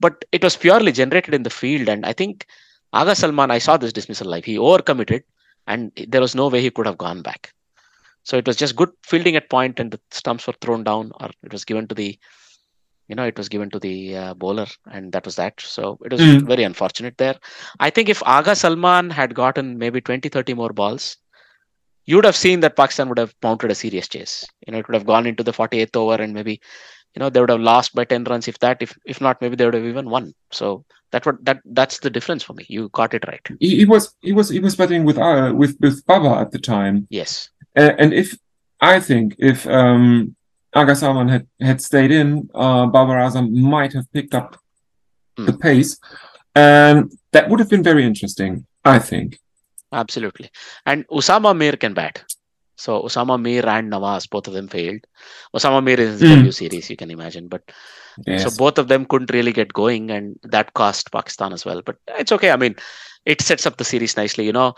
but 0.00 0.24
it 0.32 0.42
was 0.42 0.56
purely 0.56 0.92
generated 0.92 1.34
in 1.34 1.44
the 1.44 1.50
field. 1.50 1.88
And 1.88 2.04
I 2.04 2.12
think 2.12 2.46
Aga 2.92 3.14
Salman, 3.14 3.50
I 3.50 3.58
saw 3.58 3.76
this 3.76 3.92
dismissal 3.92 4.28
live. 4.28 4.44
He 4.44 4.56
overcommitted, 4.56 5.22
and 5.66 5.92
there 6.08 6.20
was 6.20 6.34
no 6.34 6.48
way 6.48 6.60
he 6.60 6.70
could 6.70 6.86
have 6.86 6.98
gone 6.98 7.22
back. 7.22 7.52
So 8.24 8.36
it 8.36 8.46
was 8.46 8.56
just 8.56 8.76
good 8.76 8.90
fielding 9.02 9.36
at 9.36 9.48
point, 9.48 9.80
and 9.80 9.90
the 9.90 10.00
stumps 10.10 10.46
were 10.46 10.54
thrown 10.60 10.84
down, 10.84 11.12
or 11.20 11.30
it 11.42 11.52
was 11.52 11.64
given 11.64 11.86
to 11.88 11.94
the, 11.94 12.18
you 13.08 13.16
know, 13.16 13.24
it 13.24 13.36
was 13.38 13.48
given 13.48 13.70
to 13.70 13.78
the 13.78 14.16
uh, 14.16 14.34
bowler, 14.34 14.66
and 14.92 15.12
that 15.12 15.24
was 15.24 15.36
that. 15.36 15.60
So 15.60 15.98
it 16.04 16.12
was 16.12 16.20
Mm. 16.20 16.46
very 16.46 16.62
unfortunate 16.64 17.16
there. 17.18 17.36
I 17.80 17.90
think 17.90 18.08
if 18.08 18.22
Aga 18.26 18.54
Salman 18.54 19.10
had 19.10 19.34
gotten 19.34 19.78
maybe 19.78 20.00
20, 20.00 20.28
30 20.28 20.54
more 20.54 20.72
balls, 20.72 21.16
you 22.06 22.16
would 22.16 22.24
have 22.24 22.36
seen 22.36 22.60
that 22.60 22.76
Pakistan 22.76 23.08
would 23.08 23.18
have 23.18 23.34
mounted 23.42 23.70
a 23.70 23.74
serious 23.74 24.08
chase. 24.08 24.44
You 24.66 24.72
know, 24.72 24.78
it 24.78 24.88
would 24.88 24.94
have 24.94 25.06
gone 25.06 25.26
into 25.26 25.42
the 25.42 25.52
48th 25.52 25.96
over, 25.96 26.22
and 26.22 26.32
maybe, 26.32 26.60
you 27.14 27.20
know, 27.20 27.30
they 27.30 27.40
would 27.40 27.50
have 27.50 27.60
lost 27.60 27.94
by 27.94 28.04
10 28.04 28.24
runs. 28.24 28.48
If 28.48 28.58
that, 28.60 28.82
if 28.82 28.96
if 29.04 29.20
not, 29.20 29.40
maybe 29.40 29.56
they 29.56 29.64
would 29.64 29.74
have 29.74 29.84
even 29.84 30.08
won. 30.10 30.34
So 30.50 30.84
that 31.12 31.26
what 31.26 31.44
that 31.44 31.60
that's 31.64 31.98
the 32.00 32.10
difference 32.10 32.42
for 32.42 32.52
me. 32.54 32.64
You 32.68 32.88
got 32.92 33.14
it 33.14 33.26
right. 33.26 33.46
He, 33.60 33.76
he 33.76 33.84
was 33.84 34.14
he 34.20 34.32
was 34.32 34.48
he 34.48 34.60
was 34.60 34.76
batting 34.76 35.04
with 35.04 35.18
uh, 35.18 35.52
with 35.54 35.76
with 35.80 36.04
Baba 36.06 36.40
at 36.40 36.50
the 36.50 36.58
time. 36.58 37.06
Yes. 37.10 37.50
Uh, 37.76 37.92
and 37.98 38.12
if 38.12 38.36
I 38.80 39.00
think 39.00 39.34
if 39.38 39.66
um, 39.66 40.36
Aga 40.74 40.96
Salman 40.96 41.28
had, 41.28 41.46
had 41.60 41.80
stayed 41.80 42.10
in, 42.10 42.48
uh, 42.54 42.86
Azam 42.86 43.50
might 43.52 43.92
have 43.92 44.10
picked 44.12 44.34
up 44.34 44.56
the 45.36 45.52
Hmm. 45.52 45.58
pace, 45.58 45.98
and 46.54 47.12
that 47.32 47.48
would 47.48 47.60
have 47.60 47.70
been 47.70 47.82
very 47.82 48.04
interesting. 48.04 48.66
I 48.84 48.98
think. 48.98 49.38
Absolutely. 49.92 50.50
And 50.86 51.06
Usama 51.08 51.56
Mir 51.56 51.72
can 51.72 51.94
bat. 51.94 52.24
So 52.76 53.02
Usama 53.02 53.40
Mir 53.40 53.66
and 53.66 53.92
Nawaz, 53.92 54.28
both 54.30 54.46
of 54.46 54.54
them 54.54 54.68
failed. 54.68 55.00
Osama 55.54 55.82
Mir 55.82 55.98
is 56.00 56.20
Hmm. 56.20 56.28
W 56.28 56.52
series, 56.52 56.88
you 56.90 56.96
can 56.96 57.10
imagine, 57.10 57.48
but 57.48 57.62
Yes. 58.26 58.42
so 58.42 58.50
both 58.50 58.78
of 58.78 58.88
them 58.88 59.04
couldn't 59.04 59.32
really 59.32 59.52
get 59.52 59.72
going, 59.72 60.10
and 60.10 60.36
that 60.42 60.74
cost 60.74 61.10
Pakistan 61.12 61.52
as 61.52 61.64
well. 61.64 61.82
But 61.82 61.96
it's 62.18 62.32
okay. 62.32 62.50
I 62.50 62.56
mean, 62.56 62.76
it 63.24 63.40
sets 63.40 63.66
up 63.66 63.76
the 63.76 63.84
series 63.84 64.16
nicely. 64.16 64.44
You 64.44 64.52
know, 64.52 64.74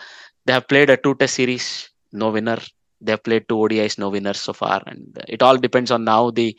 they 0.47 0.53
have 0.53 0.69
played 0.69 0.91
a 0.91 0.97
two-test 0.97 1.35
series, 1.35 1.91
no 2.13 2.31
winner. 2.31 2.59
They 3.01 3.17
played 3.17 3.49
two 3.49 3.57
ODIs, 3.57 3.99
no 3.99 4.11
winners 4.11 4.41
so 4.41 4.53
far, 4.53 4.83
and 4.87 5.19
it 5.29 5.43
all 5.43 5.57
depends 5.57 5.91
on 5.91 6.05
now 6.05 6.31
the, 6.31 6.57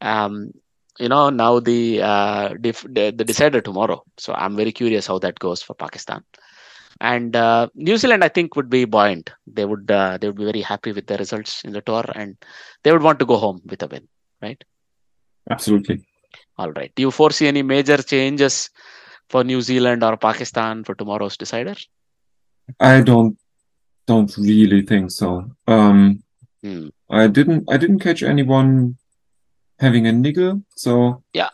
um, 0.00 0.52
you 0.98 1.08
know, 1.08 1.30
now 1.30 1.60
the 1.60 2.02
uh, 2.02 2.54
dif- 2.60 2.86
the, 2.88 3.10
the 3.10 3.24
decider 3.24 3.60
tomorrow. 3.60 4.04
So 4.18 4.34
I'm 4.34 4.56
very 4.56 4.72
curious 4.72 5.06
how 5.06 5.18
that 5.20 5.38
goes 5.38 5.62
for 5.62 5.74
Pakistan. 5.74 6.22
And 7.00 7.34
uh, 7.34 7.68
New 7.74 7.96
Zealand, 7.96 8.22
I 8.22 8.28
think, 8.28 8.56
would 8.56 8.68
be 8.68 8.84
buoyant. 8.84 9.30
They 9.46 9.64
would 9.64 9.90
uh, 9.90 10.18
they 10.20 10.26
would 10.28 10.36
be 10.36 10.44
very 10.44 10.60
happy 10.60 10.92
with 10.92 11.06
their 11.06 11.16
results 11.18 11.64
in 11.64 11.72
the 11.72 11.80
tour, 11.80 12.04
and 12.14 12.36
they 12.82 12.92
would 12.92 13.02
want 13.02 13.18
to 13.20 13.26
go 13.26 13.38
home 13.38 13.62
with 13.64 13.82
a 13.82 13.86
win. 13.86 14.06
Right? 14.42 14.62
Absolutely. 15.48 16.04
All 16.58 16.70
right. 16.72 16.92
Do 16.94 17.02
you 17.02 17.10
foresee 17.10 17.48
any 17.48 17.62
major 17.62 17.96
changes 17.96 18.68
for 19.30 19.44
New 19.44 19.62
Zealand 19.62 20.04
or 20.04 20.16
Pakistan 20.16 20.84
for 20.84 20.94
tomorrow's 20.94 21.38
decider? 21.38 21.74
I 22.78 23.00
don't 23.00 23.38
don't 24.10 24.32
really 24.36 24.82
think 24.90 25.10
so. 25.20 25.30
Um, 25.76 26.00
Hmm. 26.62 26.88
I 27.08 27.26
didn't 27.36 27.64
I 27.74 27.76
didn't 27.82 28.00
catch 28.04 28.22
anyone 28.30 28.72
having 29.84 30.06
a 30.08 30.12
niggle, 30.12 30.60
so 30.76 31.22
yeah, 31.32 31.48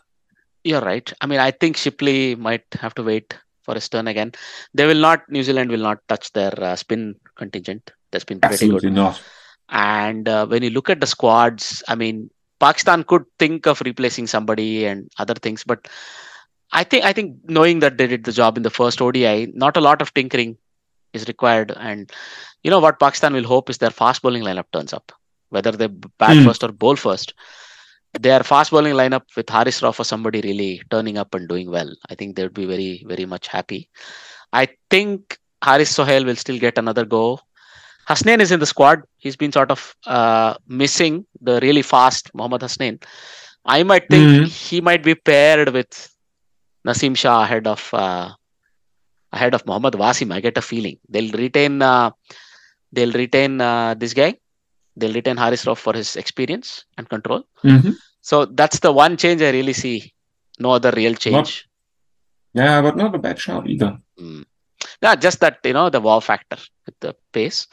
You're 0.69 0.81
right. 0.87 1.11
I 1.21 1.27
mean, 1.31 1.39
I 1.39 1.51
think 1.51 1.77
Shipley 1.81 2.35
might 2.47 2.65
have 2.81 2.93
to 2.95 3.03
wait 3.09 3.35
for 3.67 3.73
his 3.77 3.87
turn 3.93 4.09
again. 4.11 4.33
They 4.79 4.85
will 4.89 4.99
not. 5.05 5.23
New 5.35 5.43
Zealand 5.49 5.71
will 5.75 5.85
not 5.89 6.03
touch 6.11 6.27
their 6.39 6.51
uh, 6.69 6.75
spin 6.83 7.15
contingent. 7.41 7.93
That's 8.11 8.27
been 8.31 8.41
pretty 8.41 8.67
good. 8.67 8.75
absolutely 8.75 8.91
not. 8.99 9.21
And 9.69 10.27
uh, 10.27 10.45
when 10.51 10.67
you 10.67 10.71
look 10.75 10.89
at 10.95 10.99
the 10.99 11.07
squads, 11.15 11.71
I 11.87 11.95
mean, 12.03 12.29
Pakistan 12.67 13.07
could 13.13 13.23
think 13.39 13.65
of 13.73 13.81
replacing 13.91 14.27
somebody 14.35 14.85
and 14.91 15.09
other 15.23 15.39
things, 15.47 15.63
but 15.73 15.87
I 16.81 16.83
think 16.83 17.05
I 17.05 17.13
think 17.13 17.37
knowing 17.57 17.79
that 17.79 17.97
they 17.97 18.07
did 18.15 18.25
the 18.29 18.37
job 18.43 18.57
in 18.57 18.63
the 18.69 18.77
first 18.81 19.01
ODI, 19.09 19.37
not 19.65 19.77
a 19.77 19.85
lot 19.89 20.01
of 20.07 20.13
tinkering 20.19 20.57
is 21.13 21.27
required. 21.27 21.71
And 21.77 22.11
you 22.63 22.71
know 22.71 22.79
what 22.79 22.99
Pakistan 22.99 23.33
will 23.33 23.43
hope 23.43 23.69
is 23.69 23.77
their 23.77 23.89
fast 23.91 24.21
bowling 24.21 24.43
lineup 24.43 24.65
turns 24.73 24.93
up, 24.93 25.11
whether 25.49 25.71
they 25.71 25.87
bat 25.87 26.37
Hmm. 26.37 26.43
first 26.45 26.63
or 26.63 26.71
bowl 26.71 26.95
first. 26.95 27.33
Their 28.19 28.41
fast 28.43 28.71
bowling 28.71 28.93
lineup 28.93 29.23
with 29.35 29.49
Haris 29.49 29.81
Rauf 29.81 29.99
or 29.99 30.03
somebody 30.03 30.41
really 30.41 30.81
turning 30.89 31.17
up 31.17 31.33
and 31.35 31.47
doing 31.47 31.69
well. 31.69 31.91
I 32.09 32.15
think 32.15 32.35
they 32.35 32.43
would 32.43 32.53
be 32.53 32.65
very 32.65 33.03
very 33.07 33.25
much 33.25 33.47
happy. 33.47 33.89
I 34.53 34.67
think 34.89 35.37
Haris 35.63 35.89
Sohail 35.93 36.25
will 36.25 36.35
still 36.35 36.57
get 36.59 36.77
another 36.77 37.05
go. 37.05 37.39
Hasnain 38.09 38.39
is 38.39 38.51
in 38.51 38.59
the 38.59 38.65
squad. 38.65 39.01
He's 39.17 39.35
been 39.35 39.51
sort 39.51 39.69
of 39.69 39.95
uh, 40.05 40.53
missing 40.67 41.25
the 41.41 41.59
really 41.61 41.81
fast 41.81 42.31
Mohammad 42.33 42.61
Hasnain. 42.61 43.03
I 43.65 43.83
might 43.83 44.07
think 44.09 44.27
Mhm. 44.27 44.47
he 44.69 44.79
might 44.81 45.03
be 45.03 45.13
paired 45.15 45.69
with 45.73 46.09
Naseem 46.87 47.17
Shah 47.17 47.43
ahead 47.43 47.67
of 47.67 47.89
uh, 47.93 48.31
ahead 49.33 49.53
of 49.53 49.65
Mohammad 49.65 49.93
Wasim. 49.93 50.33
I 50.33 50.39
get 50.41 50.57
a 50.57 50.61
feeling 50.61 50.97
they'll 51.09 51.31
retain 51.31 51.81
uh, 51.81 52.11
they'll 52.91 53.11
retain 53.11 53.61
uh, 53.61 53.93
this 53.93 54.13
guy. 54.13 54.35
They'll 54.95 55.13
retain 55.13 55.37
Haris 55.37 55.65
Rauf 55.65 55.77
for 55.77 55.93
his 55.93 56.15
experience 56.15 56.85
and 56.97 57.07
control. 57.07 57.43
Mhm. 57.63 57.95
So 58.21 58.45
that's 58.45 58.79
the 58.79 58.91
one 58.91 59.15
change 59.17 59.41
I 59.41 59.51
really 59.51 59.73
see. 59.73 60.13
No 60.59 60.71
other 60.71 60.91
real 60.95 61.13
change. 61.13 61.67
Yeah, 62.53 62.81
but 62.81 62.97
not 62.97 63.13
a 63.13 63.19
bad 63.19 63.37
shot 63.39 63.67
either. 63.69 63.97
Mm. 64.19 64.45
Yeah, 65.03 65.15
just 65.15 65.39
that 65.41 65.59
you 65.63 65.73
know 65.73 65.89
the 65.89 66.01
wow 66.01 66.19
factor 66.19 66.57
with 66.85 66.99
the 66.99 67.15
pace. 67.31 67.67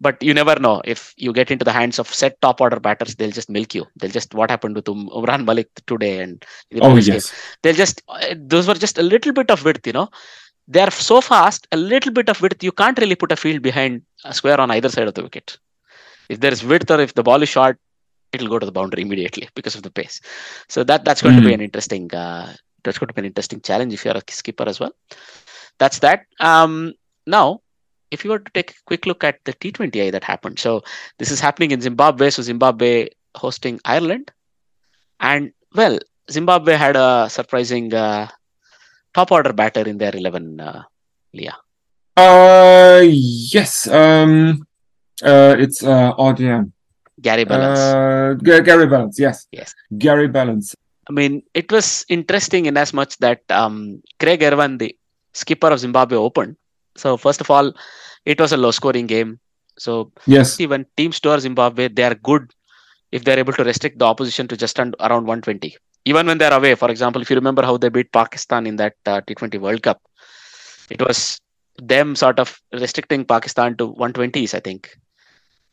But 0.00 0.22
you 0.22 0.34
never 0.34 0.54
know 0.56 0.82
if 0.84 1.14
you 1.16 1.32
get 1.32 1.50
into 1.50 1.64
the 1.64 1.72
hands 1.72 1.98
of 1.98 2.12
set 2.12 2.40
top 2.40 2.60
order 2.60 2.80
batters, 2.80 3.14
they'll 3.14 3.30
just 3.30 3.48
milk 3.50 3.74
you. 3.74 3.84
They'll 3.96 4.10
just 4.10 4.34
what 4.34 4.50
happened 4.50 4.74
with 4.74 4.88
Um- 4.88 5.08
Umran 5.10 5.44
Malik 5.44 5.68
today 5.86 6.20
and 6.20 6.44
Oh 6.80 6.94
game. 6.96 7.14
yes. 7.14 7.32
They'll 7.62 7.74
just 7.84 8.02
uh, 8.08 8.34
those 8.36 8.66
were 8.66 8.74
just 8.74 8.98
a 8.98 9.02
little 9.02 9.32
bit 9.32 9.50
of 9.50 9.64
width, 9.64 9.86
you 9.86 9.92
know. 9.92 10.08
They 10.66 10.80
are 10.80 10.90
so 10.90 11.20
fast, 11.20 11.66
a 11.72 11.76
little 11.76 12.12
bit 12.12 12.28
of 12.28 12.40
width. 12.40 12.62
You 12.62 12.72
can't 12.72 12.98
really 12.98 13.14
put 13.16 13.32
a 13.32 13.36
field 13.36 13.62
behind 13.62 14.02
a 14.24 14.32
square 14.32 14.60
on 14.60 14.70
either 14.70 14.88
side 14.88 15.06
of 15.06 15.14
the 15.14 15.22
wicket. 15.22 15.58
If 16.28 16.40
there 16.40 16.52
is 16.52 16.64
width 16.64 16.90
or 16.90 17.00
if 17.00 17.14
the 17.14 17.22
ball 17.22 17.42
is 17.42 17.48
short, 17.50 17.78
it'll 18.32 18.48
go 18.48 18.58
to 18.58 18.66
the 18.66 18.72
boundary 18.72 19.02
immediately 19.02 19.48
because 19.54 19.74
of 19.74 19.82
the 19.82 19.90
pace. 19.90 20.20
So 20.68 20.82
that 20.84 21.04
that's 21.04 21.22
going 21.22 21.36
to 21.36 21.42
be 21.42 21.50
Mm. 21.50 21.54
an 21.54 21.60
interesting 21.60 22.14
uh, 22.14 22.54
that's 22.82 22.98
going 22.98 23.08
to 23.08 23.14
be 23.14 23.20
an 23.20 23.26
interesting 23.26 23.60
challenge 23.60 23.92
if 23.92 24.04
you're 24.04 24.16
a 24.16 24.22
skipper 24.28 24.64
as 24.66 24.80
well. 24.80 24.92
That's 25.78 25.98
that. 26.00 26.26
Um, 26.40 26.94
now, 27.26 27.60
if 28.10 28.24
you 28.24 28.30
were 28.30 28.38
to 28.38 28.50
take 28.52 28.70
a 28.70 28.74
quick 28.86 29.06
look 29.06 29.22
at 29.24 29.38
the 29.44 29.52
T20I 29.52 30.12
that 30.12 30.24
happened, 30.24 30.58
so 30.58 30.82
this 31.18 31.30
is 31.30 31.40
happening 31.40 31.70
in 31.72 31.80
Zimbabwe. 31.80 32.30
So 32.30 32.42
Zimbabwe 32.42 33.08
hosting 33.36 33.80
Ireland, 33.84 34.30
and 35.20 35.52
well, 35.74 35.98
Zimbabwe 36.30 36.74
had 36.74 36.96
a 36.96 37.28
surprising 37.30 37.92
uh, 37.92 38.28
top 39.14 39.30
order 39.32 39.52
batter 39.52 39.82
in 39.92 39.98
their 39.98 40.14
eleven. 40.14 40.60
Uh, 40.60 40.82
Leah. 41.32 41.56
Uh 42.16 43.02
yes. 43.54 43.86
Um 43.88 44.66
uh 45.22 45.54
it's 45.58 45.82
uh 45.82 46.12
RDM. 46.14 46.70
Gary 47.20 47.44
Ballance. 47.44 47.82
Uh 47.94 48.34
Ga- 48.34 48.60
Gary 48.68 48.86
Ballance, 48.86 49.18
yes. 49.18 49.46
Yes. 49.50 49.74
Gary 49.98 50.28
Ballance. 50.28 50.74
I 51.08 51.12
mean, 51.12 51.42
it 51.54 51.70
was 51.70 52.04
interesting 52.08 52.66
in 52.66 52.76
as 52.76 52.94
much 52.94 53.18
that 53.18 53.40
um, 53.50 54.02
Craig 54.18 54.42
Ervine, 54.42 54.78
the 54.78 54.96
skipper 55.34 55.68
of 55.68 55.78
Zimbabwe, 55.78 56.16
opened. 56.16 56.56
So 56.96 57.16
first 57.18 57.42
of 57.42 57.50
all, 57.50 57.74
it 58.24 58.40
was 58.40 58.52
a 58.52 58.56
low-scoring 58.56 59.06
game. 59.06 59.38
So 59.78 60.12
Yes. 60.26 60.54
see, 60.54 60.66
when 60.66 60.86
teams 60.96 61.20
tour 61.20 61.38
Zimbabwe, 61.38 61.88
they 61.88 62.04
are 62.04 62.14
good 62.14 62.50
if 63.12 63.22
they're 63.24 63.38
able 63.38 63.52
to 63.54 63.64
restrict 63.64 63.98
the 63.98 64.06
opposition 64.06 64.48
to 64.48 64.56
just 64.56 64.78
around 64.78 64.94
120. 65.26 65.76
Even 66.04 66.26
when 66.26 66.38
they're 66.38 66.52
away, 66.52 66.74
for 66.74 66.90
example, 66.90 67.22
if 67.22 67.30
you 67.30 67.36
remember 67.36 67.62
how 67.62 67.76
they 67.76 67.88
beat 67.88 68.12
Pakistan 68.12 68.66
in 68.66 68.76
that 68.76 68.94
uh, 69.06 69.20
T20 69.26 69.58
World 69.58 69.82
Cup, 69.82 70.00
it 70.90 71.00
was 71.00 71.40
them 71.78 72.14
sort 72.14 72.38
of 72.38 72.60
restricting 72.72 73.24
Pakistan 73.24 73.76
to 73.76 73.86
120s, 73.86 74.54
I 74.54 74.60
think, 74.60 74.96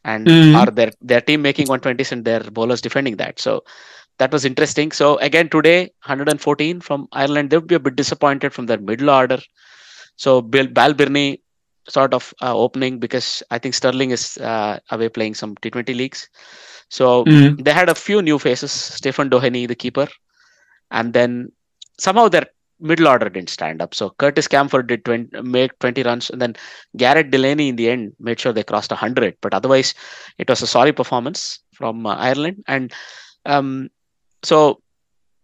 and 0.03 0.31
Mhm. 0.31 0.53
are 0.53 0.71
their 0.71 0.91
their 1.01 1.21
team 1.21 1.41
making 1.41 1.67
120s 1.67 2.11
and 2.11 2.25
their 2.25 2.41
bowlers 2.41 2.81
defending 2.81 3.17
that. 3.17 3.39
So 3.39 3.63
that 4.19 4.31
was 4.31 4.45
interesting. 4.45 4.91
So 4.91 5.17
again 5.17 5.49
today, 5.49 5.91
114 6.05 6.81
from 6.81 7.07
Ireland. 7.11 7.49
They 7.49 7.57
would 7.57 7.67
be 7.67 7.75
a 7.75 7.79
bit 7.87 7.95
disappointed 7.95 8.53
from 8.53 8.67
their 8.67 8.79
middle 8.79 9.09
order. 9.09 9.39
So 10.15 10.41
Bill 10.41 10.67
Balbirnie 10.67 11.39
sort 11.89 12.13
of 12.13 12.33
uh, 12.41 12.55
opening 12.55 12.99
because 12.99 13.43
I 13.51 13.57
think 13.59 13.73
Stirling 13.75 14.11
is 14.11 14.37
uh, 14.37 14.79
away 14.91 15.09
playing 15.09 15.35
some 15.35 15.55
T20 15.61 15.93
leagues. 15.93 16.29
So 16.91 17.25
Mhm. 17.25 17.63
they 17.65 17.73
had 17.73 17.89
a 17.89 17.95
few 17.95 18.21
new 18.21 18.39
faces. 18.39 18.71
Stephen 18.71 19.29
Doheny, 19.31 19.67
the 19.67 19.75
keeper, 19.75 20.07
and 20.91 21.13
then 21.13 21.51
somehow 21.99 22.27
their 22.29 22.47
middle 22.79 23.07
order 23.07 23.29
didn't 23.29 23.49
stand 23.49 23.81
up. 23.81 23.95
So 23.95 24.09
Curtis 24.17 24.47
Campher 24.47 24.85
did 24.85 25.05
20, 25.05 25.41
make 25.41 25.77
20 25.79 26.03
runs, 26.03 26.29
and 26.29 26.41
then 26.41 26.55
Gareth 26.97 27.31
Delany 27.31 27.69
in 27.69 27.77
the 27.77 27.89
end 27.89 28.13
made 28.19 28.39
sure 28.39 28.53
they 28.53 28.63
crossed 28.63 28.91
100. 28.91 29.37
But 29.41 29.53
otherwise, 29.53 29.93
it 30.37 30.49
was 30.49 30.61
a 30.61 30.67
sorry 30.67 30.93
performance 30.93 31.59
from 31.73 32.05
uh, 32.05 32.15
Ireland. 32.15 32.63
And 32.67 32.91
um, 33.45 33.89
so 34.43 34.81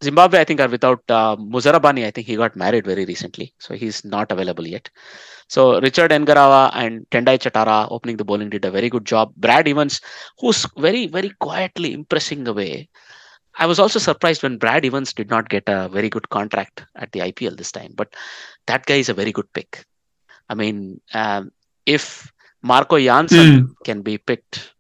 Zimbabwe, 0.03 0.39
I 0.39 0.43
think, 0.43 0.59
are 0.59 0.67
without 0.67 1.03
uh, 1.09 1.35
Muzarabani. 1.37 2.05
I 2.05 2.11
think 2.11 2.27
he 2.27 2.35
got 2.35 2.55
married 2.55 2.85
very 2.85 3.05
recently, 3.05 3.53
so 3.59 3.73
he's 3.73 4.05
not 4.05 4.31
available 4.31 4.67
yet. 4.67 4.89
So 5.47 5.79
Richard 5.79 6.11
Ngarava 6.11 6.71
and 6.73 7.09
Tendai 7.09 7.39
Chatara 7.39 7.87
opening 7.89 8.17
the 8.17 8.25
bowling 8.25 8.49
did 8.49 8.65
a 8.65 8.71
very 8.71 8.89
good 8.89 9.05
job. 9.05 9.33
Brad 9.37 9.67
Evans, 9.67 10.01
who's 10.39 10.65
very, 10.77 11.07
very 11.07 11.31
quietly 11.39 11.93
impressing 11.93 12.47
away. 12.47 12.89
I 13.57 13.65
was 13.65 13.79
also 13.79 13.97
surprised 13.97 14.43
when 14.43 14.57
Brad 14.57 14.85
Evans 14.85 15.13
did 15.13 15.29
not 15.29 15.49
get 15.49 15.63
a 15.67 15.89
very 15.89 16.09
good 16.09 16.29
contract 16.29 16.85
at 16.95 17.11
the 17.11 17.21
IPL 17.21 17.57
this 17.57 17.71
time, 17.71 17.93
but 17.95 18.13
that 18.67 18.85
guy 18.85 18.95
is 18.95 19.09
a 19.09 19.15
very 19.15 19.31
good 19.31 19.51
pick. 19.53 19.83
I 20.47 20.53
mean, 20.53 21.01
um, 21.13 21.51
if 21.85 22.31
Marco 22.61 22.99
Jansen 22.99 23.75
can 23.83 24.01
be 24.01 24.19
picked, 24.19 24.73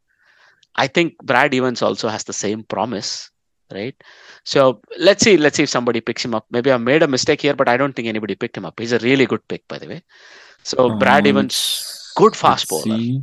I 0.75 0.87
think 0.87 1.17
Brad 1.23 1.55
Evans 1.55 1.81
also 1.81 2.07
has 2.07 2.23
the 2.23 2.33
same 2.33 2.63
promise, 2.63 3.31
right? 3.73 3.95
So 4.43 4.81
let's 4.97 5.23
see, 5.23 5.37
let's 5.37 5.57
see 5.57 5.63
if 5.63 5.69
somebody 5.69 6.01
picks 6.01 6.23
him 6.23 6.33
up. 6.35 6.45
Maybe 6.51 6.71
I 6.71 6.77
made 6.77 7.03
a 7.03 7.07
mistake 7.07 7.41
here, 7.41 7.53
but 7.55 7.67
I 7.69 7.77
don't 7.77 7.93
think 7.95 8.07
anybody 8.07 8.35
picked 8.35 8.57
him 8.57 8.65
up. 8.65 8.79
He's 8.79 8.91
a 8.93 8.99
really 8.99 9.25
good 9.25 9.47
pick, 9.47 9.67
by 9.67 9.77
the 9.77 9.87
way. 9.87 10.03
So 10.63 10.89
Brad 10.97 11.25
Uh, 11.25 11.29
Evans, 11.29 12.11
good 12.15 12.35
fast 12.35 12.69
bowler. 12.69 12.97
see. 12.97 13.21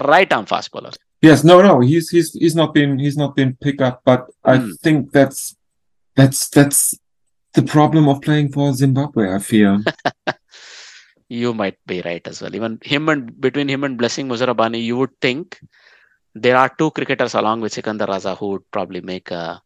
right 0.00 0.32
arm 0.32 0.46
fast 0.46 0.70
bowler. 0.70 0.90
Yes, 1.20 1.42
no, 1.42 1.60
no, 1.62 1.80
he's 1.80 2.10
he's 2.10 2.32
he's 2.34 2.54
not 2.54 2.72
been 2.74 2.98
he's 2.98 3.16
not 3.16 3.34
been 3.34 3.56
picked 3.60 3.80
up, 3.82 4.02
but 4.04 4.26
I 4.44 4.58
Hmm. 4.58 4.72
think 4.82 5.12
that's 5.12 5.56
that's 6.14 6.48
that's 6.48 6.94
the 7.54 7.62
problem 7.62 8.08
of 8.08 8.20
playing 8.22 8.52
for 8.52 8.72
Zimbabwe, 8.72 9.32
I 9.34 9.38
fear. 9.40 9.82
You 11.30 11.52
might 11.52 11.76
be 11.86 12.00
right 12.02 12.26
as 12.26 12.40
well. 12.40 12.54
Even 12.54 12.78
him 12.82 13.08
and 13.10 13.38
between 13.38 13.68
him 13.68 13.84
and 13.84 13.98
Blessing 13.98 14.28
Muzarabani, 14.28 14.82
you 14.82 14.96
would 14.96 15.10
think 15.20 15.60
there 16.42 16.56
are 16.56 16.70
two 16.78 16.90
cricketers 16.92 17.34
along 17.34 17.60
with 17.60 17.72
Sikandar 17.72 18.08
Raza 18.08 18.36
who 18.38 18.48
would 18.50 18.70
probably 18.70 19.00
make 19.00 19.30
a 19.30 19.62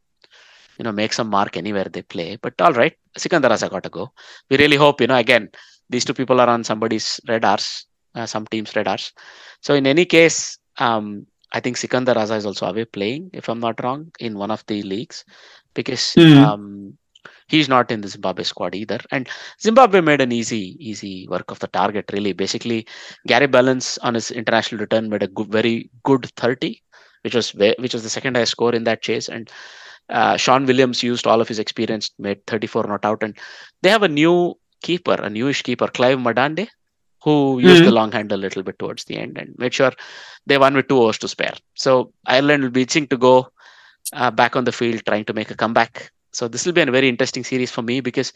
you 0.78 0.84
know 0.84 0.92
make 0.92 1.12
some 1.12 1.28
mark 1.28 1.56
anywhere 1.56 1.86
they 1.90 2.02
play. 2.02 2.36
But 2.40 2.60
all 2.60 2.72
right, 2.72 2.94
Sikandar 3.16 3.50
Raza 3.50 3.70
got 3.70 3.82
to 3.84 3.90
go. 3.90 4.12
We 4.50 4.56
really 4.58 4.76
hope 4.76 5.00
you 5.00 5.06
know 5.06 5.16
again 5.16 5.50
these 5.88 6.04
two 6.04 6.14
people 6.14 6.40
are 6.40 6.48
on 6.48 6.64
somebody's 6.64 7.20
radars, 7.28 7.86
uh, 8.14 8.26
some 8.26 8.46
teams' 8.46 8.74
radars. 8.76 9.12
So 9.60 9.74
in 9.74 9.86
any 9.86 10.04
case, 10.06 10.58
um, 10.78 11.26
I 11.52 11.60
think 11.60 11.76
Sikandar 11.76 12.14
Raza 12.14 12.36
is 12.36 12.46
also 12.46 12.66
away 12.66 12.84
playing, 12.84 13.30
if 13.32 13.48
I'm 13.48 13.60
not 13.60 13.82
wrong, 13.82 14.12
in 14.20 14.38
one 14.38 14.50
of 14.50 14.64
the 14.66 14.82
leagues 14.82 15.24
because 15.74 16.18
Mhm. 16.18 16.44
um, 16.44 16.98
he's 17.53 17.68
not 17.68 17.90
in 17.94 18.00
the 18.03 18.09
Zimbabwe 18.09 18.44
squad 18.44 18.74
either. 18.74 18.98
And 19.11 19.28
Zimbabwe 19.62 20.00
made 20.00 20.20
an 20.20 20.32
easy, 20.32 20.64
easy 20.90 21.14
work 21.30 21.50
of 21.50 21.61
the 21.61 21.68
target. 21.68 22.11
Really, 22.12 22.32
basically, 22.32 22.86
Gary 23.26 23.48
Ballance 23.57 23.98
on 24.03 24.14
his 24.14 24.30
international 24.30 24.80
return 24.80 25.09
made 25.09 25.22
a 25.22 25.28
good, 25.28 25.50
very 25.61 25.90
good 26.05 26.26
30, 26.36 26.82
which 27.22 27.34
was 27.34 27.55
which 27.84 27.94
was 27.94 28.03
the 28.03 28.14
second 28.18 28.36
highest 28.36 28.53
score 28.53 28.74
in 28.74 28.84
that 28.84 29.03
chase. 29.03 29.28
And 29.28 29.50
uh, 30.09 30.36
Sean 30.36 30.66
Williams 30.66 31.03
used 31.03 31.26
all 31.26 31.40
of 31.40 31.48
his 31.48 31.59
experience, 31.59 32.11
made 32.18 32.46
34 32.46 32.86
not 32.88 33.05
out, 33.05 33.22
and 33.22 33.36
they 33.82 33.90
have 33.90 34.03
a 34.03 34.09
new 34.09 34.55
keeper, 34.82 35.14
a 35.14 35.30
newish 35.30 35.62
keeper, 35.62 35.88
Clive 35.88 36.18
Madande, 36.18 36.68
who 37.24 37.59
used 37.61 37.84
the 37.84 37.90
Mhm. 37.90 37.94
long 37.98 38.12
hand 38.12 38.32
a 38.32 38.36
little 38.36 38.62
bit 38.62 38.78
towards 38.78 39.05
the 39.05 39.16
end 39.16 39.38
and 39.38 39.55
made 39.59 39.74
sure 39.74 39.92
they 40.46 40.59
won 40.59 40.74
with 40.74 40.88
two 40.88 41.00
overs 41.03 41.18
to 41.18 41.28
spare. 41.28 41.55
So 41.74 42.12
Ireland 42.26 42.62
will 42.64 42.70
be 42.70 42.82
itching 42.82 43.07
to 43.09 43.16
go 43.16 43.50
uh, 44.12 44.30
back 44.30 44.57
on 44.57 44.64
the 44.64 44.72
field, 44.72 45.03
trying 45.07 45.24
to 45.26 45.32
make 45.34 45.50
a 45.50 45.57
comeback. 45.57 46.11
So 46.33 46.49
this 46.49 46.66
will 46.66 46.72
be 46.72 46.80
a 46.80 46.87
very 46.87 47.09
interesting 47.09 47.45
series 47.45 47.70
for 47.70 47.83
me 47.83 48.01
because 48.01 48.33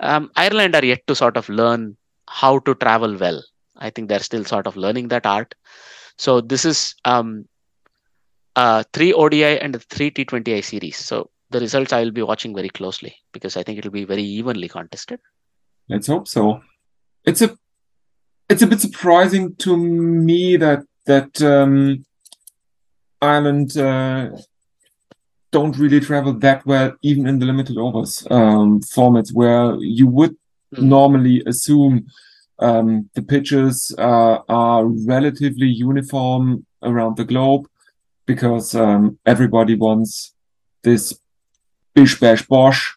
um, 0.00 0.30
Ireland 0.36 0.74
are 0.74 0.84
yet 0.84 1.06
to 1.06 1.14
sort 1.14 1.36
of 1.36 1.48
learn 1.48 1.96
how 2.28 2.58
to 2.60 2.74
travel 2.74 3.16
well. 3.16 3.42
I 3.76 3.90
think 3.90 4.08
they're 4.08 4.20
still 4.20 4.44
sort 4.44 4.66
of 4.66 4.76
learning 4.76 5.08
that 5.08 5.26
art. 5.26 5.54
So 6.16 6.40
this 6.40 6.64
is 6.64 6.94
um, 7.04 7.46
uh, 8.56 8.84
three 8.92 9.12
ODI 9.12 9.60
and 9.60 9.80
three 9.84 10.10
T20I 10.10 10.64
series. 10.64 10.96
So 10.96 11.30
the 11.50 11.60
results 11.60 11.92
I 11.92 12.02
will 12.02 12.10
be 12.10 12.22
watching 12.22 12.54
very 12.54 12.70
closely 12.70 13.14
because 13.32 13.56
I 13.56 13.62
think 13.62 13.78
it 13.78 13.84
will 13.84 13.92
be 13.92 14.04
very 14.04 14.22
evenly 14.22 14.68
contested. 14.68 15.20
Let's 15.88 16.06
hope 16.06 16.26
so. 16.26 16.60
It's 17.24 17.42
a 17.42 17.56
it's 18.48 18.62
a 18.62 18.66
bit 18.66 18.80
surprising 18.80 19.56
to 19.56 19.76
me 19.76 20.56
that 20.56 20.84
that 21.06 21.40
um, 21.42 22.04
Ireland 23.20 23.76
uh, 23.76 24.30
don't 25.56 25.78
really 25.82 26.00
travel 26.08 26.32
that 26.44 26.60
well, 26.70 26.88
even 27.10 27.26
in 27.30 27.36
the 27.40 27.46
limited 27.52 27.76
overs 27.84 28.12
um, 28.30 28.80
formats, 28.94 29.30
where 29.40 29.66
you 29.98 30.06
would 30.16 30.34
Hmm. 30.74 30.88
normally 30.88 31.42
assume 31.46 32.06
um, 32.58 33.08
the 33.14 33.22
pitches 33.22 33.94
uh, 33.98 34.38
are 34.48 34.84
relatively 34.84 35.66
uniform 35.68 36.66
around 36.82 37.16
the 37.16 37.24
globe 37.24 37.66
because 38.26 38.74
um, 38.74 39.18
everybody 39.24 39.74
wants 39.76 40.34
this 40.82 41.18
bish 41.94 42.18
bash 42.18 42.46
bosh 42.46 42.96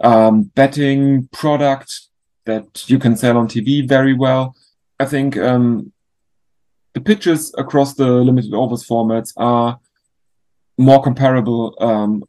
um, 0.00 0.42
betting 0.54 1.28
product 1.32 2.08
that 2.44 2.88
you 2.90 2.98
can 2.98 3.16
sell 3.16 3.38
on 3.38 3.48
TV 3.48 3.86
very 3.86 4.14
well. 4.14 4.54
I 5.00 5.06
think 5.06 5.36
um, 5.36 5.92
the 6.94 7.00
pitches 7.00 7.54
across 7.56 7.94
the 7.94 8.08
limited 8.08 8.52
overs 8.52 8.86
formats 8.86 9.32
are 9.36 9.78
more 10.78 11.02
comparable 11.02 11.74
um, 11.80 12.24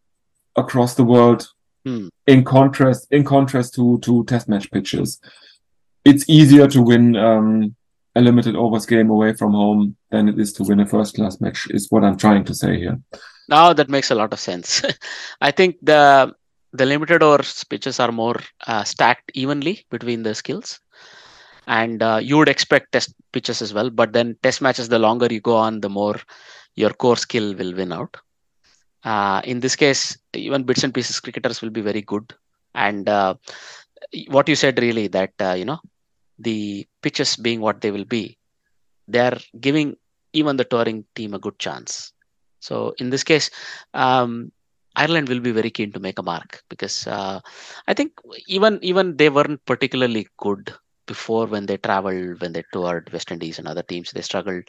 across 0.56 0.96
the 0.96 1.04
world. 1.04 1.48
Hmm. 1.86 2.10
In 2.28 2.44
contrast, 2.44 3.08
in 3.12 3.24
contrast 3.24 3.76
to 3.76 4.00
to 4.00 4.26
test 4.26 4.50
match 4.50 4.70
pitches, 4.70 5.20
it's 6.04 6.26
easier 6.28 6.68
to 6.68 6.82
win 6.82 7.16
um, 7.16 7.76
a 8.16 8.22
limited 8.22 8.56
overs 8.56 8.86
game 8.86 9.10
away 9.10 9.34
from 9.34 9.54
home 9.54 9.96
than 10.12 10.28
it 10.28 10.38
is 10.38 10.52
to 10.54 10.64
win 10.64 10.82
a 10.82 10.86
first 10.86 11.16
class 11.16 11.40
match. 11.40 11.68
Is 11.70 11.88
what 11.90 12.04
I'm 12.04 12.18
trying 12.18 12.44
to 12.46 12.54
say 12.54 12.78
here. 12.78 13.00
Now 13.48 13.74
that 13.74 13.90
makes 13.90 14.12
a 14.12 14.16
lot 14.16 14.34
of 14.34 14.40
sense. 14.40 14.84
I 15.42 15.52
think 15.52 15.78
the 15.82 16.34
the 16.74 16.86
limited 16.86 17.24
overs 17.24 17.64
pitches 17.64 18.00
are 18.00 18.12
more 18.12 18.40
uh, 18.68 18.84
stacked 18.84 19.32
evenly 19.34 19.86
between 19.90 20.24
the 20.24 20.36
skills, 20.36 20.80
and 21.68 22.04
uh, 22.04 22.20
you 22.22 22.38
would 22.38 22.50
expect 22.50 22.92
test 22.92 23.14
pitches 23.32 23.62
as 23.62 23.74
well. 23.74 23.90
But 23.90 24.12
then 24.12 24.38
test 24.44 24.62
matches, 24.62 24.90
the 24.90 25.00
longer 25.00 25.28
you 25.30 25.40
go 25.40 25.56
on, 25.56 25.80
the 25.80 25.90
more 25.90 26.18
your 26.76 26.92
core 26.92 27.18
skill 27.18 27.56
will 27.56 27.74
win 27.74 27.94
out. 27.94 28.18
Uh, 29.04 29.42
in 29.44 29.60
this 29.60 29.76
case, 29.76 30.18
even 30.34 30.64
bits 30.64 30.84
and 30.84 30.94
pieces 30.94 31.20
cricketers 31.20 31.62
will 31.62 31.70
be 31.70 31.82
very 31.82 32.02
good. 32.02 32.34
And 32.74 33.08
uh, 33.10 33.36
what 34.30 34.48
you 34.50 34.56
said 34.56 34.80
really 34.80 35.08
that 35.08 35.34
uh, 35.40 35.54
you 35.54 35.66
know 35.66 35.80
the 36.40 36.86
pitches 37.02 37.36
being 37.36 37.62
what 37.62 37.82
they 37.82 37.92
will 37.92 38.06
be, 38.06 38.38
they 39.08 39.20
are 39.20 39.38
giving 39.60 39.96
even 40.34 40.58
the 40.58 40.64
touring 40.66 41.06
team 41.16 41.34
a 41.34 41.40
good 41.40 41.58
chance. 41.60 42.14
So 42.60 42.94
in 43.00 43.10
this 43.10 43.24
case, 43.24 43.50
um, 43.94 44.52
Ireland 44.96 45.30
will 45.30 45.40
be 45.40 45.52
very 45.52 45.70
keen 45.72 45.92
to 45.94 46.00
make 46.00 46.20
a 46.20 46.24
mark 46.24 46.64
because 46.70 47.08
uh, 47.08 47.40
I 47.88 47.94
think 47.94 48.14
even 48.48 48.80
even 48.82 49.18
they 49.18 49.30
weren't 49.30 49.64
particularly 49.66 50.28
good 50.38 50.74
before 51.08 51.46
when 51.48 51.66
they 51.66 51.78
traveled 51.78 52.42
when 52.42 52.54
they 52.54 52.64
toured 52.74 53.10
West 53.12 53.32
Indies 53.32 53.60
and 53.60 53.68
other 53.68 53.84
teams. 53.84 54.12
They 54.12 54.22
struggled. 54.22 54.64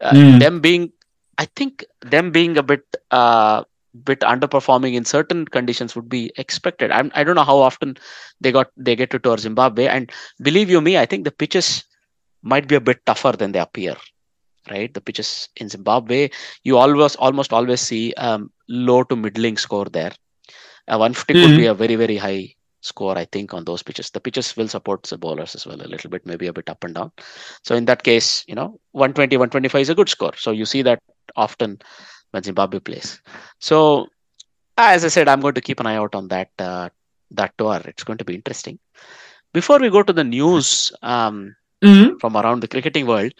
Uh, 0.00 0.16
Mm. 0.16 0.38
Them 0.38 0.60
being, 0.60 0.92
I 1.40 1.46
think 1.56 1.84
them 2.02 2.32
being 2.32 2.58
a 2.58 2.62
bit 2.62 2.84
uh, 3.10 3.64
bit 4.04 4.20
underperforming 4.20 4.94
in 4.94 5.04
certain 5.04 5.46
conditions 5.46 5.96
would 5.96 6.08
be 6.08 6.32
expected. 6.36 6.92
I'm, 6.92 7.10
I 7.14 7.24
don't 7.24 7.36
know 7.36 7.44
how 7.44 7.58
often 7.58 7.96
they 8.40 8.52
got 8.52 8.68
they 8.76 8.96
get 8.96 9.10
to 9.12 9.20
tour 9.20 9.38
Zimbabwe, 9.38 9.86
and 9.88 10.10
believe 10.42 10.70
you 10.70 10.80
me, 10.80 10.98
I 10.98 11.06
think 11.06 11.24
the 11.24 11.32
pitches 11.32 11.84
might 12.42 12.68
be 12.68 12.76
a 12.76 12.80
bit 12.80 13.04
tougher 13.06 13.32
than 13.32 13.52
they 13.52 13.60
appear. 13.60 13.96
Right, 14.70 14.92
the 14.94 15.00
pitches 15.00 15.48
in 15.56 15.68
Zimbabwe, 15.68 16.30
you 16.64 16.78
always 16.78 17.16
almost 17.16 17.52
always 17.52 17.80
see 17.80 18.14
um, 18.14 18.50
low 18.68 19.02
to 19.04 19.16
middling 19.16 19.56
score 19.58 19.86
there. 19.86 20.12
Uh, 20.88 20.98
150 20.98 21.36
could 21.36 21.52
Mhm. 21.52 21.56
be 21.56 21.66
a 21.66 21.74
very 21.74 21.96
very 21.96 22.16
high 22.16 22.54
score, 22.80 23.16
I 23.18 23.24
think, 23.26 23.54
on 23.54 23.64
those 23.64 23.82
pitches. 23.82 24.10
The 24.10 24.20
pitches 24.20 24.56
will 24.56 24.68
support 24.68 25.02
the 25.04 25.18
bowlers 25.18 25.54
as 25.54 25.66
well 25.66 25.80
a 25.80 25.86
little 25.86 26.10
bit, 26.10 26.26
maybe 26.26 26.46
a 26.46 26.52
bit 26.52 26.68
up 26.70 26.84
and 26.84 26.94
down. 26.94 27.12
So 27.64 27.74
in 27.74 27.84
that 27.86 28.02
case, 28.02 28.44
you 28.48 28.54
know, 28.54 28.80
120, 28.92 29.36
125 29.36 29.80
is 29.82 29.88
a 29.90 29.94
good 29.94 30.08
score. 30.08 30.34
So 30.36 30.50
you 30.50 30.64
see 30.66 30.82
that 30.82 31.00
often 31.36 31.78
when 32.30 32.42
Zimbabwe 32.42 32.80
plays. 32.80 33.20
So 33.58 34.06
as 34.76 35.04
I 35.04 35.08
said, 35.08 35.28
I'm 35.28 35.40
going 35.40 35.54
to 35.54 35.60
keep 35.60 35.80
an 35.80 35.86
eye 35.86 35.96
out 35.96 36.14
on 36.14 36.28
that 36.28 36.50
uh, 36.58 36.88
that 37.32 37.56
tour. 37.58 37.80
It's 37.84 38.04
going 38.04 38.18
to 38.18 38.24
be 38.24 38.34
interesting. 38.34 38.78
Before 39.52 39.78
we 39.78 39.90
go 39.90 40.02
to 40.02 40.12
the 40.12 40.24
news 40.24 40.92
um, 41.02 41.54
Mhm. 41.84 42.20
from 42.20 42.36
around 42.36 42.60
the 42.60 42.68
cricketing 42.68 43.06
world, 43.06 43.32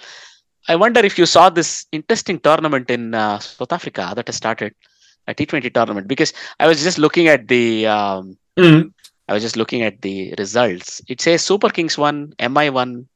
I 0.68 0.76
wonder 0.76 1.00
if 1.04 1.18
you 1.18 1.26
saw 1.26 1.50
this 1.50 1.86
interesting 1.92 2.38
tournament 2.40 2.90
in 2.90 3.14
uh, 3.14 3.38
South 3.38 3.72
Africa 3.72 4.12
that 4.14 4.28
has 4.28 4.36
started 4.36 4.74
a 5.26 5.34
T20 5.34 5.70
tournament 5.70 6.08
because 6.08 6.32
I 6.58 6.66
was 6.66 6.82
just 6.82 6.98
looking 6.98 7.28
at 7.28 7.48
the 7.48 7.86
um, 7.86 8.36
Mhm. 8.58 8.92
I 9.30 9.32
was 9.32 9.44
just 9.44 9.56
looking 9.56 9.82
at 9.82 10.02
the 10.02 10.34
results. 10.38 11.00
It 11.06 11.20
says 11.20 11.42
Super 11.42 11.68
Kings 11.68 11.96
won, 11.96 12.34
MI 12.50 12.68
won, 12.68 13.06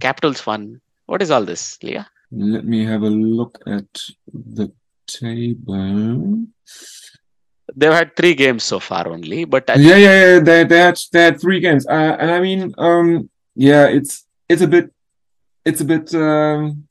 Capitals 0.00 0.46
won. 0.46 0.80
What 1.04 1.20
is 1.20 1.30
all 1.30 1.44
this, 1.44 1.78
Leah? 1.82 2.08
Let 2.30 2.64
me 2.64 2.82
have 2.86 3.02
a 3.02 3.10
look 3.10 3.58
at 3.66 3.92
the 4.32 4.72
table. 5.06 6.46
They've 7.76 7.92
had 7.92 8.16
three 8.16 8.34
games 8.34 8.64
so 8.64 8.80
far 8.80 9.06
only, 9.06 9.44
but 9.44 9.68
I 9.68 9.74
Yeah, 9.74 9.96
yeah, 9.96 10.24
yeah. 10.24 10.38
They 10.40 10.64
they 10.64 10.78
had 10.78 10.98
they 11.12 11.22
had 11.24 11.38
three 11.38 11.60
games, 11.60 11.86
uh, 11.86 12.16
and 12.18 12.30
I 12.30 12.40
mean, 12.40 12.72
um, 12.78 13.28
yeah, 13.54 13.88
it's 13.88 14.26
it's 14.48 14.62
a 14.62 14.66
bit 14.66 14.94
it's 15.66 15.82
a 15.82 15.84
bit 15.84 16.14
um, 16.14 16.88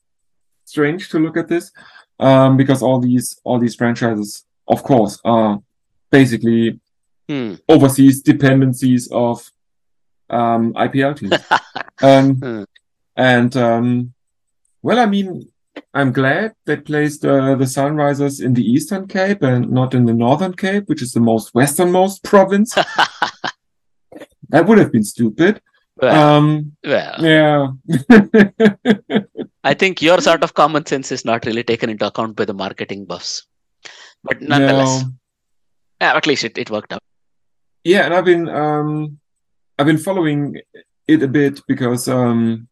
strange 0.65 1.09
to 1.09 1.17
look 1.17 1.37
at 1.37 1.47
this, 1.47 1.71
um, 2.19 2.55
because 2.55 2.83
all 2.83 2.99
these 2.99 3.39
all 3.43 3.57
these 3.57 3.75
franchises, 3.75 4.45
of 4.67 4.83
course, 4.83 5.19
are 5.25 5.59
basically 6.11 6.79
hmm, 7.29 7.55
overseas 7.69 8.21
dependencies 8.21 9.09
of 9.11 9.49
um, 10.29 10.73
IPL 10.73 11.17
teams. 11.17 11.33
um, 12.01 12.35
Hmm. 12.35 12.63
and 13.15 13.55
um, 13.57 14.13
well, 14.81 14.99
I 14.99 15.05
mean, 15.05 15.47
I'm 15.93 16.11
glad 16.11 16.53
they 16.65 16.77
placed 16.77 17.23
uh, 17.25 17.55
the 17.55 17.65
Sunrisers 17.65 18.43
in 18.43 18.53
the 18.53 18.63
Eastern 18.63 19.07
Cape 19.07 19.41
and 19.43 19.69
not 19.71 19.93
in 19.93 20.05
the 20.05 20.13
Northern 20.13 20.53
Cape, 20.53 20.87
which 20.89 21.01
is 21.01 21.13
the 21.13 21.19
most 21.21 21.53
westernmost 21.53 22.23
province. 22.31 22.73
that 24.49 24.65
would 24.67 24.77
have 24.77 24.91
been 24.91 25.03
stupid. 25.03 25.61
well, 26.01 26.37
Um, 26.37 26.75
well, 26.83 27.23
yeah. 27.23 27.67
I 29.63 29.73
think 29.75 30.01
your 30.01 30.19
sort 30.21 30.43
of 30.43 30.53
common 30.53 30.85
sense 30.85 31.11
is 31.11 31.23
not 31.25 31.45
really 31.45 31.63
taken 31.63 31.89
into 31.89 32.05
account 32.07 32.35
by 32.35 32.45
the 32.45 32.53
marketing 32.53 33.05
buffs. 33.05 33.45
But 34.23 34.41
nonetheless, 34.41 35.03
No. 35.03 35.09
yeah, 36.01 36.15
at 36.17 36.27
least 36.27 36.43
it, 36.43 36.57
it 36.57 36.69
worked 36.71 36.91
out. 36.93 37.03
Yeah, 37.83 38.05
and 38.05 38.13
I've 38.13 38.25
been 38.25 38.47
um 38.49 39.19
I've 39.77 39.87
been 39.87 39.97
following 39.97 40.57
it 41.07 41.23
a 41.23 41.27
bit 41.27 41.61
because 41.67 42.07
um 42.07 42.67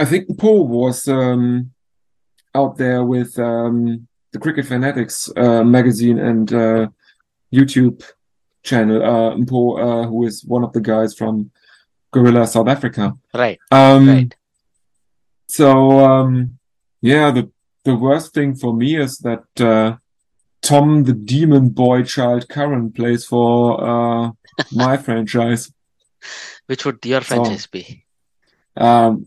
I 0.00 0.04
think 0.04 0.38
Paul 0.38 0.66
was 0.68 1.06
um 1.08 1.72
out 2.54 2.76
there 2.78 3.04
with 3.04 3.38
um 3.38 4.08
the 4.32 4.38
Cricket 4.38 4.66
Fanatics 4.66 5.30
uh, 5.36 5.64
magazine 5.64 6.18
and 6.18 6.52
uh, 6.52 6.88
YouTube 7.52 8.04
channel. 8.62 9.02
Uh, 9.02 9.44
Paul, 9.46 9.78
uh, 9.80 10.06
who 10.06 10.26
is 10.26 10.44
one 10.44 10.64
of 10.64 10.72
the 10.74 10.80
guys 10.82 11.14
from 11.14 11.50
Gorilla 12.12 12.46
South 12.46 12.68
Africa. 12.68 13.14
Right, 13.32 13.58
Um, 13.70 14.06
right. 14.08 14.36
so 15.48 16.00
um, 16.04 16.58
yeah, 17.00 17.30
the 17.30 17.50
the 17.84 17.94
worst 17.96 18.34
thing 18.34 18.54
for 18.54 18.74
me 18.74 18.96
is 18.96 19.18
that 19.18 19.44
uh, 19.60 19.96
Tom 20.68 21.04
the 21.04 21.12
Demon 21.32 21.70
Boy 21.70 22.02
Child 22.02 22.48
Curran 22.48 22.92
plays 22.92 23.24
for 23.24 23.52
uh, 23.92 24.30
my 24.72 24.96
franchise. 25.06 25.72
Which 26.66 26.84
would 26.84 26.98
your 27.04 27.22
So- 27.22 27.26
franchise 27.28 27.66
be? 27.66 28.04
Um, 28.76 29.26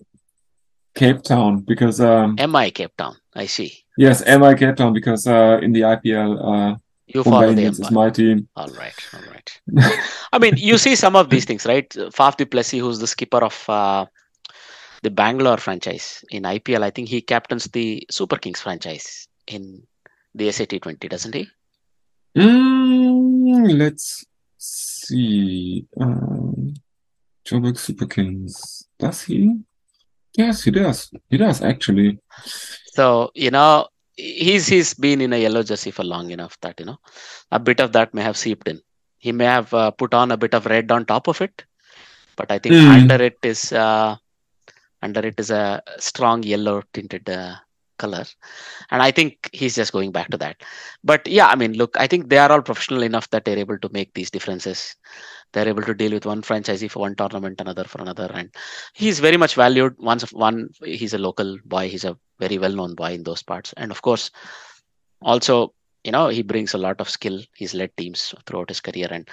Cape 0.93 1.21
Town 1.23 1.59
because 1.71 1.99
um, 2.01 2.35
MI 2.53 2.69
Cape 2.71 2.95
Town. 2.97 3.15
I 3.33 3.45
see. 3.47 3.69
yes, 3.97 4.23
MI 4.25 4.53
Cape 4.55 4.75
Town 4.75 4.93
because 4.93 5.25
uh, 5.27 5.59
in 5.65 5.71
the 5.71 5.81
IPL, 5.93 6.31
uh, 6.51 6.77
You 7.07 7.23
follow 7.23 7.53
the 7.53 7.63
is 7.63 7.91
my 7.91 8.09
team. 8.09 8.47
All 8.55 8.71
right, 8.81 8.99
all 9.15 9.25
right. 9.33 9.49
I 10.35 10.37
mean, 10.39 10.55
you 10.57 10.77
see 10.77 10.95
some 10.95 11.15
of 11.15 11.29
these 11.29 11.45
things, 11.45 11.65
right? 11.65 11.89
Faf 12.17 12.37
du 12.37 12.45
Plessis, 12.45 12.79
who's 12.83 12.99
the 12.99 13.07
skipper 13.07 13.41
of 13.43 13.57
uh, 13.69 14.05
the 15.03 15.09
Bangalore 15.09 15.57
franchise 15.57 16.23
in 16.29 16.43
IPL, 16.43 16.83
I 16.83 16.91
think 16.91 17.07
he 17.09 17.21
captains 17.21 17.65
the 17.77 17.87
Super 18.11 18.37
Kings 18.37 18.61
franchise 18.61 19.27
in 19.47 19.83
the 20.33 20.47
SAT20, 20.49 21.09
doesn't 21.09 21.35
he? 21.35 21.47
Mm, 22.37 23.77
let's 23.77 24.25
see. 24.57 25.85
Um, 25.99 26.73
Joburg 27.45 27.77
Super 27.77 28.05
Kings. 28.05 28.87
Does 28.99 29.23
he? 29.23 29.55
Yes, 30.37 30.63
he 30.63 30.71
does. 30.71 31.11
He 31.29 31.37
does 31.37 31.61
actually. 31.61 32.19
So 32.93 33.31
you 33.35 33.51
know, 33.51 33.87
he's 34.15 34.67
he's 34.67 34.93
been 34.93 35.19
in 35.21 35.33
a 35.33 35.37
yellow 35.37 35.63
jersey 35.63 35.91
for 35.91 36.03
long 36.03 36.31
enough 36.31 36.57
that 36.61 36.79
you 36.79 36.85
know 36.85 36.99
a 37.51 37.59
bit 37.59 37.79
of 37.81 37.91
that 37.93 38.13
may 38.13 38.21
have 38.21 38.37
seeped 38.37 38.67
in. 38.69 38.79
He 39.17 39.31
may 39.31 39.45
have 39.45 39.73
uh, 39.73 39.91
put 39.91 40.13
on 40.13 40.31
a 40.31 40.37
bit 40.37 40.53
of 40.53 40.65
red 40.65 40.91
on 40.91 41.05
top 41.05 41.27
of 41.27 41.41
it, 41.41 41.65
but 42.37 42.49
I 42.51 42.59
think 42.59 42.75
Hmm. 42.75 42.91
under 42.91 43.21
it 43.21 43.37
is 43.43 43.73
uh, 43.73 44.15
under 45.01 45.19
it 45.27 45.37
is 45.39 45.51
a 45.51 45.83
strong 45.99 46.43
yellow 46.43 46.81
tinted 46.93 47.29
uh, 47.29 47.55
color, 48.03 48.25
and 48.91 49.01
I 49.07 49.11
think 49.17 49.49
he's 49.61 49.75
just 49.79 49.93
going 49.97 50.11
back 50.17 50.29
to 50.33 50.39
that. 50.43 50.63
But 51.11 51.27
yeah, 51.37 51.47
I 51.53 51.55
mean, 51.61 51.73
look, 51.81 51.99
I 52.05 52.07
think 52.13 52.29
they 52.29 52.39
are 52.43 52.51
all 52.55 52.63
professional 52.69 53.03
enough 53.07 53.29
that 53.31 53.45
they're 53.45 53.65
able 53.65 53.79
to 53.85 53.89
make 53.97 54.13
these 54.13 54.31
differences. 54.37 54.95
They're 55.53 55.71
able 55.73 55.87
to 55.89 55.95
deal 56.01 56.13
with 56.17 56.29
one 56.31 56.41
franchisee 56.49 56.89
for 56.91 57.01
one 57.05 57.15
tournament, 57.21 57.61
another 57.65 57.85
for 57.93 58.01
another, 58.05 58.29
and 58.39 58.55
he's 58.93 59.19
very 59.27 59.37
much 59.43 59.55
valued. 59.63 59.95
Once 60.11 60.31
one, 60.47 60.69
he's 61.01 61.13
a 61.19 61.23
local 61.27 61.57
boy. 61.75 61.89
He's 61.95 62.07
a 62.11 62.17
very 62.45 62.57
well-known 62.65 62.95
boy 63.01 63.11
in 63.19 63.23
those 63.29 63.43
parts, 63.51 63.73
and 63.77 63.91
of 63.91 64.01
course, 64.07 64.31
also 65.33 65.59
you 66.07 66.13
know 66.15 66.27
he 66.37 66.41
brings 66.53 66.73
a 66.73 66.83
lot 66.87 67.03
of 67.05 67.13
skill. 67.17 67.39
He's 67.61 67.75
led 67.83 67.95
teams 67.97 68.33
throughout 68.45 68.73
his 68.75 68.81
career, 68.89 69.09
and 69.11 69.29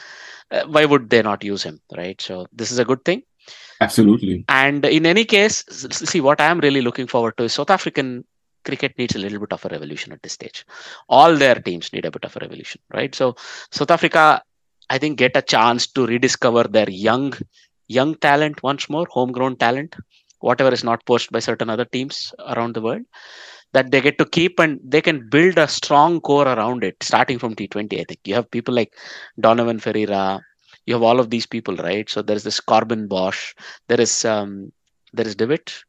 uh, 0.50 0.64
why 0.76 0.84
would 0.92 1.08
they 1.08 1.22
not 1.30 1.50
use 1.54 1.62
him, 1.70 1.80
right? 2.02 2.20
So 2.30 2.46
this 2.62 2.72
is 2.72 2.78
a 2.78 2.88
good 2.92 3.04
thing. 3.04 3.22
Absolutely. 3.80 4.44
And 4.48 4.84
in 4.84 5.06
any 5.06 5.24
case, 5.24 5.64
see 5.90 6.20
what 6.20 6.40
I 6.40 6.46
am 6.46 6.58
really 6.60 6.82
looking 6.82 7.06
forward 7.06 7.36
to 7.36 7.44
is 7.44 7.54
South 7.54 7.70
African 7.70 8.24
cricket 8.68 8.92
needs 8.98 9.16
a 9.16 9.18
little 9.24 9.40
bit 9.44 9.52
of 9.56 9.64
a 9.64 9.68
revolution 9.76 10.12
at 10.12 10.22
this 10.22 10.34
stage. 10.38 10.64
All 11.08 11.34
their 11.36 11.56
teams 11.56 11.92
need 11.92 12.06
a 12.06 12.10
bit 12.16 12.24
of 12.24 12.36
a 12.36 12.40
revolution, 12.40 12.80
right? 12.98 13.14
So 13.14 13.36
South 13.70 13.90
Africa, 13.90 14.42
I 14.90 14.98
think, 14.98 15.18
get 15.18 15.36
a 15.36 15.42
chance 15.54 15.86
to 15.94 16.06
rediscover 16.06 16.64
their 16.64 16.90
young, 16.90 17.32
young 17.88 18.14
talent 18.28 18.62
once 18.62 18.88
more, 18.94 19.06
homegrown 19.10 19.56
talent, 19.56 19.96
whatever 20.40 20.72
is 20.72 20.84
not 20.84 21.04
poached 21.06 21.32
by 21.32 21.40
certain 21.40 21.70
other 21.70 21.84
teams 21.84 22.32
around 22.54 22.74
the 22.74 22.82
world. 22.82 23.02
That 23.72 23.90
they 23.90 24.00
get 24.00 24.18
to 24.18 24.24
keep 24.24 24.58
and 24.60 24.80
they 24.82 25.02
can 25.02 25.28
build 25.28 25.58
a 25.58 25.68
strong 25.68 26.20
core 26.20 26.48
around 26.48 26.84
it, 26.84 26.96
starting 27.02 27.38
from 27.38 27.54
T20. 27.54 28.00
I 28.00 28.04
think 28.08 28.20
you 28.24 28.34
have 28.34 28.50
people 28.50 28.74
like 28.74 28.94
Donovan 29.38 29.78
Ferreira, 29.78 30.40
you 30.86 30.94
have 30.94 31.02
all 31.02 31.20
of 31.20 31.30
these 31.30 31.46
people, 31.46 31.76
right? 31.76 32.08
So 32.08 32.22
there's 32.22 32.44
this 32.44 32.60
Corbin 32.60 33.08
Bosch, 33.08 33.54
there 33.88 34.00
is 34.00 34.24
um 34.24 34.72
there 35.12 35.26
is 35.26 35.36
Dewitt, 35.36 35.84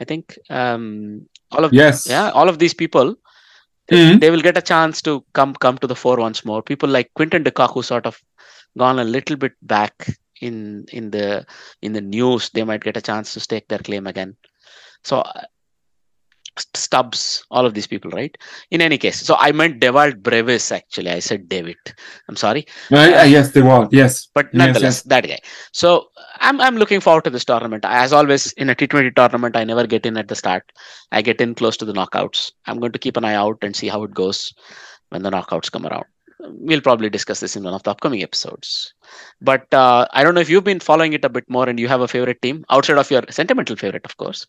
I 0.00 0.04
think. 0.04 0.38
Um 0.48 1.26
all 1.52 1.64
of 1.64 1.72
Yes. 1.72 2.06
yeah, 2.06 2.30
all 2.30 2.48
of 2.48 2.58
these 2.58 2.74
people 2.74 3.16
Mhm. 3.90 4.20
they 4.20 4.30
will 4.30 4.42
get 4.42 4.56
a 4.56 4.62
chance 4.62 5.00
to 5.02 5.24
come 5.32 5.54
come 5.54 5.78
to 5.78 5.86
the 5.86 5.96
fore 5.96 6.16
once 6.18 6.44
more. 6.44 6.62
People 6.62 6.88
like 6.88 7.10
Quinton 7.14 7.42
de 7.42 7.50
Kock, 7.50 7.72
who 7.72 7.82
sort 7.82 8.06
of 8.06 8.20
gone 8.76 8.98
a 8.98 9.04
little 9.04 9.36
bit 9.36 9.54
back 9.62 10.08
in 10.40 10.84
in 10.92 11.10
the 11.10 11.46
in 11.82 11.92
the 11.92 12.00
news, 12.00 12.50
they 12.50 12.64
might 12.64 12.82
get 12.82 12.96
a 12.96 13.00
chance 13.00 13.32
to 13.34 13.40
stake 13.40 13.68
their 13.68 13.78
claim 13.78 14.06
again. 14.06 14.36
So 15.04 15.24
Stubbs, 16.74 17.44
all 17.50 17.66
of 17.66 17.74
these 17.74 17.86
people, 17.86 18.10
right? 18.10 18.36
In 18.70 18.80
any 18.80 18.98
case, 18.98 19.20
so 19.20 19.36
I 19.38 19.52
meant 19.52 19.80
Dewald 19.80 20.22
Brevis 20.22 20.70
actually. 20.72 21.10
I 21.10 21.18
said 21.20 21.48
David. 21.48 21.76
I'm 22.28 22.36
sorry 22.36 22.66
Uh, 22.90 23.24
yes, 23.24 23.52
they 23.52 23.62
were. 23.62 23.88
Yes. 23.90 24.28
but 24.34 24.46
Yes, 24.46 24.54
nonetheless, 24.54 24.96
yes. 24.96 25.02
that 25.02 25.26
guy. 25.26 25.38
So 25.72 26.08
I'm 26.40 26.60
I'm 26.60 26.76
looking 26.76 27.00
forward 27.00 27.24
to 27.24 27.30
this 27.30 27.44
tournament. 27.44 27.84
As 27.86 28.12
always, 28.12 28.52
in 28.52 28.70
a 28.70 28.74
T20 28.74 29.14
tournament, 29.14 29.56
I 29.56 29.64
never 29.64 29.86
get 29.86 30.06
in 30.06 30.16
at 30.16 30.28
the 30.28 30.34
start. 30.34 30.64
I 31.12 31.22
get 31.22 31.40
in 31.40 31.54
close 31.54 31.76
to 31.78 31.84
the 31.84 31.92
knockouts. 31.92 32.50
I'm 32.66 32.78
going 32.80 32.92
to 32.92 32.98
keep 32.98 33.16
an 33.16 33.24
eye 33.24 33.34
out 33.34 33.58
and 33.62 33.74
see 33.74 33.88
how 33.88 34.02
it 34.04 34.14
goes 34.14 34.52
when 35.10 35.22
the 35.22 35.30
knockouts 35.30 35.70
come 35.70 35.86
around. 35.86 36.04
We'll 36.40 36.80
probably 36.80 37.10
discuss 37.10 37.40
this 37.40 37.56
in 37.56 37.64
one 37.64 37.74
of 37.74 37.82
the 37.82 37.90
upcoming 37.90 38.22
episodes. 38.22 38.94
But 39.40 39.72
uh, 39.74 40.06
I 40.12 40.22
don't 40.22 40.34
know 40.34 40.40
if 40.40 40.48
you've 40.48 40.64
been 40.64 40.78
following 40.80 41.12
it 41.12 41.24
a 41.24 41.28
bit 41.28 41.48
more 41.48 41.68
and 41.68 41.80
you 41.80 41.88
have 41.88 42.00
a 42.00 42.08
favorite 42.08 42.40
team 42.42 42.64
outside 42.70 42.98
of 42.98 43.10
your 43.10 43.22
sentimental 43.30 43.74
favorite, 43.76 44.04
of 44.04 44.16
course, 44.16 44.46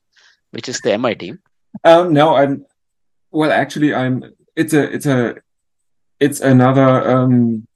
which 0.51 0.69
is 0.69 0.79
the 0.81 0.97
MI 0.97 1.15
team. 1.15 1.39
Um, 1.83 2.13
no, 2.13 2.35
I'm. 2.35 2.65
Well, 3.31 3.51
actually, 3.51 3.93
I'm. 3.93 4.23
It's 4.55 4.73
a. 4.73 4.91
It's 4.93 5.05
a. 5.05 5.35
It's 6.19 6.41
another. 6.41 7.09
Um, 7.09 7.67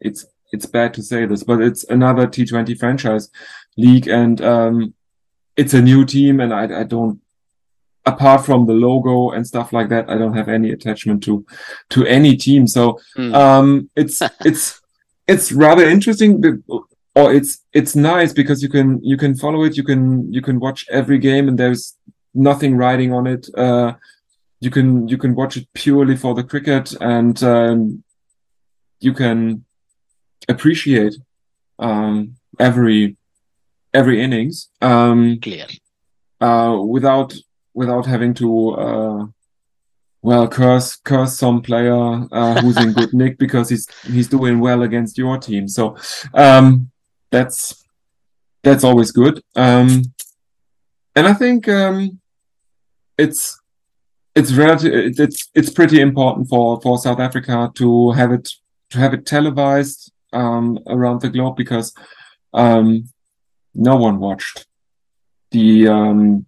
it's 0.00 0.26
it's 0.52 0.66
bad 0.66 0.94
to 0.94 1.02
say 1.02 1.26
this, 1.26 1.42
but 1.44 1.60
it's 1.60 1.84
another 1.84 2.26
T20 2.26 2.78
franchise 2.78 3.30
league, 3.76 4.08
and 4.08 4.40
um, 4.40 4.94
it's 5.56 5.74
a 5.74 5.82
new 5.82 6.04
team, 6.04 6.40
and 6.40 6.52
I 6.52 6.80
I 6.80 6.84
don't. 6.84 7.20
Apart 8.06 8.44
from 8.44 8.66
the 8.66 8.74
logo 8.74 9.30
and 9.30 9.46
stuff 9.46 9.72
like 9.72 9.88
that, 9.88 10.10
I 10.10 10.18
don't 10.18 10.36
have 10.36 10.48
any 10.50 10.70
attachment 10.72 11.22
to 11.24 11.46
to 11.90 12.04
any 12.06 12.36
team. 12.36 12.66
So 12.66 13.00
Hmm. 13.16 13.34
um, 13.34 13.90
it's 13.96 14.20
it's 14.44 14.80
it's 15.26 15.52
rather 15.52 15.88
interesting, 15.88 16.40
but- 16.40 16.82
or 17.16 17.32
it's 17.32 17.62
it's 17.72 17.94
nice 17.94 18.32
because 18.32 18.60
you 18.60 18.68
can 18.68 19.00
you 19.02 19.16
can 19.16 19.36
follow 19.36 19.62
it, 19.64 19.76
you 19.76 19.84
can 19.84 20.30
you 20.32 20.42
can 20.42 20.58
watch 20.58 20.84
every 20.90 21.16
game, 21.18 21.46
and 21.48 21.56
there's 21.56 21.96
nothing 22.34 22.76
riding 22.76 23.12
on 23.12 23.26
it. 23.26 23.48
Uh, 23.56 23.94
you 24.60 24.70
can 24.70 25.08
you 25.08 25.18
can 25.18 25.34
watch 25.34 25.56
it 25.56 25.68
purely 25.74 26.16
for 26.16 26.34
the 26.34 26.44
cricket, 26.44 26.92
and 27.00 27.42
um, 27.42 28.02
you 29.00 29.12
can 29.12 29.64
appreciate 30.48 31.16
um, 31.78 32.36
every 32.58 33.16
every 33.92 34.20
innings 34.20 34.68
um, 34.82 35.38
Clear. 35.40 35.66
uh, 36.40 36.78
without 36.84 37.34
without 37.74 38.06
having 38.06 38.34
to 38.34 38.70
uh, 38.70 39.26
well 40.22 40.48
curse 40.48 40.96
curse 40.96 41.38
some 41.38 41.60
player 41.62 42.26
uh, 42.32 42.60
who's 42.60 42.76
in 42.78 42.92
good 42.92 43.12
nick 43.20 43.38
because 43.38 43.68
he's 43.68 43.86
he's 44.04 44.28
doing 44.28 44.60
well 44.60 44.82
against 44.82 45.18
your 45.18 45.38
team. 45.38 45.68
So 45.68 45.96
um, 46.32 46.90
that's 47.30 47.84
that's 48.62 48.84
always 48.84 49.12
good. 49.12 49.42
Um, 49.54 50.02
and 51.14 51.28
I 51.28 51.34
think 51.34 51.68
um, 51.68 52.20
it's 53.18 53.60
it's 54.34 54.52
relative 54.52 54.92
it's 55.18 55.50
it's 55.54 55.70
pretty 55.70 56.00
important 56.00 56.48
for 56.48 56.80
for 56.80 56.98
South 56.98 57.20
Africa 57.20 57.70
to 57.74 58.10
have 58.12 58.32
it 58.32 58.48
to 58.90 58.98
have 58.98 59.14
it 59.14 59.26
televised 59.26 60.12
um, 60.32 60.78
around 60.86 61.20
the 61.20 61.30
globe 61.30 61.56
because 61.56 61.94
um, 62.52 63.08
no 63.74 63.96
one 63.96 64.18
watched 64.18 64.66
the 65.50 65.88
um, 65.88 66.46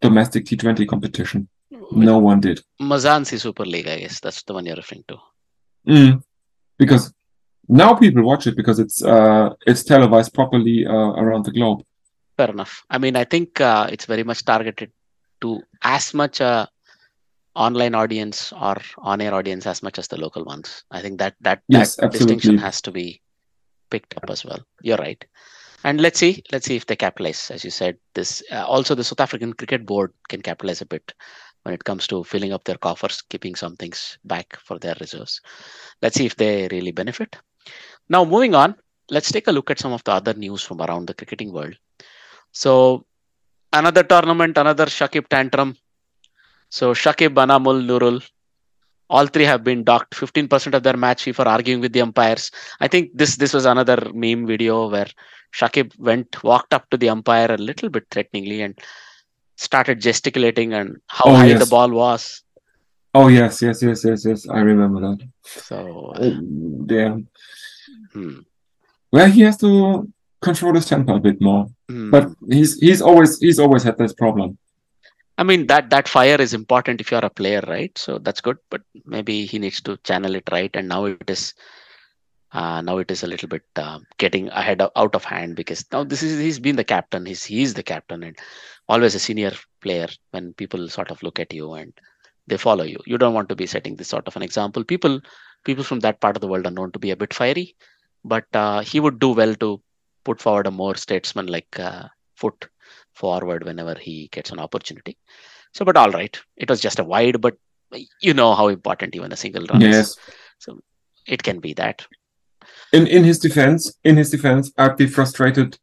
domestic 0.00 0.44
T20 0.44 0.86
competition. 0.86 1.48
No 1.92 2.18
one 2.18 2.40
did. 2.40 2.60
Mzansi 2.80 3.40
Super 3.40 3.64
League, 3.64 3.88
I 3.88 3.98
guess 4.00 4.20
that's 4.20 4.42
the 4.42 4.54
one 4.54 4.66
you're 4.66 4.76
referring 4.76 5.04
to. 5.08 5.16
Mm. 5.88 6.22
Because 6.78 7.12
now 7.68 7.94
people 7.94 8.22
watch 8.22 8.46
it 8.46 8.56
because 8.56 8.78
it's 8.78 9.02
uh, 9.02 9.50
it's 9.66 9.84
televised 9.84 10.32
properly 10.34 10.86
uh, 10.86 11.12
around 11.22 11.44
the 11.44 11.52
globe. 11.52 11.82
Fair 12.36 12.50
enough. 12.50 12.84
I 12.90 12.98
mean, 12.98 13.16
I 13.16 13.24
think 13.24 13.60
uh, 13.60 13.88
it's 13.90 14.06
very 14.06 14.24
much 14.24 14.44
targeted 14.44 14.90
to 15.44 15.60
as 15.82 16.12
much 16.14 16.40
a 16.40 16.68
online 17.54 17.94
audience 17.94 18.52
or 18.52 18.76
on-air 18.98 19.34
audience 19.34 19.66
as 19.66 19.82
much 19.82 19.98
as 19.98 20.08
the 20.08 20.20
local 20.20 20.44
ones. 20.44 20.84
I 20.90 21.00
think 21.02 21.18
that 21.18 21.34
that 21.40 21.62
Yes, 21.68 21.96
that 21.96 22.12
distinction 22.12 22.58
has 22.58 22.80
to 22.82 22.90
be 22.90 23.20
picked 23.90 24.16
up 24.16 24.28
as 24.28 24.44
well. 24.44 24.64
You're 24.82 25.02
right. 25.08 25.24
And 25.84 26.00
let's 26.00 26.18
see, 26.18 26.42
let's 26.50 26.66
see 26.66 26.76
if 26.76 26.86
they 26.86 26.96
capitalize. 26.96 27.50
As 27.50 27.62
you 27.62 27.70
said, 27.70 27.98
this 28.14 28.42
uh, 28.50 28.64
also 28.64 28.94
the 28.94 29.04
South 29.04 29.20
African 29.20 29.52
Cricket 29.52 29.84
Board 29.86 30.12
can 30.28 30.40
capitalize 30.40 30.80
a 30.80 30.86
bit 30.86 31.12
when 31.64 31.74
it 31.74 31.84
comes 31.84 32.06
to 32.06 32.24
filling 32.24 32.52
up 32.54 32.64
their 32.64 32.78
coffers, 32.78 33.22
keeping 33.28 33.54
some 33.54 33.76
things 33.76 34.18
back 34.24 34.56
for 34.64 34.78
their 34.78 34.96
reserves. 35.00 35.40
Let's 36.00 36.16
see 36.16 36.26
if 36.26 36.36
they 36.36 36.68
really 36.72 36.92
benefit. 36.92 37.36
Now, 38.08 38.24
moving 38.24 38.54
on, 38.54 38.76
let's 39.10 39.30
take 39.30 39.46
a 39.46 39.52
look 39.52 39.70
at 39.70 39.78
some 39.78 39.92
of 39.92 40.04
the 40.04 40.12
other 40.12 40.34
news 40.34 40.62
from 40.62 40.80
around 40.80 41.06
the 41.06 41.14
cricketing 41.14 41.52
world. 41.52 41.76
So, 42.52 43.06
another 43.74 44.02
tournament, 44.02 44.56
another 44.56 44.86
Shakib 44.86 45.28
tantrum. 45.28 45.76
So, 46.70 46.92
Shakib, 46.94 47.34
Anamul, 47.34 47.84
Nurul, 47.88 48.18
all 49.10 49.26
three 49.26 49.44
have 49.44 49.62
been 49.62 49.84
docked 49.84 50.14
15% 50.14 50.74
of 50.74 50.82
their 50.82 50.96
match 50.96 51.24
fee 51.24 51.32
for 51.32 51.46
arguing 51.46 51.80
with 51.80 51.92
the 51.92 52.00
umpires. 52.00 52.50
I 52.80 52.88
think 52.88 53.10
this 53.14 53.36
this 53.36 53.52
was 53.52 53.66
another 53.66 53.98
meme 54.14 54.46
video 54.46 54.88
where 54.90 55.06
Shakib 55.54 55.96
went 55.98 56.42
walked 56.42 56.72
up 56.74 56.88
to 56.90 56.96
the 56.96 57.10
umpire 57.10 57.50
a 57.50 57.56
little 57.58 57.90
bit 57.90 58.06
threateningly 58.10 58.62
and 58.62 58.78
started 59.56 60.00
gesticulating 60.00 60.72
and 60.72 60.96
how 61.06 61.30
Oh, 61.30 61.34
high 61.36 61.46
yes. 61.52 61.60
the 61.64 61.70
ball 61.74 61.90
was. 61.90 62.42
Oh 63.14 63.28
yes, 63.28 63.62
yes, 63.62 63.82
yes, 63.82 64.04
yes, 64.04 64.24
yes. 64.24 64.48
I 64.48 64.60
remember 64.70 65.00
that. 65.06 65.20
So, 65.68 65.78
Uh, 66.16 66.32
yeah. 66.92 67.16
hmm, 68.12 68.38
Well, 69.12 69.30
he 69.30 69.42
has 69.42 69.56
to 69.58 69.70
control 70.44 70.74
his 70.74 70.86
temper 70.86 71.14
a 71.14 71.20
bit 71.20 71.40
more. 71.40 71.66
hmm. 71.88 72.10
But 72.10 72.28
he's 72.48 72.78
he's 72.78 73.02
always 73.02 73.38
he's 73.38 73.58
always 73.58 73.82
had 73.82 73.98
this 73.98 74.12
problem. 74.12 74.58
I 75.36 75.42
mean 75.42 75.66
that 75.66 75.90
that 75.90 76.08
fire 76.08 76.40
is 76.40 76.54
important 76.54 77.00
if 77.00 77.10
you 77.10 77.16
are 77.16 77.24
a 77.24 77.30
player, 77.30 77.62
right? 77.66 77.96
So 77.98 78.18
that's 78.18 78.40
good, 78.40 78.58
but 78.70 78.82
maybe 79.04 79.46
he 79.46 79.58
needs 79.58 79.80
to 79.82 79.96
channel 79.98 80.34
it 80.36 80.48
right. 80.52 80.70
And 80.74 80.88
now 80.88 81.06
it 81.06 81.28
is, 81.28 81.54
uh, 82.52 82.80
now 82.82 82.98
it 82.98 83.10
is 83.10 83.24
a 83.24 83.26
little 83.26 83.48
bit 83.48 83.64
uh, 83.74 83.98
getting 84.18 84.48
ahead 84.50 84.80
of, 84.80 84.92
out 84.94 85.16
of 85.16 85.24
hand 85.24 85.56
because 85.56 85.84
now 85.92 86.04
this 86.04 86.22
is 86.22 86.38
he's 86.38 86.60
been 86.60 86.76
the 86.76 86.84
captain. 86.84 87.26
He's 87.26 87.44
he's 87.44 87.74
the 87.74 87.82
captain 87.82 88.22
and 88.22 88.38
always 88.88 89.16
a 89.16 89.18
senior 89.18 89.52
player. 89.80 90.08
When 90.30 90.52
people 90.52 90.88
sort 90.88 91.10
of 91.10 91.22
look 91.22 91.40
at 91.40 91.52
you 91.52 91.72
and 91.74 91.92
they 92.46 92.56
follow 92.56 92.84
you, 92.84 93.00
you 93.04 93.18
don't 93.18 93.34
want 93.34 93.48
to 93.48 93.56
be 93.56 93.66
setting 93.66 93.96
this 93.96 94.08
sort 94.08 94.28
of 94.28 94.36
an 94.36 94.42
example. 94.42 94.84
People 94.84 95.20
people 95.64 95.82
from 95.82 96.00
that 96.00 96.20
part 96.20 96.36
of 96.36 96.42
the 96.42 96.48
world 96.48 96.66
are 96.66 96.76
known 96.78 96.92
to 96.92 97.00
be 97.00 97.10
a 97.10 97.16
bit 97.16 97.34
fiery, 97.34 97.74
but 98.24 98.46
uh, 98.54 98.80
he 98.82 99.00
would 99.00 99.18
do 99.18 99.30
well 99.30 99.54
to 99.56 99.80
put 100.24 100.40
forward 100.40 100.66
a 100.66 100.70
more 100.70 100.94
statesman-like 100.94 101.78
uh, 101.78 102.08
foot 102.36 102.68
forward 103.12 103.64
whenever 103.64 103.94
he 103.94 104.28
gets 104.32 104.50
an 104.50 104.58
opportunity. 104.58 105.16
So, 105.72 105.84
but 105.84 105.96
all 105.96 106.10
right, 106.10 106.38
it 106.56 106.68
was 106.68 106.80
just 106.80 106.98
a 106.98 107.04
wide, 107.04 107.40
but 107.40 107.56
you 108.20 108.34
know 108.34 108.54
how 108.54 108.68
important 108.68 109.14
even 109.14 109.32
a 109.32 109.36
single 109.36 109.64
run 109.66 109.82
Yes. 109.82 110.10
is. 110.10 110.18
So 110.58 110.80
it 111.26 111.42
can 111.42 111.60
be 111.60 111.74
that. 111.74 112.06
In 112.92 113.06
in 113.06 113.24
his 113.24 113.38
defense, 113.38 113.98
in 114.04 114.16
his 114.16 114.30
defense, 114.30 114.72
I'd 114.78 114.96
be 114.96 115.06
frustrated 115.06 115.78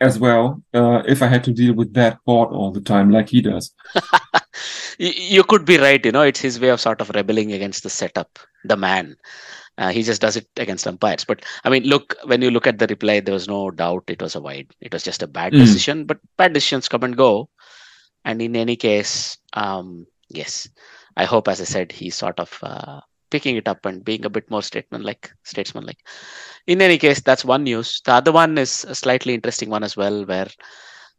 as 0.00 0.18
well 0.18 0.62
uh, 0.74 1.02
if 1.06 1.22
I 1.22 1.28
had 1.28 1.44
to 1.44 1.52
deal 1.52 1.74
with 1.74 1.94
that 1.94 2.18
board 2.24 2.52
all 2.52 2.72
the 2.72 2.80
time, 2.80 3.10
like 3.10 3.28
he 3.28 3.40
does. 3.40 3.74
You 4.98 5.42
could 5.42 5.64
be 5.64 5.78
right. 5.78 6.04
You 6.04 6.12
know, 6.12 6.22
it's 6.22 6.40
his 6.40 6.60
way 6.60 6.68
of 6.68 6.80
sort 6.80 7.00
of 7.00 7.10
rebelling 7.10 7.52
against 7.52 7.82
the 7.82 7.90
setup, 7.90 8.38
the 8.64 8.76
man. 8.76 9.16
Uh, 9.78 9.90
he 9.90 10.02
just 10.02 10.20
does 10.20 10.36
it 10.36 10.46
against 10.56 10.86
umpires. 10.86 11.24
But 11.24 11.44
I 11.64 11.70
mean, 11.70 11.84
look, 11.84 12.14
when 12.24 12.42
you 12.42 12.50
look 12.50 12.66
at 12.66 12.78
the 12.78 12.86
reply, 12.86 13.20
there 13.20 13.34
was 13.34 13.48
no 13.48 13.70
doubt 13.70 14.04
it 14.08 14.20
was 14.20 14.34
a 14.34 14.40
wide. 14.40 14.68
It 14.80 14.92
was 14.92 15.02
just 15.02 15.22
a 15.22 15.26
bad 15.26 15.52
Mm. 15.52 15.58
decision. 15.58 16.04
But 16.04 16.18
bad 16.36 16.52
decisions 16.52 16.88
come 16.88 17.02
and 17.04 17.16
go. 17.16 17.48
And 18.24 18.40
in 18.42 18.54
any 18.54 18.76
case, 18.76 19.38
um, 19.54 20.06
yes, 20.28 20.68
I 21.16 21.24
hope, 21.24 21.48
as 21.48 21.60
I 21.60 21.64
said, 21.64 21.90
he's 21.90 22.14
sort 22.14 22.38
of 22.38 22.56
uh, 22.62 23.00
picking 23.30 23.56
it 23.56 23.66
up 23.66 23.84
and 23.86 24.04
being 24.04 24.24
a 24.24 24.30
bit 24.30 24.50
more 24.50 24.62
statesman-like. 24.62 25.32
Statesman-like. 25.42 25.98
In 26.66 26.80
any 26.82 26.98
case, 26.98 27.20
that's 27.20 27.44
one 27.44 27.64
news. 27.64 28.00
The 28.04 28.12
other 28.12 28.32
one 28.32 28.58
is 28.58 28.84
a 28.84 28.94
slightly 28.94 29.34
interesting 29.34 29.70
one 29.70 29.82
as 29.82 29.96
well, 29.96 30.24
where 30.26 30.48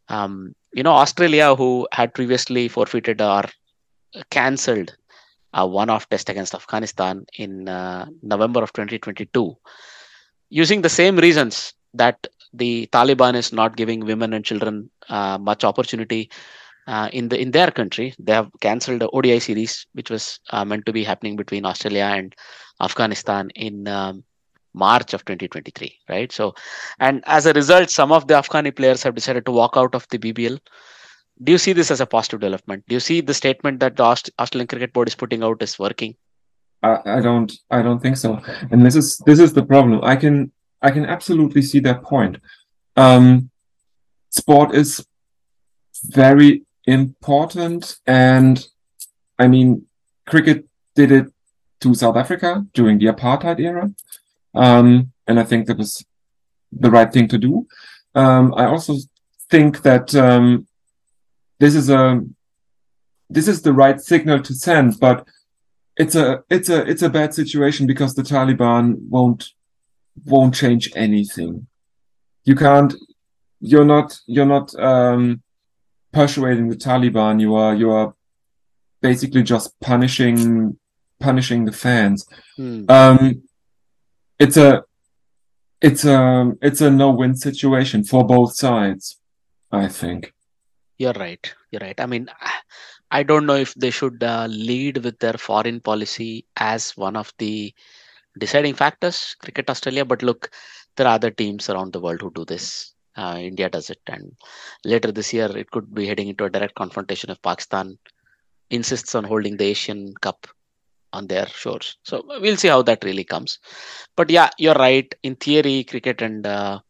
um, 0.08 0.54
you 0.72 0.82
know 0.82 0.92
Australia, 0.92 1.54
who 1.54 1.88
had 1.92 2.14
previously 2.14 2.68
forfeited 2.68 3.20
or 3.20 3.44
cancelled 4.30 4.94
a 5.54 5.66
one-off 5.66 6.08
test 6.08 6.28
against 6.28 6.54
Afghanistan 6.54 7.24
in 7.38 7.68
uh, 7.68 8.06
November 8.22 8.62
of 8.62 8.72
2022, 8.72 9.56
using 10.50 10.82
the 10.82 10.88
same 10.88 11.16
reasons 11.16 11.72
that 11.94 12.26
the 12.52 12.88
Taliban 12.92 13.34
is 13.34 13.52
not 13.52 13.76
giving 13.76 14.00
women 14.00 14.32
and 14.32 14.44
children 14.44 14.90
uh, 15.08 15.38
much 15.38 15.64
opportunity 15.64 16.30
uh, 16.86 17.08
in 17.12 17.28
the 17.28 17.38
in 17.38 17.50
their 17.50 17.70
country. 17.70 18.14
They 18.18 18.32
have 18.32 18.50
cancelled 18.60 19.00
the 19.00 19.08
ODI 19.10 19.40
series, 19.40 19.86
which 19.94 20.10
was 20.10 20.40
uh, 20.50 20.64
meant 20.64 20.86
to 20.86 20.92
be 20.92 21.04
happening 21.04 21.36
between 21.36 21.64
Australia 21.64 22.04
and 22.04 22.34
Afghanistan 22.80 23.50
in 23.54 23.88
um, 23.88 24.24
March 24.74 25.14
of 25.14 25.24
2023, 25.24 25.98
right? 26.08 26.32
So, 26.32 26.54
and 26.98 27.22
as 27.26 27.46
a 27.46 27.52
result, 27.52 27.90
some 27.90 28.12
of 28.12 28.26
the 28.26 28.34
Afghani 28.34 28.74
players 28.74 29.02
have 29.04 29.14
decided 29.14 29.46
to 29.46 29.52
walk 29.52 29.76
out 29.76 29.94
of 29.94 30.06
the 30.10 30.18
BBL. 30.18 30.58
Do 31.42 31.52
you 31.52 31.58
see 31.58 31.72
this 31.72 31.90
as 31.90 32.00
a 32.00 32.06
positive 32.06 32.40
development? 32.40 32.84
Do 32.88 32.94
you 32.94 33.00
see 33.00 33.20
the 33.20 33.34
statement 33.34 33.80
that 33.80 33.96
the 33.96 34.04
Aust- 34.04 34.30
Australian 34.38 34.68
Cricket 34.68 34.92
Board 34.92 35.08
is 35.08 35.14
putting 35.14 35.42
out 35.42 35.62
is 35.62 35.78
working? 35.78 36.14
I, 36.82 37.16
I 37.16 37.20
don't 37.20 37.52
I 37.70 37.82
don't 37.82 38.00
think 38.00 38.16
so. 38.16 38.40
And 38.70 38.84
this 38.84 38.94
is 38.94 39.18
this 39.26 39.38
is 39.38 39.52
the 39.52 39.64
problem. 39.64 40.00
I 40.04 40.16
can 40.16 40.52
I 40.82 40.90
can 40.90 41.06
absolutely 41.06 41.62
see 41.62 41.80
that 41.80 42.02
point. 42.02 42.36
Um, 42.96 43.50
sport 44.30 44.74
is 44.74 45.04
very 46.04 46.62
important, 46.86 47.96
and 48.06 48.64
I 49.38 49.48
mean, 49.48 49.86
cricket 50.26 50.66
did 50.94 51.10
it 51.10 51.32
to 51.80 51.94
South 51.94 52.16
Africa 52.16 52.66
during 52.74 52.98
the 52.98 53.06
apartheid 53.06 53.58
era, 53.60 53.90
um, 54.54 55.10
and 55.26 55.40
I 55.40 55.44
think 55.44 55.66
that 55.66 55.78
was 55.78 56.04
the 56.70 56.90
right 56.90 57.10
thing 57.12 57.28
to 57.28 57.38
do. 57.38 57.66
Um, 58.14 58.54
I 58.56 58.66
also 58.66 58.96
think 59.50 59.82
that 59.82 60.14
um, 60.14 60.66
this 61.58 61.74
is 61.74 61.90
a 61.90 62.20
this 63.30 63.48
is 63.48 63.62
the 63.62 63.72
right 63.72 64.00
signal 64.00 64.40
to 64.42 64.54
send, 64.54 65.00
but 65.00 65.26
it's 65.96 66.14
a 66.14 66.42
it's 66.50 66.68
a 66.68 66.88
it's 66.88 67.02
a 67.02 67.10
bad 67.10 67.34
situation 67.34 67.86
because 67.86 68.14
the 68.14 68.22
Taliban 68.22 68.96
won't 69.08 69.50
won't 70.24 70.54
change 70.54 70.90
anything. 70.94 71.66
You 72.44 72.54
can't. 72.54 72.94
You're 73.60 73.84
not. 73.84 74.18
You're 74.26 74.46
not 74.46 74.74
um, 74.78 75.42
persuading 76.12 76.68
the 76.68 76.76
Taliban. 76.76 77.40
You 77.40 77.54
are. 77.54 77.74
You 77.74 77.90
are 77.92 78.14
basically 79.00 79.42
just 79.42 79.78
punishing 79.80 80.78
punishing 81.20 81.64
the 81.64 81.72
fans. 81.72 82.26
Hmm. 82.56 82.84
Um, 82.88 83.42
it's 84.38 84.56
a 84.56 84.84
it's 85.80 86.04
a 86.04 86.52
it's 86.60 86.80
a 86.80 86.90
no 86.90 87.10
win 87.10 87.36
situation 87.36 88.04
for 88.04 88.26
both 88.26 88.54
sides. 88.54 89.20
I 89.72 89.88
think. 89.88 90.33
You're 90.98 91.12
right. 91.14 91.54
You're 91.70 91.80
right. 91.80 91.98
I 92.00 92.06
mean, 92.06 92.28
I 93.10 93.22
don't 93.22 93.46
know 93.46 93.56
if 93.56 93.74
they 93.74 93.90
should 93.90 94.22
uh, 94.22 94.46
lead 94.48 94.98
with 95.04 95.18
their 95.18 95.34
foreign 95.34 95.80
policy 95.80 96.46
as 96.56 96.96
one 96.96 97.16
of 97.16 97.32
the 97.38 97.74
deciding 98.38 98.74
factors, 98.74 99.36
Cricket 99.40 99.70
Australia. 99.70 100.04
But 100.04 100.22
look, 100.22 100.50
there 100.96 101.06
are 101.06 101.14
other 101.14 101.30
teams 101.30 101.70
around 101.70 101.92
the 101.92 102.00
world 102.00 102.20
who 102.20 102.30
do 102.32 102.44
this. 102.44 102.94
Uh, 103.16 103.38
India 103.40 103.70
does 103.70 103.90
it, 103.90 104.00
and 104.08 104.32
later 104.84 105.12
this 105.12 105.32
year 105.32 105.56
it 105.56 105.70
could 105.70 105.94
be 105.94 106.06
heading 106.06 106.28
into 106.28 106.44
a 106.44 106.50
direct 106.50 106.74
confrontation 106.74 107.30
if 107.30 107.40
Pakistan 107.42 107.96
insists 108.70 109.14
on 109.14 109.24
holding 109.24 109.56
the 109.56 109.66
Asian 109.66 110.12
Cup 110.20 110.48
on 111.12 111.28
their 111.28 111.46
shores. 111.46 111.96
So 112.04 112.24
we'll 112.26 112.56
see 112.56 112.68
how 112.68 112.82
that 112.82 113.04
really 113.04 113.22
comes. 113.22 113.60
But 114.16 114.30
yeah, 114.30 114.50
you're 114.58 114.74
right. 114.74 115.14
In 115.22 115.36
theory, 115.36 115.84
cricket 115.84 116.22
and 116.22 116.44
uh, 116.44 116.80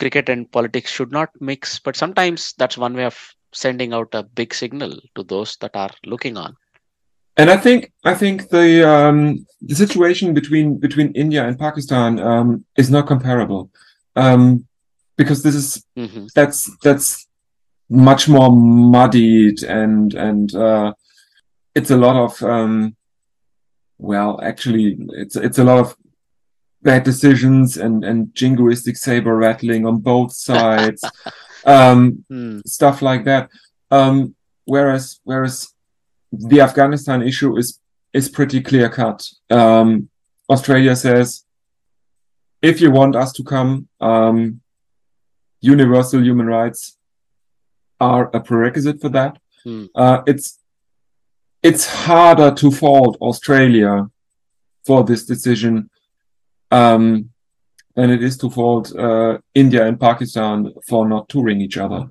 cricket 0.00 0.28
and 0.28 0.50
politics 0.50 0.90
should 0.90 1.12
not 1.12 1.30
mix, 1.40 1.78
but 1.78 1.94
sometimes 1.94 2.54
that's 2.58 2.78
one 2.78 2.94
way 2.94 3.04
of 3.04 3.16
sending 3.52 3.92
out 3.92 4.08
a 4.14 4.22
big 4.22 4.54
signal 4.54 4.98
to 5.14 5.22
those 5.22 5.56
that 5.60 5.76
are 5.76 5.90
looking 6.06 6.36
on. 6.36 6.56
And 7.36 7.50
I 7.50 7.56
think 7.56 7.92
I 8.04 8.14
think 8.14 8.48
the 8.48 8.88
um, 8.88 9.46
the 9.62 9.74
situation 9.74 10.34
between 10.34 10.78
between 10.78 11.12
India 11.12 11.46
and 11.46 11.58
Pakistan 11.58 12.18
um, 12.18 12.64
is 12.76 12.90
not 12.90 13.06
comparable 13.06 13.70
um, 14.16 14.66
because 15.16 15.42
this 15.42 15.54
is 15.54 15.84
hmm 15.96 16.26
that's 16.34 16.70
that's 16.82 17.26
much 17.88 18.28
more 18.28 18.50
muddied 18.52 19.62
and 19.62 20.14
and 20.14 20.54
uh, 20.54 20.92
it's 21.74 21.90
a 21.90 21.96
lot 21.96 22.16
of 22.16 22.42
um, 22.42 22.96
well 23.98 24.40
actually 24.42 24.98
it's 25.22 25.36
it's 25.36 25.58
a 25.58 25.64
lot 25.64 25.78
of 25.78 25.96
bad 26.82 27.02
decisions 27.04 27.76
and 27.76 28.04
and 28.04 28.28
jingoistic 28.34 28.96
saber 28.96 29.36
rattling 29.36 29.86
on 29.86 29.98
both 29.98 30.32
sides 30.50 31.02
um, 31.64 32.24
Hmm. 32.30 32.60
stuff 32.66 33.02
like 33.02 33.24
that 33.24 33.50
um, 33.90 34.34
whereas 34.64 35.20
whereas 35.24 35.68
the 36.32 36.60
Afghanistan 36.60 37.22
issue 37.22 37.56
is 37.56 37.78
is 38.12 38.28
pretty 38.28 38.60
clear 38.62 38.88
cut 38.88 39.26
um, 39.50 40.08
Australia 40.48 40.96
says 40.96 41.44
if 42.62 42.80
you 42.80 42.90
want 42.90 43.14
us 43.16 43.32
to 43.32 43.42
come 43.44 43.88
um, 44.00 44.60
universal 45.60 46.22
human 46.22 46.46
rights 46.46 46.96
are 48.00 48.30
a 48.32 48.40
prerequisite 48.40 48.98
for 49.00 49.10
that. 49.10 49.36
Hmm. 49.64 49.84
Uh, 49.94 50.22
it's 50.26 50.58
it's 51.62 51.86
harder 51.86 52.50
to 52.54 52.70
fault 52.70 53.18
Australia 53.20 54.08
for 54.86 55.04
this 55.04 55.26
decision 55.26 55.90
um, 56.70 57.30
than 57.96 58.10
it 58.10 58.22
is 58.22 58.36
to 58.38 58.50
fault 58.50 58.94
uh, 58.96 59.38
India 59.54 59.86
and 59.86 59.98
Pakistan 59.98 60.72
for 60.88 61.08
not 61.08 61.28
touring 61.28 61.60
each 61.60 61.76
other. 61.76 62.08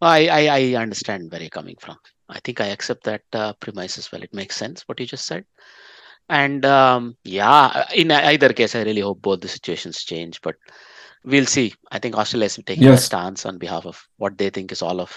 I, 0.00 0.28
I 0.28 0.42
I 0.60 0.82
understand 0.82 1.30
where 1.30 1.40
you're 1.40 1.50
coming 1.50 1.76
from. 1.80 1.96
I 2.28 2.40
think 2.40 2.60
I 2.60 2.66
accept 2.68 3.04
that 3.04 3.22
uh, 3.32 3.52
premise 3.54 3.98
as 3.98 4.10
well. 4.10 4.22
It 4.22 4.34
makes 4.34 4.56
sense 4.56 4.82
what 4.88 4.98
you 4.98 5.06
just 5.06 5.26
said. 5.26 5.44
And 6.28 6.64
um, 6.64 7.16
yeah, 7.24 7.86
in 7.94 8.10
either 8.10 8.52
case, 8.52 8.74
I 8.74 8.82
really 8.82 9.02
hope 9.02 9.20
both 9.22 9.40
the 9.40 9.48
situations 9.48 10.02
change. 10.02 10.40
But 10.40 10.56
we'll 11.24 11.46
see. 11.46 11.74
I 11.90 11.98
think 11.98 12.16
Australia 12.16 12.46
is 12.46 12.58
taking 12.66 12.88
a 12.88 12.96
stance 12.96 13.44
on 13.44 13.58
behalf 13.58 13.86
of 13.86 14.02
what 14.16 14.38
they 14.38 14.50
think 14.50 14.72
is 14.72 14.82
all 14.82 15.00
of 15.00 15.12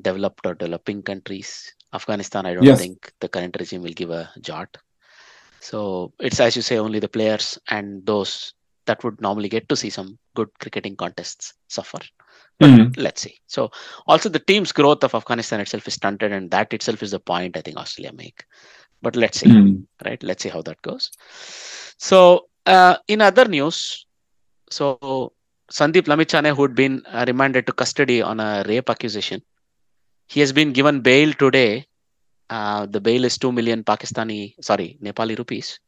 developed 0.00 0.46
or 0.46 0.54
developing 0.54 1.02
countries. 1.02 1.72
Afghanistan, 1.92 2.46
I 2.46 2.54
don't 2.54 2.64
Yes. 2.64 2.78
think 2.80 3.12
the 3.20 3.28
current 3.28 3.56
regime 3.58 3.82
will 3.82 3.92
give 3.92 4.10
a 4.10 4.30
jot. 4.40 4.76
So 5.60 6.12
it's 6.18 6.40
as 6.40 6.56
you 6.56 6.62
say, 6.62 6.78
only 6.78 6.98
the 6.98 7.08
players 7.08 7.58
and 7.68 8.04
those 8.06 8.54
that 8.86 9.04
would 9.04 9.20
normally 9.20 9.48
get 9.48 9.68
to 9.68 9.76
see 9.76 9.90
some 9.90 10.18
good 10.34 10.48
cricketing 10.58 10.96
contests 10.96 11.54
suffer. 11.68 11.98
Mm. 12.62 12.94
Let's 12.96 13.22
see. 13.22 13.36
So 13.46 13.70
also 14.06 14.28
the 14.28 14.38
team's 14.38 14.72
growth 14.72 15.04
of 15.04 15.14
Afghanistan 15.14 15.60
itself 15.60 15.86
is 15.86 15.94
stunted, 15.94 16.32
and 16.32 16.50
that 16.50 16.72
itself 16.72 17.02
is 17.02 17.10
the 17.10 17.20
point 17.20 17.56
I 17.56 17.60
think 17.60 17.76
Australia 17.76 18.12
make. 18.16 18.44
But 19.02 19.16
let's 19.16 19.40
see, 19.40 19.48
Mm. 19.48 19.86
right? 20.04 20.22
Let's 20.22 20.42
see 20.42 20.48
how 20.50 20.62
that 20.62 20.82
goes. 20.82 21.10
So 21.98 22.48
uh, 22.66 22.96
in 23.08 23.22
other 23.22 23.46
news, 23.46 24.06
so 24.70 25.32
Sandeep 25.72 26.02
Lamichhane, 26.02 26.54
who 26.54 26.62
had 26.62 26.74
been 26.74 27.02
uh, 27.06 27.24
remanded 27.26 27.66
to 27.66 27.72
custody 27.72 28.20
on 28.20 28.40
a 28.40 28.64
rape 28.66 28.90
accusation, 28.90 29.42
he 30.28 30.40
has 30.40 30.52
been 30.52 30.72
given 30.72 31.00
bail 31.00 31.32
today. 31.32 31.86
Uh, 32.50 32.86
the 32.86 33.00
bail 33.00 33.24
is 33.24 33.38
two 33.38 33.52
million 33.52 33.84
Pakistani, 33.84 34.54
sorry, 34.60 34.98
Nepali 35.02 35.38
rupees, 35.38 35.80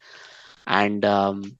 and 0.66 1.04
um, 1.04 1.58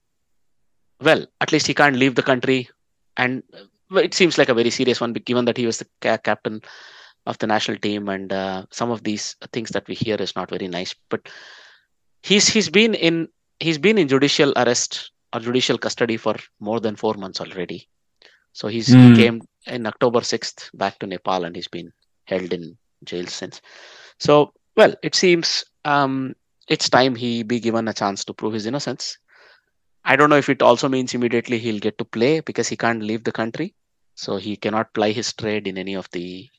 well, 1.01 1.25
at 1.41 1.51
least 1.51 1.67
he 1.67 1.73
can't 1.75 1.95
leave 1.97 2.15
the 2.15 2.23
country. 2.23 2.69
And 3.17 3.43
it 3.91 4.13
seems 4.13 4.37
like 4.37 4.49
a 4.49 4.53
very 4.55 4.71
serious 4.71 5.01
one, 5.01 5.13
given 5.13 5.45
that 5.45 5.57
he 5.57 5.65
was 5.65 5.79
the 5.79 5.87
ca- 6.01 6.17
captain 6.17 6.61
of 7.25 7.37
the 7.39 7.47
national 7.47 7.77
team, 7.77 8.09
and 8.09 8.31
uh, 8.33 8.65
some 8.71 8.91
of 8.91 9.03
these 9.03 9.35
things 9.51 9.69
that 9.71 9.87
we 9.87 9.95
hear 9.95 10.15
is 10.15 10.35
not 10.35 10.49
very 10.49 10.67
nice. 10.67 10.95
But 11.09 11.29
he's 12.23 12.47
he's 12.47 12.69
been 12.69 12.93
in 12.95 13.27
he's 13.59 13.77
been 13.77 13.97
in 13.97 14.07
judicial 14.07 14.53
arrest 14.57 15.11
or 15.33 15.39
judicial 15.39 15.77
custody 15.77 16.17
for 16.17 16.35
more 16.59 16.79
than 16.79 16.95
four 16.95 17.13
months 17.15 17.41
already. 17.41 17.87
So 18.53 18.67
he's 18.67 18.93
Mm. 18.93 19.01
he 19.01 19.11
came 19.11 19.41
in 19.67 19.85
October 19.85 20.21
sixth 20.21 20.69
back 20.73 20.99
to 20.99 21.07
Nepal, 21.07 21.45
and 21.45 21.55
he's 21.55 21.67
been 21.67 21.91
held 22.25 22.53
in 22.53 22.77
jail 23.03 23.25
since. 23.27 23.61
So 24.19 24.53
well, 24.75 24.93
it 25.03 25.15
seems 25.15 25.63
um, 25.85 26.35
it's 26.67 26.89
time 26.89 27.15
he 27.15 27.43
be 27.43 27.59
given 27.59 27.87
a 27.87 27.93
chance 27.93 28.23
to 28.25 28.33
prove 28.33 28.53
his 28.53 28.65
innocence. 28.65 29.17
I 30.05 30.15
don't 30.15 30.29
know 30.29 30.37
if 30.37 30.49
it 30.49 30.61
also 30.61 30.89
means 30.89 31.13
immediately 31.13 31.59
he'll 31.59 31.79
get 31.79 31.97
to 31.99 32.05
play 32.05 32.39
because 32.41 32.67
he 32.67 32.77
can't 32.77 33.03
leave 33.03 33.23
the 33.23 33.31
country, 33.31 33.73
so 34.15 34.37
he 34.37 34.55
cannot 34.55 34.93
ply 34.93 35.11
his 35.11 35.33
trade 35.33 35.67
in 35.67 35.77
any 35.77 35.93
of 35.95 36.09
the 36.11 36.49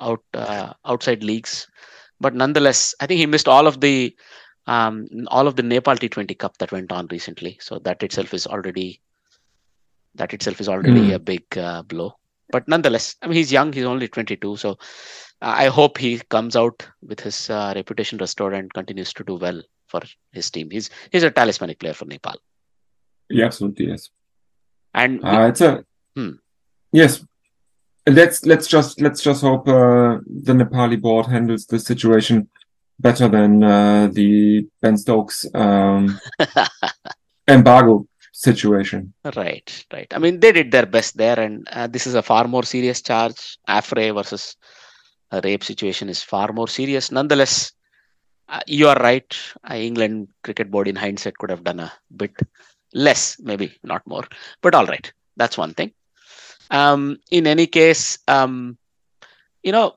out 0.00 0.22
uh, 0.34 0.72
outside 0.84 1.22
leagues. 1.22 1.66
But 2.20 2.34
nonetheless, 2.34 2.94
I 3.00 3.06
think 3.06 3.18
he 3.18 3.26
missed 3.26 3.48
all 3.48 3.66
of 3.66 3.80
the 3.80 4.14
um, 4.66 5.08
all 5.28 5.46
of 5.46 5.56
the 5.56 5.62
Nepal 5.62 5.96
T20 5.96 6.34
Cup 6.38 6.58
that 6.58 6.72
went 6.72 6.92
on 6.92 7.06
recently. 7.10 7.58
So 7.60 7.78
that 7.80 8.02
itself 8.02 8.34
is 8.34 8.46
already 8.46 9.00
that 10.14 10.32
itself 10.34 10.60
is 10.60 10.68
already 10.68 11.10
Hmm. 11.10 11.12
a 11.12 11.18
big 11.18 11.44
uh, 11.56 11.82
blow. 11.82 12.14
But 12.50 12.66
nonetheless, 12.68 13.16
I 13.22 13.26
mean 13.26 13.36
he's 13.36 13.52
young. 13.52 13.72
He's 13.72 13.84
only 13.84 14.08
22, 14.08 14.56
so 14.56 14.78
I 15.40 15.66
hope 15.68 15.98
he 15.98 16.18
comes 16.18 16.56
out 16.56 16.86
with 17.02 17.20
his 17.20 17.48
uh, 17.50 17.72
reputation 17.76 18.18
restored 18.18 18.54
and 18.54 18.72
continues 18.72 19.12
to 19.14 19.24
do 19.24 19.36
well 19.36 19.62
for 19.86 20.00
his 20.32 20.50
team. 20.50 20.70
He's 20.70 20.90
he's 21.12 21.22
a 21.22 21.30
talismanic 21.30 21.78
player 21.78 21.94
for 21.94 22.06
Nepal. 22.06 22.36
Yeah, 23.28 23.46
absolutely, 23.46 23.88
yes. 23.88 24.10
And 24.94 25.24
Uh, 25.24 25.48
it's 25.50 25.60
a 25.60 25.84
Hmm. 26.16 26.30
yes. 26.92 27.24
Let's 28.06 28.46
let's 28.46 28.66
just 28.66 29.00
let's 29.02 29.22
just 29.22 29.42
hope 29.42 29.68
uh, 29.68 30.18
the 30.26 30.54
Nepali 30.54 30.98
board 30.98 31.26
handles 31.26 31.66
the 31.66 31.78
situation 31.78 32.48
better 32.98 33.28
than 33.28 33.62
uh, 33.62 34.08
the 34.10 34.66
Ben 34.80 34.96
Stokes 34.96 35.44
um, 35.54 36.18
embargo 37.48 38.07
situation. 38.38 39.12
Right, 39.36 39.84
right. 39.92 40.06
I 40.14 40.18
mean, 40.18 40.38
they 40.38 40.52
did 40.52 40.70
their 40.70 40.86
best 40.86 41.16
there, 41.16 41.38
and 41.38 41.66
uh, 41.72 41.88
this 41.88 42.06
is 42.06 42.14
a 42.14 42.22
far 42.22 42.46
more 42.46 42.62
serious 42.62 43.02
charge. 43.02 43.58
Afray 43.68 44.14
versus 44.14 44.56
a 45.32 45.40
rape 45.42 45.64
situation 45.64 46.08
is 46.08 46.22
far 46.22 46.52
more 46.52 46.68
serious. 46.68 47.10
Nonetheless, 47.10 47.72
uh, 48.48 48.60
you 48.66 48.86
are 48.88 48.96
right. 48.96 49.36
Uh, 49.68 49.74
England 49.74 50.28
cricket 50.44 50.70
board, 50.70 50.86
in 50.86 50.94
hindsight, 50.94 51.36
could 51.38 51.50
have 51.50 51.64
done 51.64 51.80
a 51.80 51.92
bit 52.16 52.34
less, 52.94 53.36
maybe 53.40 53.76
not 53.82 54.06
more. 54.06 54.24
But 54.62 54.74
all 54.74 54.86
right, 54.86 55.12
that's 55.36 55.58
one 55.58 55.74
thing. 55.74 55.92
Um, 56.70 57.18
in 57.32 57.46
any 57.46 57.66
case, 57.66 58.18
um, 58.28 58.78
you 59.64 59.72
know, 59.72 59.96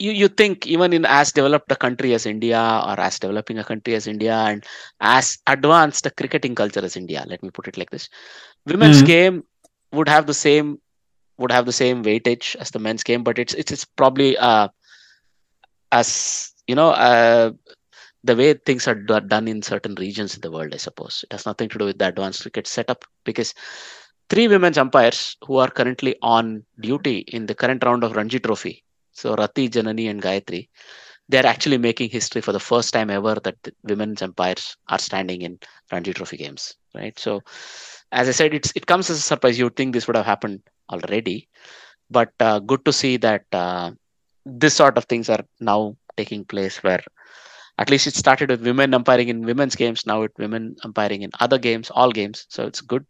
you 0.00 0.12
you 0.12 0.28
think 0.28 0.66
even 0.66 0.92
in 0.92 1.04
as 1.06 1.32
developed 1.32 1.70
a 1.72 1.76
country 1.76 2.14
as 2.14 2.26
India, 2.26 2.60
or 2.86 2.98
as 3.00 3.18
developing 3.20 3.58
a 3.58 3.64
country 3.64 3.94
as 3.94 4.06
India, 4.08 4.34
and 4.34 4.64
as 5.00 5.38
advanced 5.46 6.06
a 6.06 6.10
cricketing 6.10 6.54
culture 6.54 6.84
as 6.84 6.96
India, 6.96 7.24
let 7.28 7.42
me 7.42 7.50
put 7.50 7.68
it 7.68 7.78
like 7.78 7.90
this, 7.90 8.08
women's 8.66 9.02
Mhm. 9.02 9.02
game 9.02 9.44
would 9.92 10.08
have 10.08 10.26
the 10.26 10.34
same 10.34 10.78
would 11.38 11.52
have 11.52 11.66
the 11.66 11.72
same 11.72 12.02
weightage 12.04 12.56
as 12.56 12.70
the 12.70 12.78
men's 12.78 13.04
game, 13.04 13.22
but 13.24 13.38
it's 13.38 13.54
it's, 13.54 13.72
it's 13.72 13.84
probably 13.84 14.36
uh, 14.38 14.68
as 15.92 16.52
you 16.66 16.74
know 16.74 16.90
uh, 16.90 17.50
the 18.24 18.36
way 18.36 18.54
things 18.54 18.86
are 18.88 18.94
do- 18.94 19.20
done 19.20 19.48
in 19.48 19.62
certain 19.62 19.94
regions 19.96 20.34
in 20.34 20.40
the 20.40 20.50
world. 20.50 20.72
I 20.74 20.78
suppose 20.78 21.24
it 21.24 21.32
has 21.32 21.46
nothing 21.46 21.68
to 21.70 21.78
do 21.78 21.86
with 21.86 21.98
the 21.98 22.08
advanced 22.08 22.42
cricket 22.42 22.66
setup 22.66 23.04
because 23.24 23.54
three 24.30 24.48
women's 24.48 24.78
umpires 24.78 25.36
who 25.46 25.56
are 25.58 25.70
currently 25.70 26.16
on 26.22 26.64
duty 26.80 27.18
in 27.18 27.46
the 27.46 27.54
current 27.54 27.84
round 27.84 28.04
of 28.04 28.16
Ranji 28.16 28.40
Trophy. 28.40 28.84
So 29.12 29.34
Rati, 29.34 29.68
Janani, 29.68 30.10
and 30.10 30.22
Gayatri, 30.22 30.68
they 31.28 31.38
are 31.38 31.46
actually 31.46 31.78
making 31.78 32.10
history 32.10 32.40
for 32.42 32.52
the 32.52 32.60
first 32.60 32.92
time 32.92 33.10
ever 33.10 33.36
that 33.44 33.56
women's 33.84 34.22
umpires 34.22 34.76
are 34.88 34.98
standing 34.98 35.42
in 35.42 35.58
Ranji 35.92 36.12
Trophy 36.12 36.36
games, 36.36 36.74
right? 36.94 37.18
So, 37.18 37.42
as 38.12 38.28
I 38.28 38.32
said, 38.32 38.54
it's 38.54 38.72
it 38.74 38.86
comes 38.86 39.10
as 39.10 39.18
a 39.18 39.22
surprise. 39.22 39.58
You 39.58 39.64
would 39.64 39.76
think 39.76 39.92
this 39.94 40.06
would 40.06 40.16
have 40.16 40.26
happened 40.26 40.62
already, 40.90 41.48
but 42.10 42.32
uh, 42.40 42.58
good 42.60 42.84
to 42.84 42.92
see 42.92 43.16
that 43.18 43.44
uh, 43.52 43.92
this 44.44 44.74
sort 44.74 44.96
of 44.98 45.04
things 45.04 45.28
are 45.28 45.44
now 45.60 45.96
taking 46.16 46.44
place. 46.44 46.82
Where 46.82 47.02
at 47.78 47.90
least 47.90 48.06
it 48.06 48.14
started 48.14 48.50
with 48.50 48.64
women 48.66 48.94
umpiring 48.94 49.28
in 49.28 49.42
women's 49.42 49.76
games, 49.76 50.06
now 50.06 50.20
with 50.20 50.32
women 50.38 50.76
umpiring 50.84 51.22
in 51.22 51.30
other 51.40 51.58
games, 51.58 51.90
all 51.90 52.12
games. 52.12 52.46
So 52.48 52.66
it's 52.66 52.80
good 52.80 53.04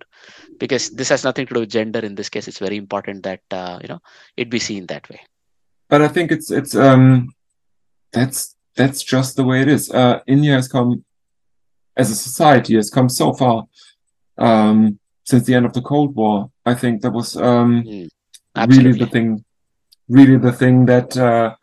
because 0.58 0.90
this 0.90 1.08
has 1.08 1.24
nothing 1.24 1.46
to 1.46 1.54
do 1.54 1.60
with 1.60 1.70
gender. 1.70 2.00
In 2.00 2.14
this 2.14 2.28
case, 2.28 2.48
it's 2.48 2.58
very 2.58 2.76
important 2.76 3.22
that 3.24 3.40
uh, 3.50 3.78
you 3.82 3.88
know 3.88 4.00
it 4.36 4.50
be 4.50 4.58
seen 4.58 4.86
that 4.86 5.08
way. 5.10 5.20
But 5.90 6.00
I 6.02 6.08
think 6.08 6.30
it's 6.32 6.50
it's 6.50 6.74
um 6.74 7.28
that's 8.12 8.56
that's 8.76 9.02
just 9.02 9.36
the 9.36 9.44
way 9.44 9.60
it 9.60 9.68
is. 9.68 9.90
Uh, 9.90 10.20
India 10.26 10.54
has 10.54 10.68
come 10.68 11.04
as 11.96 12.10
a 12.10 12.14
society 12.14 12.76
has 12.76 12.90
come 12.90 13.08
so 13.08 13.32
far 13.32 13.66
um, 14.38 14.98
since 15.24 15.44
the 15.44 15.54
end 15.54 15.66
of 15.66 15.72
the 15.72 15.82
Cold 15.82 16.14
War. 16.14 16.50
I 16.64 16.74
think 16.74 17.02
that 17.02 17.12
was 17.12 17.36
um, 17.36 17.82
Mm, 17.84 18.08
really 18.68 18.92
the 18.92 19.06
thing, 19.06 19.44
really 20.08 20.36
the 20.38 20.52
thing 20.52 20.86
that 20.86 21.16
uh, 21.16 21.54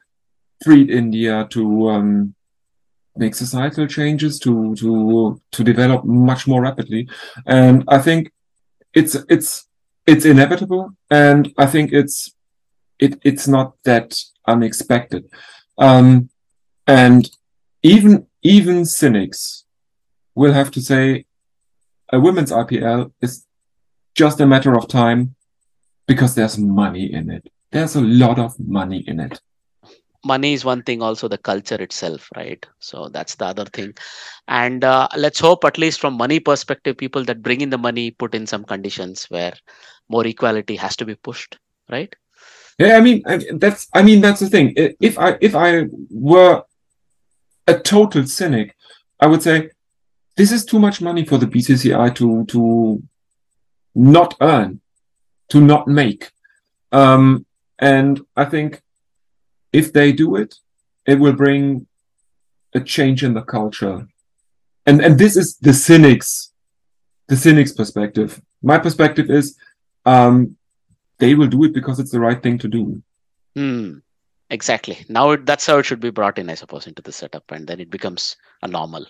freed 0.64 0.90
India 0.90 1.48
to 1.52 1.90
um, 1.90 2.36
make 3.16 3.36
societal 3.36 3.88
changes, 3.88 4.40
to 4.40 4.76
to 4.76 5.42
to 5.52 5.64
develop 5.64 6.06
much 6.06 6.48
more 6.48 6.62
rapidly. 6.62 7.10
And 7.46 7.84
I 7.88 8.00
think 8.00 8.32
it's 8.94 9.16
it's 9.30 9.68
it's 10.06 10.26
inevitable, 10.26 10.92
and 11.10 11.52
I 11.58 11.66
think 11.66 11.92
it's 11.94 12.34
it 13.00 13.20
it's 13.24 13.48
not 13.48 13.76
that 13.84 14.20
unexpected. 14.48 15.30
Um, 15.78 16.30
and 16.86 17.30
even 17.84 18.28
even 18.44 18.86
cynics 18.86 19.66
will 20.36 20.54
have 20.54 20.72
to 20.72 20.82
say 20.82 21.26
a 22.12 22.20
women's 22.20 22.52
IPL 22.52 23.12
is 23.22 23.46
just 24.16 24.40
a 24.40 24.48
matter 24.48 24.76
of 24.76 24.88
time 24.88 25.36
because 26.08 26.36
there's 26.36 26.58
money 26.58 27.12
in 27.12 27.30
it. 27.30 27.50
There's 27.72 27.96
a 27.96 28.02
lot 28.02 28.40
of 28.40 28.58
money 28.60 29.04
in 29.08 29.20
it. 29.20 29.40
money 30.26 30.54
is 30.54 30.66
one 30.66 30.84
thing 30.84 31.02
also 31.02 31.28
the 31.28 31.38
culture 31.38 31.82
itself 31.82 32.30
right 32.36 32.66
so 32.80 33.08
that's 33.10 33.36
the 33.36 33.46
other 33.46 33.66
thing 33.66 33.94
and 34.48 34.84
uh, 34.84 35.08
let's 35.16 35.40
hope 35.40 35.64
at 35.64 35.78
least 35.78 36.00
from 36.00 36.18
money 36.18 36.40
perspective 36.40 36.98
people 36.98 37.24
that 37.24 37.42
bring 37.42 37.62
in 37.62 37.70
the 37.70 37.78
money 37.78 38.12
put 38.12 38.34
in 38.36 38.46
some 38.48 38.64
conditions 38.64 39.26
where 39.26 39.54
more 40.10 40.26
equality 40.26 40.76
has 40.76 40.96
to 40.96 41.06
be 41.06 41.16
pushed 41.16 41.58
right 41.90 42.16
Yeah, 42.78 42.98
I 42.98 43.02
mean 43.02 43.24
that's 43.60 43.88
I 43.94 44.04
mean 44.04 44.22
that's 44.22 44.40
the 44.40 44.50
thing. 44.50 44.74
If 44.76 45.18
I 45.18 45.38
if 45.42 45.56
I 45.56 45.86
were 46.12 46.64
a 47.66 47.80
total 47.80 48.28
cynic, 48.28 48.76
I 49.20 49.28
would 49.28 49.42
say 49.42 49.72
this 50.36 50.52
is 50.52 50.64
too 50.64 50.80
much 50.80 51.02
money 51.02 51.26
for 51.26 51.38
the 51.40 51.48
BCCI 51.48 52.14
to 52.16 52.46
to 52.46 53.04
not 53.96 54.36
earn, 54.42 54.80
to 55.50 55.60
not 55.60 55.88
make. 55.88 56.32
Um, 56.92 57.46
and 57.80 58.22
I 58.36 58.46
think 58.46 58.82
if 59.74 59.92
they 59.92 60.12
do 60.12 60.36
it, 60.36 60.56
it 61.06 61.20
will 61.20 61.34
bring 61.34 61.88
a 62.76 62.80
change 62.80 63.24
in 63.24 63.34
the 63.34 63.42
culture. 63.42 64.08
And 64.86 65.02
and 65.02 65.18
this 65.18 65.36
is 65.36 65.58
the 65.58 65.74
cynics, 65.74 66.54
the 67.28 67.36
cynics 67.36 67.72
perspective. 67.72 68.40
My 68.62 68.78
perspective 68.78 69.32
is 69.32 69.58
um, 70.06 70.57
they 71.20 71.36
will 71.36 71.48
do 71.48 71.64
it 71.64 71.74
because 71.74 72.00
it's 72.00 72.12
the 72.12 72.20
right 72.20 72.42
thing 72.42 72.58
to 72.60 72.68
do. 72.68 73.02
Hmm. 73.56 73.98
Exactly. 74.50 75.06
Now 75.10 75.32
it, 75.32 75.46
that's 75.46 75.66
how 75.66 75.78
it 75.80 75.84
should 75.84 76.00
be 76.00 76.10
brought 76.10 76.40
in, 76.40 76.50
I 76.50 76.56
suppose, 76.56 76.88
into 76.88 77.02
the 77.02 77.12
setup, 77.12 77.52
and 77.52 77.68
then 77.68 77.82
it 77.82 77.90
becomes 77.90 78.38
a 78.64 78.68
normal, 78.68 79.06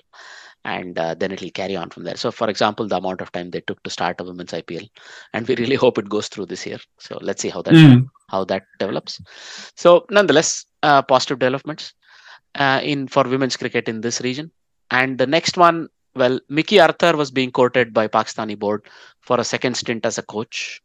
and 0.65 0.97
uh, 0.97 1.13
then 1.13 1.31
it 1.31 1.41
will 1.41 1.51
carry 1.51 1.75
on 1.75 1.91
from 1.91 2.05
there. 2.05 2.15
So, 2.15 2.31
for 2.31 2.49
example, 2.49 2.87
the 2.87 2.97
amount 2.97 3.21
of 3.21 3.31
time 3.31 3.51
they 3.51 3.61
took 3.61 3.81
to 3.83 3.89
start 3.91 4.19
a 4.19 4.23
women's 4.23 4.51
IPL, 4.53 4.89
and 5.33 5.47
we 5.47 5.55
really 5.55 5.75
hope 5.83 5.99
it 5.99 6.09
goes 6.09 6.27
through 6.27 6.47
this 6.47 6.65
year. 6.65 6.79
So 6.99 7.19
let's 7.21 7.41
see 7.41 7.49
how 7.49 7.61
that 7.61 7.73
Mm. 7.75 8.09
how 8.29 8.45
that 8.45 8.63
develops. 8.79 9.21
So, 9.75 10.05
nonetheless, 10.09 10.65
uh, 10.81 11.03
positive 11.03 11.37
developments 11.39 11.93
uh, 12.55 12.79
in 12.83 13.07
for 13.07 13.23
women's 13.23 13.57
cricket 13.57 13.87
in 13.87 14.01
this 14.01 14.21
region. 14.21 14.51
And 14.89 15.17
the 15.19 15.27
next 15.27 15.57
one, 15.57 15.89
well, 16.15 16.39
Mickey 16.49 16.79
Arthur 16.79 17.15
was 17.15 17.29
being 17.29 17.51
courted 17.51 17.93
by 17.93 18.07
Pakistani 18.07 18.57
board 18.57 18.87
for 19.21 19.39
a 19.39 19.43
second 19.43 19.77
stint 19.77 20.05
as 20.05 20.17
a 20.17 20.23
coach, 20.23 20.81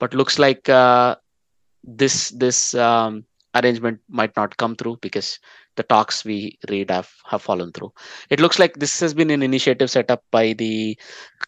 but 0.00 0.14
looks 0.14 0.38
like 0.38 0.68
uh, 0.68 1.16
this 1.84 2.30
this 2.30 2.74
um, 2.74 3.24
arrangement 3.54 4.00
might 4.08 4.34
not 4.36 4.56
come 4.56 4.74
through 4.76 4.96
because 5.00 5.38
the 5.76 5.82
talks 5.84 6.24
we 6.24 6.58
read 6.68 6.90
have, 6.90 7.10
have 7.26 7.42
fallen 7.42 7.72
through. 7.72 7.92
It 8.28 8.40
looks 8.40 8.58
like 8.58 8.74
this 8.76 8.98
has 9.00 9.14
been 9.14 9.30
an 9.30 9.42
initiative 9.42 9.90
set 9.90 10.10
up 10.10 10.22
by 10.30 10.52
the 10.54 10.98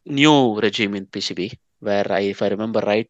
new 0.07 0.59
regime 0.61 0.95
in 0.95 1.07
PCB, 1.07 1.59
where 1.81 2.07
I, 2.11 2.21
if 2.21 2.43
I 2.43 2.49
remember 2.49 2.81
right, 2.81 3.09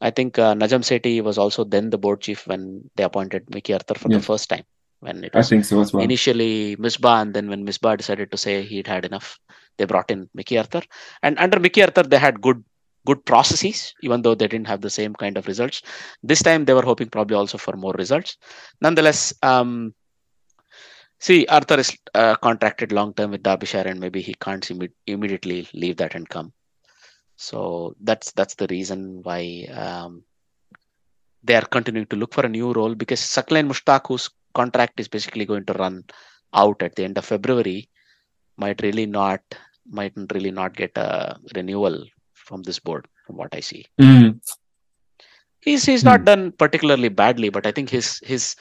I 0.00 0.10
think 0.10 0.38
uh, 0.38 0.54
Najam 0.54 0.82
Sethi 0.82 1.22
was 1.22 1.38
also 1.38 1.64
then 1.64 1.90
the 1.90 1.98
board 1.98 2.20
chief 2.22 2.46
when 2.46 2.90
they 2.96 3.04
appointed 3.04 3.52
Mickey 3.54 3.72
Arthur 3.74 3.94
for 3.94 4.08
Yeah. 4.10 4.18
the 4.18 4.24
first 4.24 4.48
time. 4.48 4.64
When 5.00 5.24
it 5.24 5.34
I 5.34 5.42
think 5.42 5.64
so 5.64 5.80
as 5.80 5.94
well. 5.94 6.02
initially 6.04 6.76
Misbah, 6.76 7.22
and 7.22 7.32
then 7.32 7.48
when 7.48 7.64
Misbah 7.64 7.96
decided 7.96 8.30
to 8.32 8.36
say 8.36 8.62
he'd 8.62 8.86
had 8.86 9.06
enough, 9.06 9.38
they 9.78 9.86
brought 9.86 10.10
in 10.10 10.28
Mickey 10.34 10.58
Arthur. 10.58 10.82
And 11.22 11.38
under 11.38 11.58
Mickey 11.58 11.82
Arthur, 11.82 12.02
they 12.02 12.18
had 12.18 12.42
good 12.42 12.62
good 13.06 13.24
processes, 13.24 13.94
even 14.02 14.22
though 14.22 14.34
they 14.34 14.48
didn't 14.48 14.66
have 14.66 14.80
the 14.80 14.90
same 14.90 15.14
kind 15.14 15.36
of 15.36 15.46
results. 15.46 15.82
This 16.22 16.42
time, 16.42 16.64
they 16.64 16.74
were 16.74 16.82
hoping 16.82 17.08
probably 17.08 17.36
also 17.36 17.58
for 17.58 17.76
more 17.76 17.94
results. 17.94 18.36
Nonetheless, 18.80 19.32
um, 19.42 19.94
see, 21.18 21.46
Arthur 21.46 21.78
is 21.80 21.96
uh, 22.14 22.36
contracted 22.36 22.92
long 22.92 23.14
term 23.14 23.30
with 23.30 23.42
Derbyshire, 23.42 23.86
and 23.86 24.00
maybe 24.00 24.20
he 24.20 24.34
can't 24.34 24.64
imme- 24.66 24.92
immediately 25.06 25.68
leave 25.72 25.96
that 25.96 26.14
and 26.14 26.28
come. 26.28 26.52
So 27.36 27.94
that's 28.02 28.32
that's 28.32 28.54
the 28.54 28.66
reason 28.68 29.20
why 29.22 29.66
um, 29.72 30.24
they 31.42 31.54
are 31.54 31.62
continuing 31.62 32.06
to 32.08 32.16
look 32.16 32.34
for 32.34 32.44
a 32.44 32.50
new 32.50 32.72
role 32.72 32.94
because 32.94 33.20
Saqlain 33.20 33.66
Mushtaq, 33.66 34.08
whose 34.08 34.28
contract 34.54 35.00
is 35.00 35.08
basically 35.08 35.46
going 35.46 35.64
to 35.64 35.72
run 35.74 36.04
out 36.52 36.82
at 36.82 36.96
the 36.96 37.04
end 37.04 37.16
of 37.16 37.24
February, 37.24 37.88
might 38.58 38.82
really 38.82 39.06
not 39.06 39.40
might 39.88 40.12
really 40.34 40.50
not 40.50 40.76
get 40.76 40.92
a 40.96 41.38
renewal 41.56 42.04
from 42.50 42.64
this 42.64 42.80
board, 42.80 43.08
from 43.26 43.38
what 43.38 43.54
I 43.54 43.60
see. 43.60 43.86
Mm, 44.02 44.40
He's 45.60 45.84
he's 45.86 46.04
not 46.04 46.24
done 46.24 46.52
particularly 46.52 47.08
badly, 47.08 47.50
but 47.50 47.66
I 47.66 47.72
think 47.72 47.90
his 47.90 48.18
his 48.24 48.56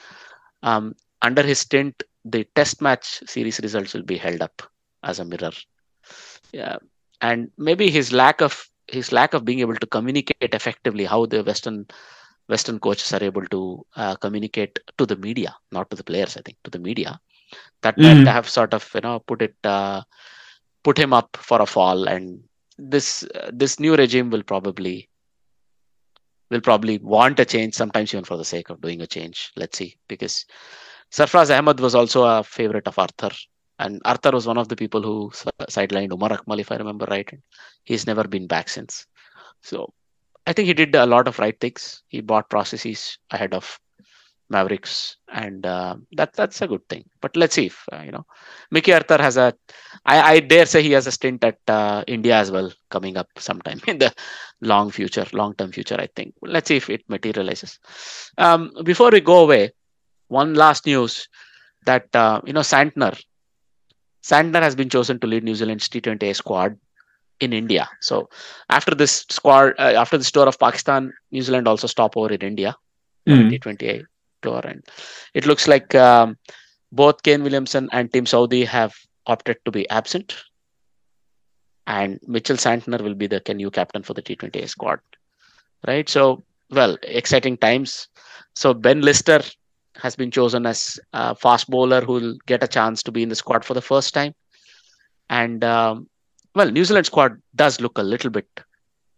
um, 0.64 0.96
under 1.22 1.44
his 1.44 1.60
stint, 1.60 2.04
the 2.26 2.46
test 2.56 2.82
match 2.82 3.22
series 3.28 3.60
results 3.62 3.94
will 3.94 4.04
be 4.04 4.18
held 4.18 4.42
up 4.42 4.64
as 5.04 5.20
a 5.20 5.26
mirror. 5.26 5.52
Yeah, 6.54 6.78
and 7.22 7.52
maybe 7.58 7.90
his 7.92 8.12
lack 8.14 8.42
of 8.42 8.70
his 8.88 9.12
lack 9.12 9.34
of 9.34 9.46
being 9.46 9.60
able 9.62 9.76
to 9.76 9.88
communicate 9.88 10.54
effectively 10.54 11.06
how 11.06 11.26
the 11.26 11.44
Western 11.44 11.88
Western 12.48 12.80
coaches 12.80 13.14
are 13.14 13.24
able 13.24 13.46
to 13.48 13.86
uh, 13.96 14.16
communicate 14.16 14.80
to 14.98 15.06
the 15.06 15.18
media, 15.18 15.56
not 15.72 15.90
to 15.92 15.96
the 15.98 16.04
players. 16.04 16.38
I 16.38 16.42
think 16.42 16.58
to 16.66 16.72
the 16.72 16.80
media, 16.80 17.20
that 17.84 17.98
might 17.98 18.26
Mhm. 18.26 18.26
have 18.28 18.50
sort 18.50 18.74
of 18.74 18.90
you 18.96 19.02
know 19.02 19.20
put 19.20 19.42
it 19.42 19.56
uh, 19.64 20.04
put 20.84 20.98
him 20.98 21.14
up 21.14 21.38
for 21.38 21.62
a 21.62 21.68
fall. 21.68 22.08
And 22.10 22.44
this 22.80 23.24
uh, 23.36 23.52
this 23.54 23.80
new 23.80 23.96
regime 23.96 24.30
will 24.30 24.44
probably 24.44 25.10
will 26.50 26.62
probably 26.62 26.98
want 27.00 27.40
a 27.40 27.46
change 27.46 27.74
sometimes 27.74 28.14
even 28.14 28.24
for 28.24 28.38
the 28.38 28.46
sake 28.46 28.70
of 28.70 28.82
doing 28.82 29.02
a 29.02 29.08
change. 29.08 29.52
Let's 29.56 29.78
see 29.78 29.98
because 30.08 30.46
Sarfraz 31.12 31.56
Ahmad 31.56 31.80
was 31.80 31.96
also 31.96 32.24
a 32.24 32.44
favorite 32.44 32.88
of 32.88 32.98
Arthur. 32.98 33.32
And 33.80 34.02
Arthur 34.04 34.32
was 34.32 34.46
one 34.46 34.58
of 34.58 34.68
the 34.68 34.76
people 34.76 35.02
who 35.02 35.32
sidelined 35.70 36.12
Umar 36.12 36.30
Akmal, 36.30 36.60
if 36.60 36.72
I 36.72 36.76
remember 36.76 37.06
right. 37.10 37.30
He's 37.84 38.06
never 38.06 38.26
been 38.26 38.46
back 38.46 38.68
since. 38.68 39.08
So 39.62 39.94
I 40.46 40.54
think 40.54 40.68
he 40.68 40.74
did 40.74 40.96
a 40.96 41.06
lot 41.06 41.28
of 41.28 41.40
right 41.40 41.58
things. 41.60 42.04
He 42.08 42.20
bought 42.22 42.50
processes 42.50 43.18
ahead 43.32 43.54
of 43.54 43.80
Mavericks, 44.50 45.18
and 45.32 45.66
uh, 45.66 45.96
that 46.14 46.34
that's 46.34 46.62
a 46.62 46.68
good 46.68 46.88
thing. 46.90 47.06
But 47.22 47.36
let's 47.36 47.56
see 47.56 47.68
if 47.68 47.86
uh, 47.92 48.02
you 48.04 48.12
know 48.12 48.26
Mickey 48.72 48.94
Arthur 48.94 49.18
has 49.18 49.38
a. 49.38 49.54
I, 50.06 50.34
I 50.34 50.40
dare 50.40 50.66
say 50.66 50.82
he 50.82 50.92
has 50.92 51.08
a 51.08 51.12
stint 51.12 51.44
at 51.44 51.58
uh, 51.68 52.04
India 52.08 52.36
as 52.36 52.52
well 52.52 52.72
coming 52.90 53.18
up 53.18 53.28
sometime 53.38 53.80
in 53.88 54.00
the 54.00 54.14
long 54.62 54.90
future, 54.92 55.26
long 55.34 55.56
term 55.56 55.72
future. 55.72 55.98
I 56.00 56.08
think. 56.16 56.34
Let's 56.42 56.68
see 56.68 56.78
if 56.78 56.90
it 56.90 57.04
materializes. 57.08 57.80
Um, 58.38 58.72
before 58.84 59.12
we 59.12 59.22
go 59.22 59.44
away, 59.44 59.72
one 60.28 60.56
last 60.56 60.86
news 60.86 61.28
that 61.86 62.14
uh, 62.16 62.42
you 62.46 62.54
know 62.54 62.62
Santner. 62.62 63.20
Santner 64.24 64.62
has 64.62 64.76
been 64.76 64.90
chosen 64.90 65.20
to 65.20 65.28
lead 65.28 65.44
New 65.44 65.56
Zealand's 65.56 65.88
T20I 65.88 66.36
squad 66.36 66.78
in 67.40 67.54
India. 67.54 67.90
So 68.02 68.30
after 68.70 68.94
this 68.96 69.26
squad, 69.30 69.74
uh, 69.80 69.94
after 69.96 70.18
this 70.18 70.32
tour 70.32 70.48
of 70.48 70.60
Pakistan, 70.60 71.14
New 71.32 71.42
Zealand 71.42 71.68
also 71.68 71.88
stop 71.88 72.18
over 72.18 72.34
in 72.34 72.42
India. 72.42 72.76
mm. 73.28 73.50
T20I 73.50 74.04
tour, 74.42 74.62
and 74.64 74.84
it 75.34 75.46
looks 75.46 75.68
like 75.68 75.96
um, 75.96 76.38
both 76.92 77.24
Kane 77.24 77.44
Williamson 77.44 77.90
and 77.92 78.12
Tim 78.12 78.26
Southee 78.26 78.66
have 78.66 78.96
opted 79.28 79.58
to 79.66 79.72
be 79.72 79.90
absent, 79.90 80.36
and 81.88 82.20
Mitchell 82.28 82.58
Santner 82.58 83.02
will 83.02 83.16
be 83.16 83.28
the 83.28 83.42
new 83.54 83.72
captain 83.72 84.04
for 84.04 84.14
the 84.14 84.22
T20I 84.22 84.68
squad. 84.68 85.00
Right. 85.88 86.10
So, 86.10 86.44
well, 86.72 86.98
exciting 87.04 87.58
times. 87.58 88.10
So 88.54 88.74
Ben 88.74 89.02
Lister 89.02 89.42
has 89.96 90.16
been 90.16 90.32
chosen 90.32 90.66
as 90.66 91.00
a 91.14 91.36
fast 91.36 91.70
bowler 91.70 92.02
who 92.02 92.14
will 92.14 92.38
get 92.46 92.64
a 92.64 92.68
chance 92.68 93.02
to 93.04 93.12
be 93.12 93.24
in 93.24 93.30
the 93.30 93.36
squad 93.36 93.64
for 93.66 93.74
the 93.74 93.82
first 93.82 94.14
time, 94.14 94.34
and 95.30 95.64
um, 95.64 96.10
well, 96.56 96.72
New 96.72 96.84
Zealand 96.84 97.06
squad 97.06 97.42
does 97.56 97.80
look 97.80 97.98
a 97.98 98.04
little 98.04 98.30
bit, 98.30 98.48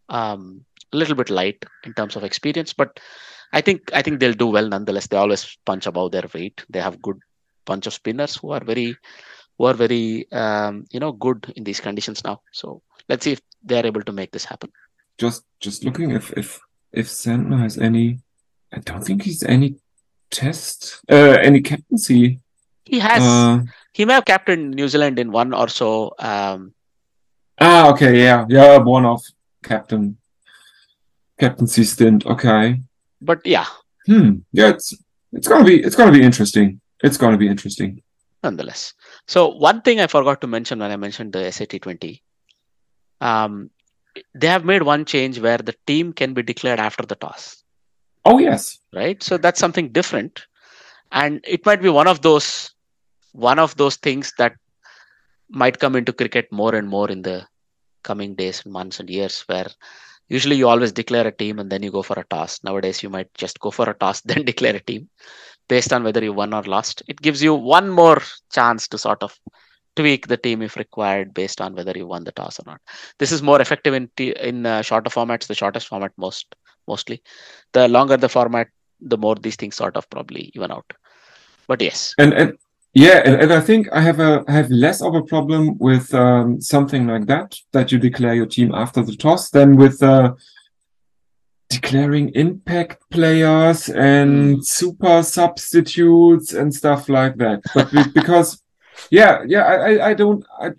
um, 0.10 0.64
a 0.94 0.98
little 0.98 1.16
bit 1.16 1.30
light 1.30 1.64
in 1.84 1.94
terms 1.94 2.16
of 2.16 2.24
experience, 2.24 2.74
but 2.74 3.00
I 3.54 3.62
think 3.62 3.92
I 3.94 4.02
think 4.02 4.20
they'll 4.20 4.34
do 4.34 4.48
well 4.48 4.68
nonetheless. 4.68 5.08
They 5.08 5.18
always 5.18 5.58
punch 5.66 5.86
above 5.86 6.12
their 6.12 6.26
weight. 6.34 6.64
They 6.70 6.80
have 6.80 7.02
good 7.02 7.20
bunch 7.66 7.88
of 7.88 7.94
spinners 7.94 8.36
who 8.36 8.52
are 8.52 8.64
very 8.64 8.96
who 9.58 9.66
are 9.66 9.74
very 9.74 10.32
um, 10.32 10.86
you 10.92 11.00
know 11.00 11.12
good 11.12 11.52
in 11.56 11.64
these 11.64 11.80
conditions 11.80 12.24
now. 12.24 12.42
So 12.52 12.82
let's 13.10 13.24
see 13.24 13.34
if 13.34 13.42
they 13.64 13.80
are 13.80 13.86
able 13.86 14.04
to 14.04 14.12
make 14.12 14.32
this 14.32 14.46
happen. 14.46 14.72
Just 15.18 15.44
just 15.60 15.84
looking 15.84 16.12
if 16.12 16.32
if 16.38 16.60
if 16.92 17.08
Santner 17.08 17.60
has 17.60 17.78
any. 17.78 18.20
I 18.74 18.80
don't 18.80 19.04
think 19.04 19.24
he's 19.24 19.44
any 19.44 19.76
test 20.30 21.02
uh 21.12 21.36
any 21.44 21.60
captaincy. 21.62 22.40
He 22.86 23.00
has 23.00 23.22
Uh, 23.22 23.64
he 23.94 24.06
may 24.06 24.14
have 24.14 24.26
captained 24.26 24.74
New 24.74 24.88
Zealand 24.88 25.20
in 25.20 25.32
one 25.32 25.54
or 25.54 25.68
so. 25.68 26.16
Um, 26.20 26.74
ah, 27.60 27.92
okay, 27.92 28.24
yeah, 28.24 28.46
yeah, 28.48 28.78
one 28.78 29.06
of 29.06 29.22
captain 29.62 30.18
captaincy 31.38 31.84
stint. 31.84 32.26
Okay. 32.26 32.82
But 33.22 33.40
yeah, 33.46 33.66
Hmm. 34.08 34.30
Yeah, 34.52 34.70
it's 34.70 34.94
it's 35.32 35.48
gonna 35.48 35.64
be 35.64 35.82
it's 35.82 35.96
gonna 35.96 36.12
be 36.12 36.24
interesting. 36.24 36.82
It's 37.04 37.18
gonna 37.18 37.38
be 37.38 37.48
interesting. 37.48 38.02
nonetheless. 38.44 38.94
So 39.28 39.50
one 39.50 39.82
thing 39.82 40.00
I 40.00 40.08
forgot 40.08 40.42
to 40.42 40.48
mention 40.48 40.80
when 40.80 40.92
I 40.92 40.96
mentioned 40.98 41.34
the 41.34 41.52
SAT 41.52 41.80
twenty, 41.82 42.24
um, 43.22 43.70
they 44.34 44.48
have 44.48 44.66
made 44.66 44.82
one 44.84 45.06
change 45.06 45.40
where 45.40 45.58
the 45.60 45.76
team 45.86 46.14
can 46.14 46.34
be 46.34 46.42
declared 46.44 46.80
after 46.80 47.06
the 47.06 47.16
toss. 47.16 47.64
Oh 48.26 48.38
yes. 48.38 48.78
right 48.94 49.22
so 49.24 49.38
that's 49.38 49.60
something 49.60 49.88
different 49.92 50.46
and 51.12 51.44
it 51.48 51.66
might 51.66 51.82
be 51.82 51.90
one 51.90 52.08
of 52.08 52.22
those 52.22 52.70
one 53.34 53.58
of 53.58 53.76
those 53.78 53.96
things 53.96 54.32
that 54.38 54.54
might 55.50 55.80
come 55.80 55.96
into 55.96 56.14
cricket 56.14 56.52
more 56.52 56.76
and 56.76 56.88
more 56.88 57.10
in 57.10 57.24
the 57.24 57.38
coming 58.04 58.36
days 58.36 58.62
and 58.64 58.74
months 58.74 59.00
and 59.00 59.10
years 59.10 59.42
where 59.48 59.66
usually 60.30 60.56
you 60.56 60.68
always 60.68 60.92
declare 60.92 61.28
a 61.28 61.32
team 61.32 61.60
and 61.60 61.72
then 61.72 61.84
you 61.84 61.92
go 61.92 62.02
for 62.02 62.20
a 62.20 62.26
toss. 62.26 62.64
Nowadays 62.64 63.04
you 63.04 63.10
might 63.10 63.34
just 63.34 63.60
go 63.60 63.72
for 63.72 63.90
a 63.90 63.94
toss 63.94 64.22
then 64.26 64.46
declare 64.46 64.76
a 64.76 64.80
team 64.80 65.10
based 65.68 65.94
on 65.94 66.04
whether 66.04 66.24
you 66.24 66.34
won 66.34 66.54
or 66.54 66.64
lost. 66.64 67.04
It 67.08 67.22
gives 67.22 67.42
you 67.42 67.54
one 67.54 67.90
more 67.90 68.22
chance 68.52 68.88
to 68.90 68.98
sort 68.98 69.24
of 69.24 69.38
tweak 69.96 70.28
the 70.28 70.38
team 70.38 70.62
if 70.62 70.78
required 70.78 71.34
based 71.34 71.60
on 71.60 71.76
whether 71.76 71.92
you 71.96 72.08
won 72.08 72.24
the 72.24 72.32
toss 72.32 72.60
or 72.60 72.64
not. 72.66 72.82
This 73.20 73.32
is 73.32 73.42
more 73.42 73.62
effective 73.62 73.94
in 73.94 74.10
t- 74.16 74.36
in 74.40 74.66
uh, 74.66 74.82
shorter 74.82 75.10
formats 75.10 75.48
the 75.48 75.56
shortest 75.56 75.88
format 75.88 76.12
most 76.18 76.56
mostly. 76.88 77.22
The 77.74 77.88
longer 77.88 78.18
the 78.18 78.30
format 78.30 78.68
the 79.02 79.18
more 79.18 79.36
these 79.36 79.56
things 79.56 79.76
sort 79.76 79.98
of 79.98 80.10
probably 80.10 80.52
even 80.56 80.72
out. 80.72 80.92
But 81.68 81.82
yes. 81.82 82.14
And 82.18 82.34
and 82.34 82.58
yeah, 82.94 83.22
and, 83.24 83.42
and 83.42 83.54
I 83.54 83.62
think 83.62 83.88
I 83.94 84.02
have 84.02 84.20
a 84.20 84.44
I 84.48 84.52
have 84.52 84.70
less 84.70 85.02
of 85.02 85.16
a 85.16 85.24
problem 85.24 85.78
with 85.78 86.14
um, 86.14 86.60
something 86.60 87.08
like 87.08 87.26
that 87.28 87.58
that 87.72 87.92
you 87.92 87.98
declare 87.98 88.34
your 88.34 88.46
team 88.46 88.74
after 88.74 89.02
the 89.02 89.16
toss 89.16 89.50
than 89.50 89.78
with 89.78 90.04
uh, 90.04 90.34
declaring 91.70 92.30
impact 92.36 93.10
players 93.10 93.88
and 93.88 94.66
super 94.66 95.24
substitutes 95.24 96.52
and 96.52 96.74
stuff 96.74 97.08
like 97.08 97.38
that. 97.38 97.62
But 97.74 97.92
be- 97.92 98.10
because 98.14 98.62
yeah, 99.10 99.44
yeah, 99.48 99.64
I 99.64 99.76
I, 99.76 100.10
I 100.10 100.14
don't 100.14 100.46
I 100.60 100.72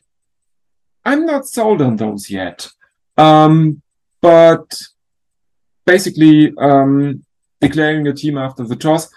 I'm 1.07 1.25
not 1.25 1.47
sold 1.47 1.81
on 1.81 1.97
those 1.97 2.29
yet. 2.29 2.69
Um, 3.17 3.81
but 4.21 4.81
basically 5.87 6.53
um, 6.59 7.25
declaring 7.61 8.05
your 8.05 8.15
team 8.15 8.37
after 8.39 8.65
the 8.65 8.77
toss 8.77 9.09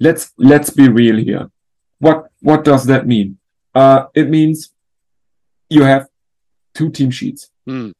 let's 0.00 0.32
let's 0.38 0.70
be 0.70 0.88
real 0.88 1.16
here 1.16 1.50
what 1.98 2.30
what 2.40 2.64
does 2.64 2.86
that 2.86 3.06
mean? 3.06 3.38
Uh 3.74 4.06
it 4.14 4.28
means 4.28 4.70
you 5.70 5.82
have 5.82 6.08
two 6.74 6.90
team 6.90 7.10
sheets. 7.10 7.50
Hmm. 7.66 7.90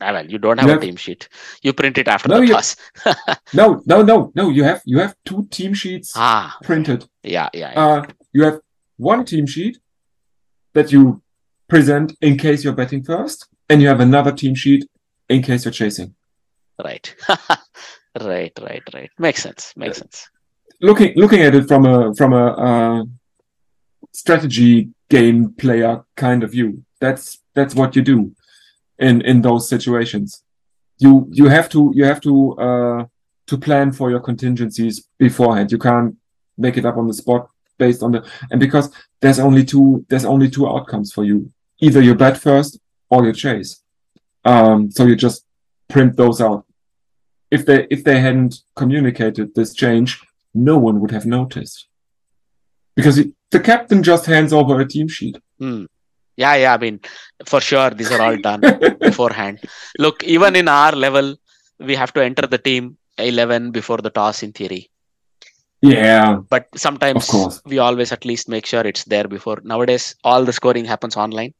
Ah, 0.00 0.12
well 0.12 0.26
you 0.30 0.38
don't 0.38 0.58
have 0.58 0.66
You 0.68 0.72
a 0.72 0.74
have- 0.74 0.82
team 0.82 0.96
sheet. 0.96 1.28
You 1.62 1.72
print 1.72 1.98
it 1.98 2.08
after 2.08 2.28
No, 2.28 2.38
the 2.40 2.46
you- 2.46 2.54
toss 2.54 2.76
no 3.54 3.82
no 3.86 4.02
no 4.02 4.32
no 4.34 4.50
you 4.50 4.64
have 4.64 4.80
you 4.84 4.98
have 4.98 5.14
two 5.24 5.46
team 5.50 5.74
sheets 5.74 6.12
ah. 6.16 6.56
printed. 6.62 7.06
Yeah 7.22 7.48
yeah, 7.54 7.72
yeah. 7.72 7.86
uh 7.86 8.06
you 8.32 8.44
have 8.44 8.60
one 8.96 9.24
team 9.24 9.46
sheet 9.46 9.78
that 10.74 10.90
you 10.92 11.22
present 11.68 12.16
in 12.20 12.36
case 12.38 12.64
you're 12.64 12.74
betting 12.82 13.02
first 13.02 13.46
and 13.68 13.80
you 13.82 13.88
have 13.88 14.00
another 14.00 14.32
team 14.32 14.54
sheet 14.54 14.88
in 15.28 15.42
case 15.42 15.64
you're 15.64 15.72
chasing. 15.72 16.14
Right. 16.82 17.14
Right 18.20 18.52
right 18.60 18.82
right. 18.92 19.10
Makes 19.18 19.42
sense 19.42 19.72
makes 19.74 19.96
sense. 19.98 20.28
looking 20.82 21.12
looking 21.16 21.40
at 21.40 21.54
it 21.54 21.66
from 21.66 21.86
a 21.86 22.14
from 22.14 22.32
a 22.34 22.46
uh, 22.68 23.04
strategy 24.12 24.90
game 25.08 25.52
player 25.54 26.04
kind 26.16 26.42
of 26.42 26.52
view 26.52 26.82
that's 27.00 27.38
that's 27.54 27.74
what 27.74 27.94
you 27.96 28.02
do 28.02 28.32
in 28.98 29.20
in 29.22 29.42
those 29.42 29.68
situations 29.68 30.42
you 30.98 31.28
you 31.30 31.48
have 31.48 31.68
to 31.68 31.92
you 31.94 32.04
have 32.04 32.20
to 32.20 32.52
uh, 32.58 33.04
to 33.46 33.58
plan 33.58 33.92
for 33.92 34.10
your 34.10 34.20
contingencies 34.20 35.06
beforehand. 35.18 35.72
You 35.72 35.78
can't 35.78 36.16
make 36.56 36.76
it 36.76 36.86
up 36.86 36.96
on 36.96 37.08
the 37.08 37.14
spot 37.14 37.48
based 37.78 38.02
on 38.02 38.12
the 38.12 38.24
and 38.50 38.60
because 38.60 38.90
there's 39.20 39.38
only 39.38 39.64
two 39.64 40.04
there's 40.08 40.24
only 40.24 40.48
two 40.48 40.68
outcomes 40.68 41.12
for 41.12 41.24
you. 41.24 41.52
Either 41.80 42.00
you 42.00 42.14
bet 42.14 42.38
first 42.38 42.78
or 43.10 43.26
you 43.26 43.32
chase. 43.32 43.82
Um, 44.44 44.90
so 44.90 45.04
you 45.06 45.16
just 45.16 45.44
print 45.88 46.16
those 46.16 46.40
out. 46.40 46.64
If 47.50 47.66
they 47.66 47.86
if 47.90 48.04
they 48.04 48.20
hadn't 48.20 48.54
communicated 48.76 49.54
this 49.54 49.74
change, 49.74 50.20
no 50.54 50.78
one 50.78 51.00
would 51.00 51.10
have 51.10 51.26
noticed 51.26 51.88
because 52.94 53.18
the 53.52 53.60
captain 53.60 54.02
just 54.02 54.26
hands 54.26 54.52
over 54.52 54.80
a 54.80 54.88
team 54.88 55.08
sheet. 55.08 55.36
Hmm. 55.58 55.84
Yeah, 56.36 56.54
yeah. 56.56 56.74
I 56.74 56.78
mean, 56.78 57.00
for 57.46 57.60
sure, 57.60 57.90
these 57.90 58.10
are 58.10 58.20
all 58.20 58.36
done 58.38 58.62
beforehand. 59.00 59.60
Look, 59.98 60.24
even 60.24 60.56
in 60.56 60.66
our 60.66 60.92
level, 60.92 61.36
we 61.78 61.94
have 61.94 62.12
to 62.14 62.24
enter 62.24 62.46
the 62.46 62.58
team 62.58 62.96
11 63.18 63.70
before 63.70 63.98
the 63.98 64.10
toss 64.10 64.42
in 64.42 64.52
theory. 64.52 64.90
Yeah, 65.82 66.38
But 66.48 66.68
sometimes 66.76 67.28
we 67.66 67.78
always 67.78 68.12
at 68.12 68.24
least 68.24 68.48
make 68.48 68.66
sure 68.66 68.86
it's 68.86 69.04
there 69.04 69.26
before. 69.26 69.58
Nowadays, 69.64 70.14
all 70.22 70.44
the 70.44 70.52
scoring 70.52 70.84
happens 70.84 71.16
online. 71.16 71.54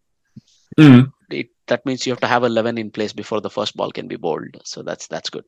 Mm. 0.78 1.12
It, 1.28 1.48
that 1.66 1.84
means 1.84 2.06
you 2.06 2.12
have 2.12 2.20
to 2.20 2.28
have 2.28 2.44
11 2.44 2.78
in 2.78 2.92
place 2.92 3.12
before 3.12 3.40
the 3.40 3.50
first 3.50 3.76
ball 3.76 3.90
can 3.90 4.06
be 4.06 4.16
bowled. 4.16 4.56
So 4.64 4.82
that's 4.82 5.08
that's 5.08 5.28
good. 5.28 5.44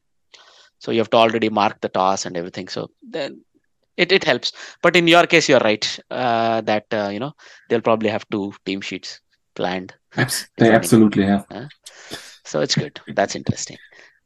So 0.81 0.91
you 0.91 0.99
have 0.99 1.11
to 1.11 1.17
already 1.17 1.49
mark 1.49 1.81
the 1.81 1.89
toss 1.89 2.27
and 2.27 2.37
everything. 2.37 2.67
So 2.69 2.91
then 3.01 3.45
it, 3.97 4.13
it 4.13 4.25
helps. 4.25 4.53
But 4.83 4.97
in 4.97 5.07
your 5.07 5.27
case, 5.27 5.49
you're 5.49 5.61
right 5.61 5.99
uh, 6.11 6.61
that 6.63 6.87
uh, 6.93 7.09
you 7.13 7.21
know 7.21 7.33
they'll 7.69 7.81
probably 7.81 8.11
have 8.11 8.29
two 8.31 8.53
team 8.65 8.81
sheets 8.81 9.21
planned. 9.55 9.95
Abs- 10.17 10.49
they 10.57 10.71
absolutely 10.71 11.25
have. 11.25 11.47
So 12.45 12.61
it's 12.61 12.75
good. 12.75 13.01
That's 13.09 13.35
interesting. 13.35 13.79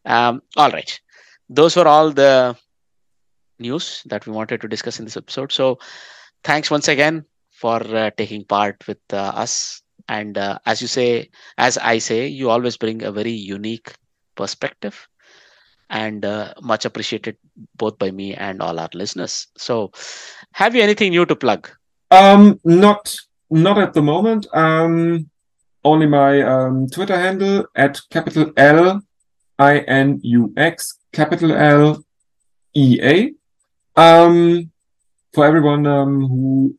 Um, 0.05 0.43
all 0.57 0.71
right. 0.71 1.01
Those 1.49 1.77
were 1.77 1.87
all 1.87 2.11
the 2.11 2.57
news 3.59 4.03
that 4.07 4.27
we 4.27 4.33
wanted 4.33 4.61
to 4.61 4.69
discuss 4.69 4.99
in 4.99 5.05
this 5.05 5.17
episode. 5.17 5.53
So 5.53 5.79
thanks 6.45 6.71
once 6.71 6.89
again 6.89 7.25
for 7.51 7.81
uh, 7.83 8.11
taking 8.17 8.45
part 8.45 8.87
with 8.87 8.99
uh, 9.13 9.17
us. 9.17 9.83
And 10.09 10.39
uh, 10.39 10.59
as 10.67 10.81
you 10.81 10.89
say, 10.89 11.31
as 11.59 11.77
I 11.79 11.99
say, 11.99 12.27
you 12.27 12.51
always 12.51 12.77
bring 12.77 13.03
a 13.03 13.13
very 13.13 13.33
unique 13.33 13.93
perspective 14.37 15.09
and 15.91 16.25
uh, 16.25 16.53
much 16.63 16.85
appreciated 16.85 17.37
both 17.77 17.99
by 17.99 18.11
me 18.11 18.35
and 18.35 18.61
all 18.61 18.79
our 18.79 18.89
listeners. 18.95 19.49
So 19.57 19.93
have 20.53 20.75
you 20.75 20.83
anything 20.83 21.11
new 21.11 21.27
to 21.27 21.37
plug? 21.37 21.69
Um, 22.11 22.61
not 22.65 23.15
not 23.51 23.79
at 23.79 23.95
the 23.95 24.03
moment. 24.03 24.47
Um, 24.53 25.31
only 25.85 26.07
my 26.07 26.43
um, 26.43 26.89
Twitter 26.89 27.17
handle 27.17 27.67
at 27.75 28.01
capital 28.11 28.53
L 28.57 29.03
I 29.59 29.79
N 29.79 30.21
U 30.23 30.53
X 30.57 30.99
capital 31.13 31.53
L 31.53 32.05
E 32.75 32.99
A. 33.03 33.33
Um, 33.97 34.71
for 35.33 35.45
everyone 35.45 35.87
um, 35.87 36.27
who 36.29 36.77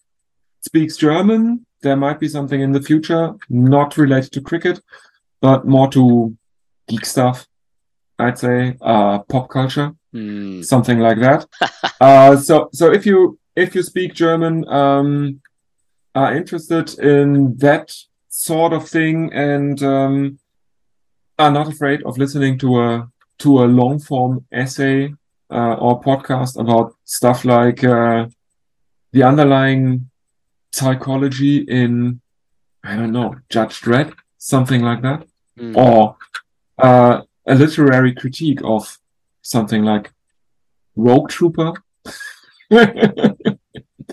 speaks 0.62 0.97
German, 0.97 1.66
there 1.82 1.95
might 1.95 2.20
be 2.20 2.28
something 2.28 2.62
in 2.62 2.72
the 2.72 2.82
future 2.82 3.34
not 3.49 3.97
related 3.97 4.32
to 4.34 4.41
cricket, 4.41 4.82
but 5.41 5.66
more 5.66 5.89
to 5.91 6.36
geek 6.88 7.05
stuff. 7.05 7.47
I'd 8.20 8.38
say 8.38 8.78
uh, 8.82 9.20
pop 9.20 9.49
culture 9.49 9.95
Hmm, 10.11 10.63
something 10.63 10.99
like 10.99 11.20
that. 11.20 11.45
uh, 12.01 12.36
so 12.38 12.70
so 12.74 12.91
if 12.91 13.05
you 13.05 13.38
if 13.55 13.76
you 13.76 13.84
speak 13.84 14.13
German, 14.13 14.67
um, 14.67 15.41
are 16.15 16.36
interested 16.36 16.97
in 16.99 17.55
that 17.57 17.93
sort 18.30 18.74
of 18.74 18.89
thing 18.89 19.32
and 19.34 19.84
um, 19.84 20.39
are 21.38 21.51
not 21.51 21.67
afraid 21.67 22.01
of 22.03 22.17
listening 22.17 22.57
to 22.59 22.82
a 22.82 23.07
to 23.39 23.59
a 23.59 23.65
long 23.65 23.99
form 23.99 24.45
essay 24.51 25.13
uh, 25.51 25.76
or 25.76 26.01
podcast 26.01 26.59
about 26.59 26.95
stuff 27.05 27.45
like 27.45 27.84
uh, 27.84 28.26
the 29.11 29.24
underlying 29.24 30.09
psychology 30.72 31.57
in 31.57 32.20
I 32.84 32.95
don't 32.95 33.11
know 33.11 33.36
Judge 33.49 33.82
Dredd, 33.82 34.13
something 34.39 34.82
like 34.82 35.03
that 35.03 35.28
hmm. 35.55 35.78
or 35.78 36.15
uh, 36.80 37.22
a 37.47 37.55
literary 37.55 38.13
critique 38.13 38.59
of 38.63 38.97
something 39.41 39.83
like 39.83 40.11
Rogue 40.95 41.29
Trooper. 41.29 41.73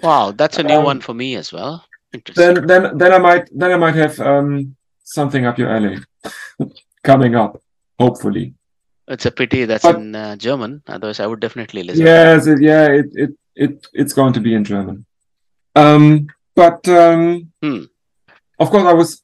Wow, 0.02 0.30
that's 0.32 0.58
a 0.58 0.62
new 0.62 0.74
Um, 0.74 0.84
one 0.84 1.00
for 1.00 1.14
me 1.14 1.36
as 1.36 1.52
well. 1.52 1.82
Interesting. 2.12 2.66
then, 2.66 2.98
then 2.98 3.12
I 3.14 3.18
might, 3.18 3.48
then 3.50 3.72
I 3.72 3.76
might 3.76 3.94
have 3.94 4.20
um, 4.20 4.76
something 5.04 5.46
up 5.46 5.58
your 5.58 5.70
alley 5.70 5.98
coming 7.02 7.34
up, 7.34 7.62
hopefully. 7.98 8.52
It's 9.08 9.24
a 9.24 9.30
pity 9.30 9.64
that's 9.64 9.84
But- 9.84 9.96
in 9.96 10.14
uh, 10.14 10.36
German. 10.36 10.82
Otherwise, 10.86 11.18
I 11.20 11.26
would 11.26 11.40
definitely 11.40 11.82
listen. 11.82 12.04
Yes, 12.04 12.46
it, 12.46 12.60
yeah, 12.60 12.86
it, 12.88 13.06
it, 13.14 13.30
it, 13.54 13.86
it's 13.94 14.12
going 14.12 14.34
to 14.34 14.40
be 14.40 14.54
in 14.54 14.64
German. 14.64 15.06
Um, 15.74 16.26
but 16.54 16.86
um, 16.88 17.50
Hmm. 17.62 17.84
of 18.58 18.70
course, 18.70 18.84
I 18.84 18.92
was 18.92 19.22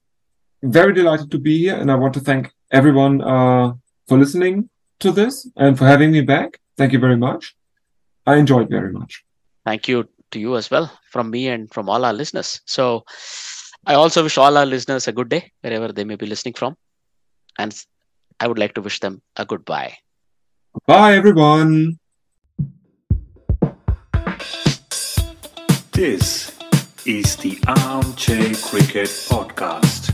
very 0.62 0.94
delighted 0.94 1.30
to 1.32 1.38
be 1.38 1.58
here, 1.58 1.76
and 1.76 1.90
I 1.90 1.96
want 1.96 2.14
to 2.14 2.20
thank 2.20 2.50
everyone 2.70 3.20
uh, 3.20 3.74
for 4.08 4.18
listening 4.18 4.68
to 5.00 5.12
this 5.12 5.48
and 5.56 5.78
for 5.78 5.86
having 5.86 6.12
me 6.12 6.20
back. 6.20 6.60
Thank 6.76 6.92
you 6.92 6.98
very 6.98 7.16
much. 7.16 7.54
I 8.26 8.36
enjoyed 8.36 8.68
very 8.70 8.92
much. 8.92 9.24
Thank 9.64 9.88
you 9.88 10.08
to 10.30 10.40
you 10.40 10.56
as 10.56 10.70
well 10.70 10.90
from 11.10 11.30
me 11.30 11.48
and 11.48 11.72
from 11.72 11.88
all 11.88 12.04
our 12.04 12.12
listeners. 12.12 12.60
So, 12.66 13.04
I 13.84 13.94
also 13.94 14.22
wish 14.22 14.38
all 14.38 14.56
our 14.56 14.64
listeners 14.64 15.08
a 15.08 15.12
good 15.12 15.28
day 15.28 15.50
wherever 15.60 15.92
they 15.92 16.04
may 16.04 16.14
be 16.14 16.26
listening 16.26 16.54
from. 16.54 16.76
And 17.58 17.74
I 18.38 18.46
would 18.46 18.58
like 18.58 18.74
to 18.74 18.80
wish 18.80 19.00
them 19.00 19.22
a 19.36 19.44
goodbye. 19.44 19.94
Bye, 20.86 21.16
everyone. 21.16 21.98
This 25.92 26.56
is 27.04 27.36
the 27.36 27.58
Armchair 27.66 28.54
Cricket 28.54 29.08
Podcast. 29.28 30.11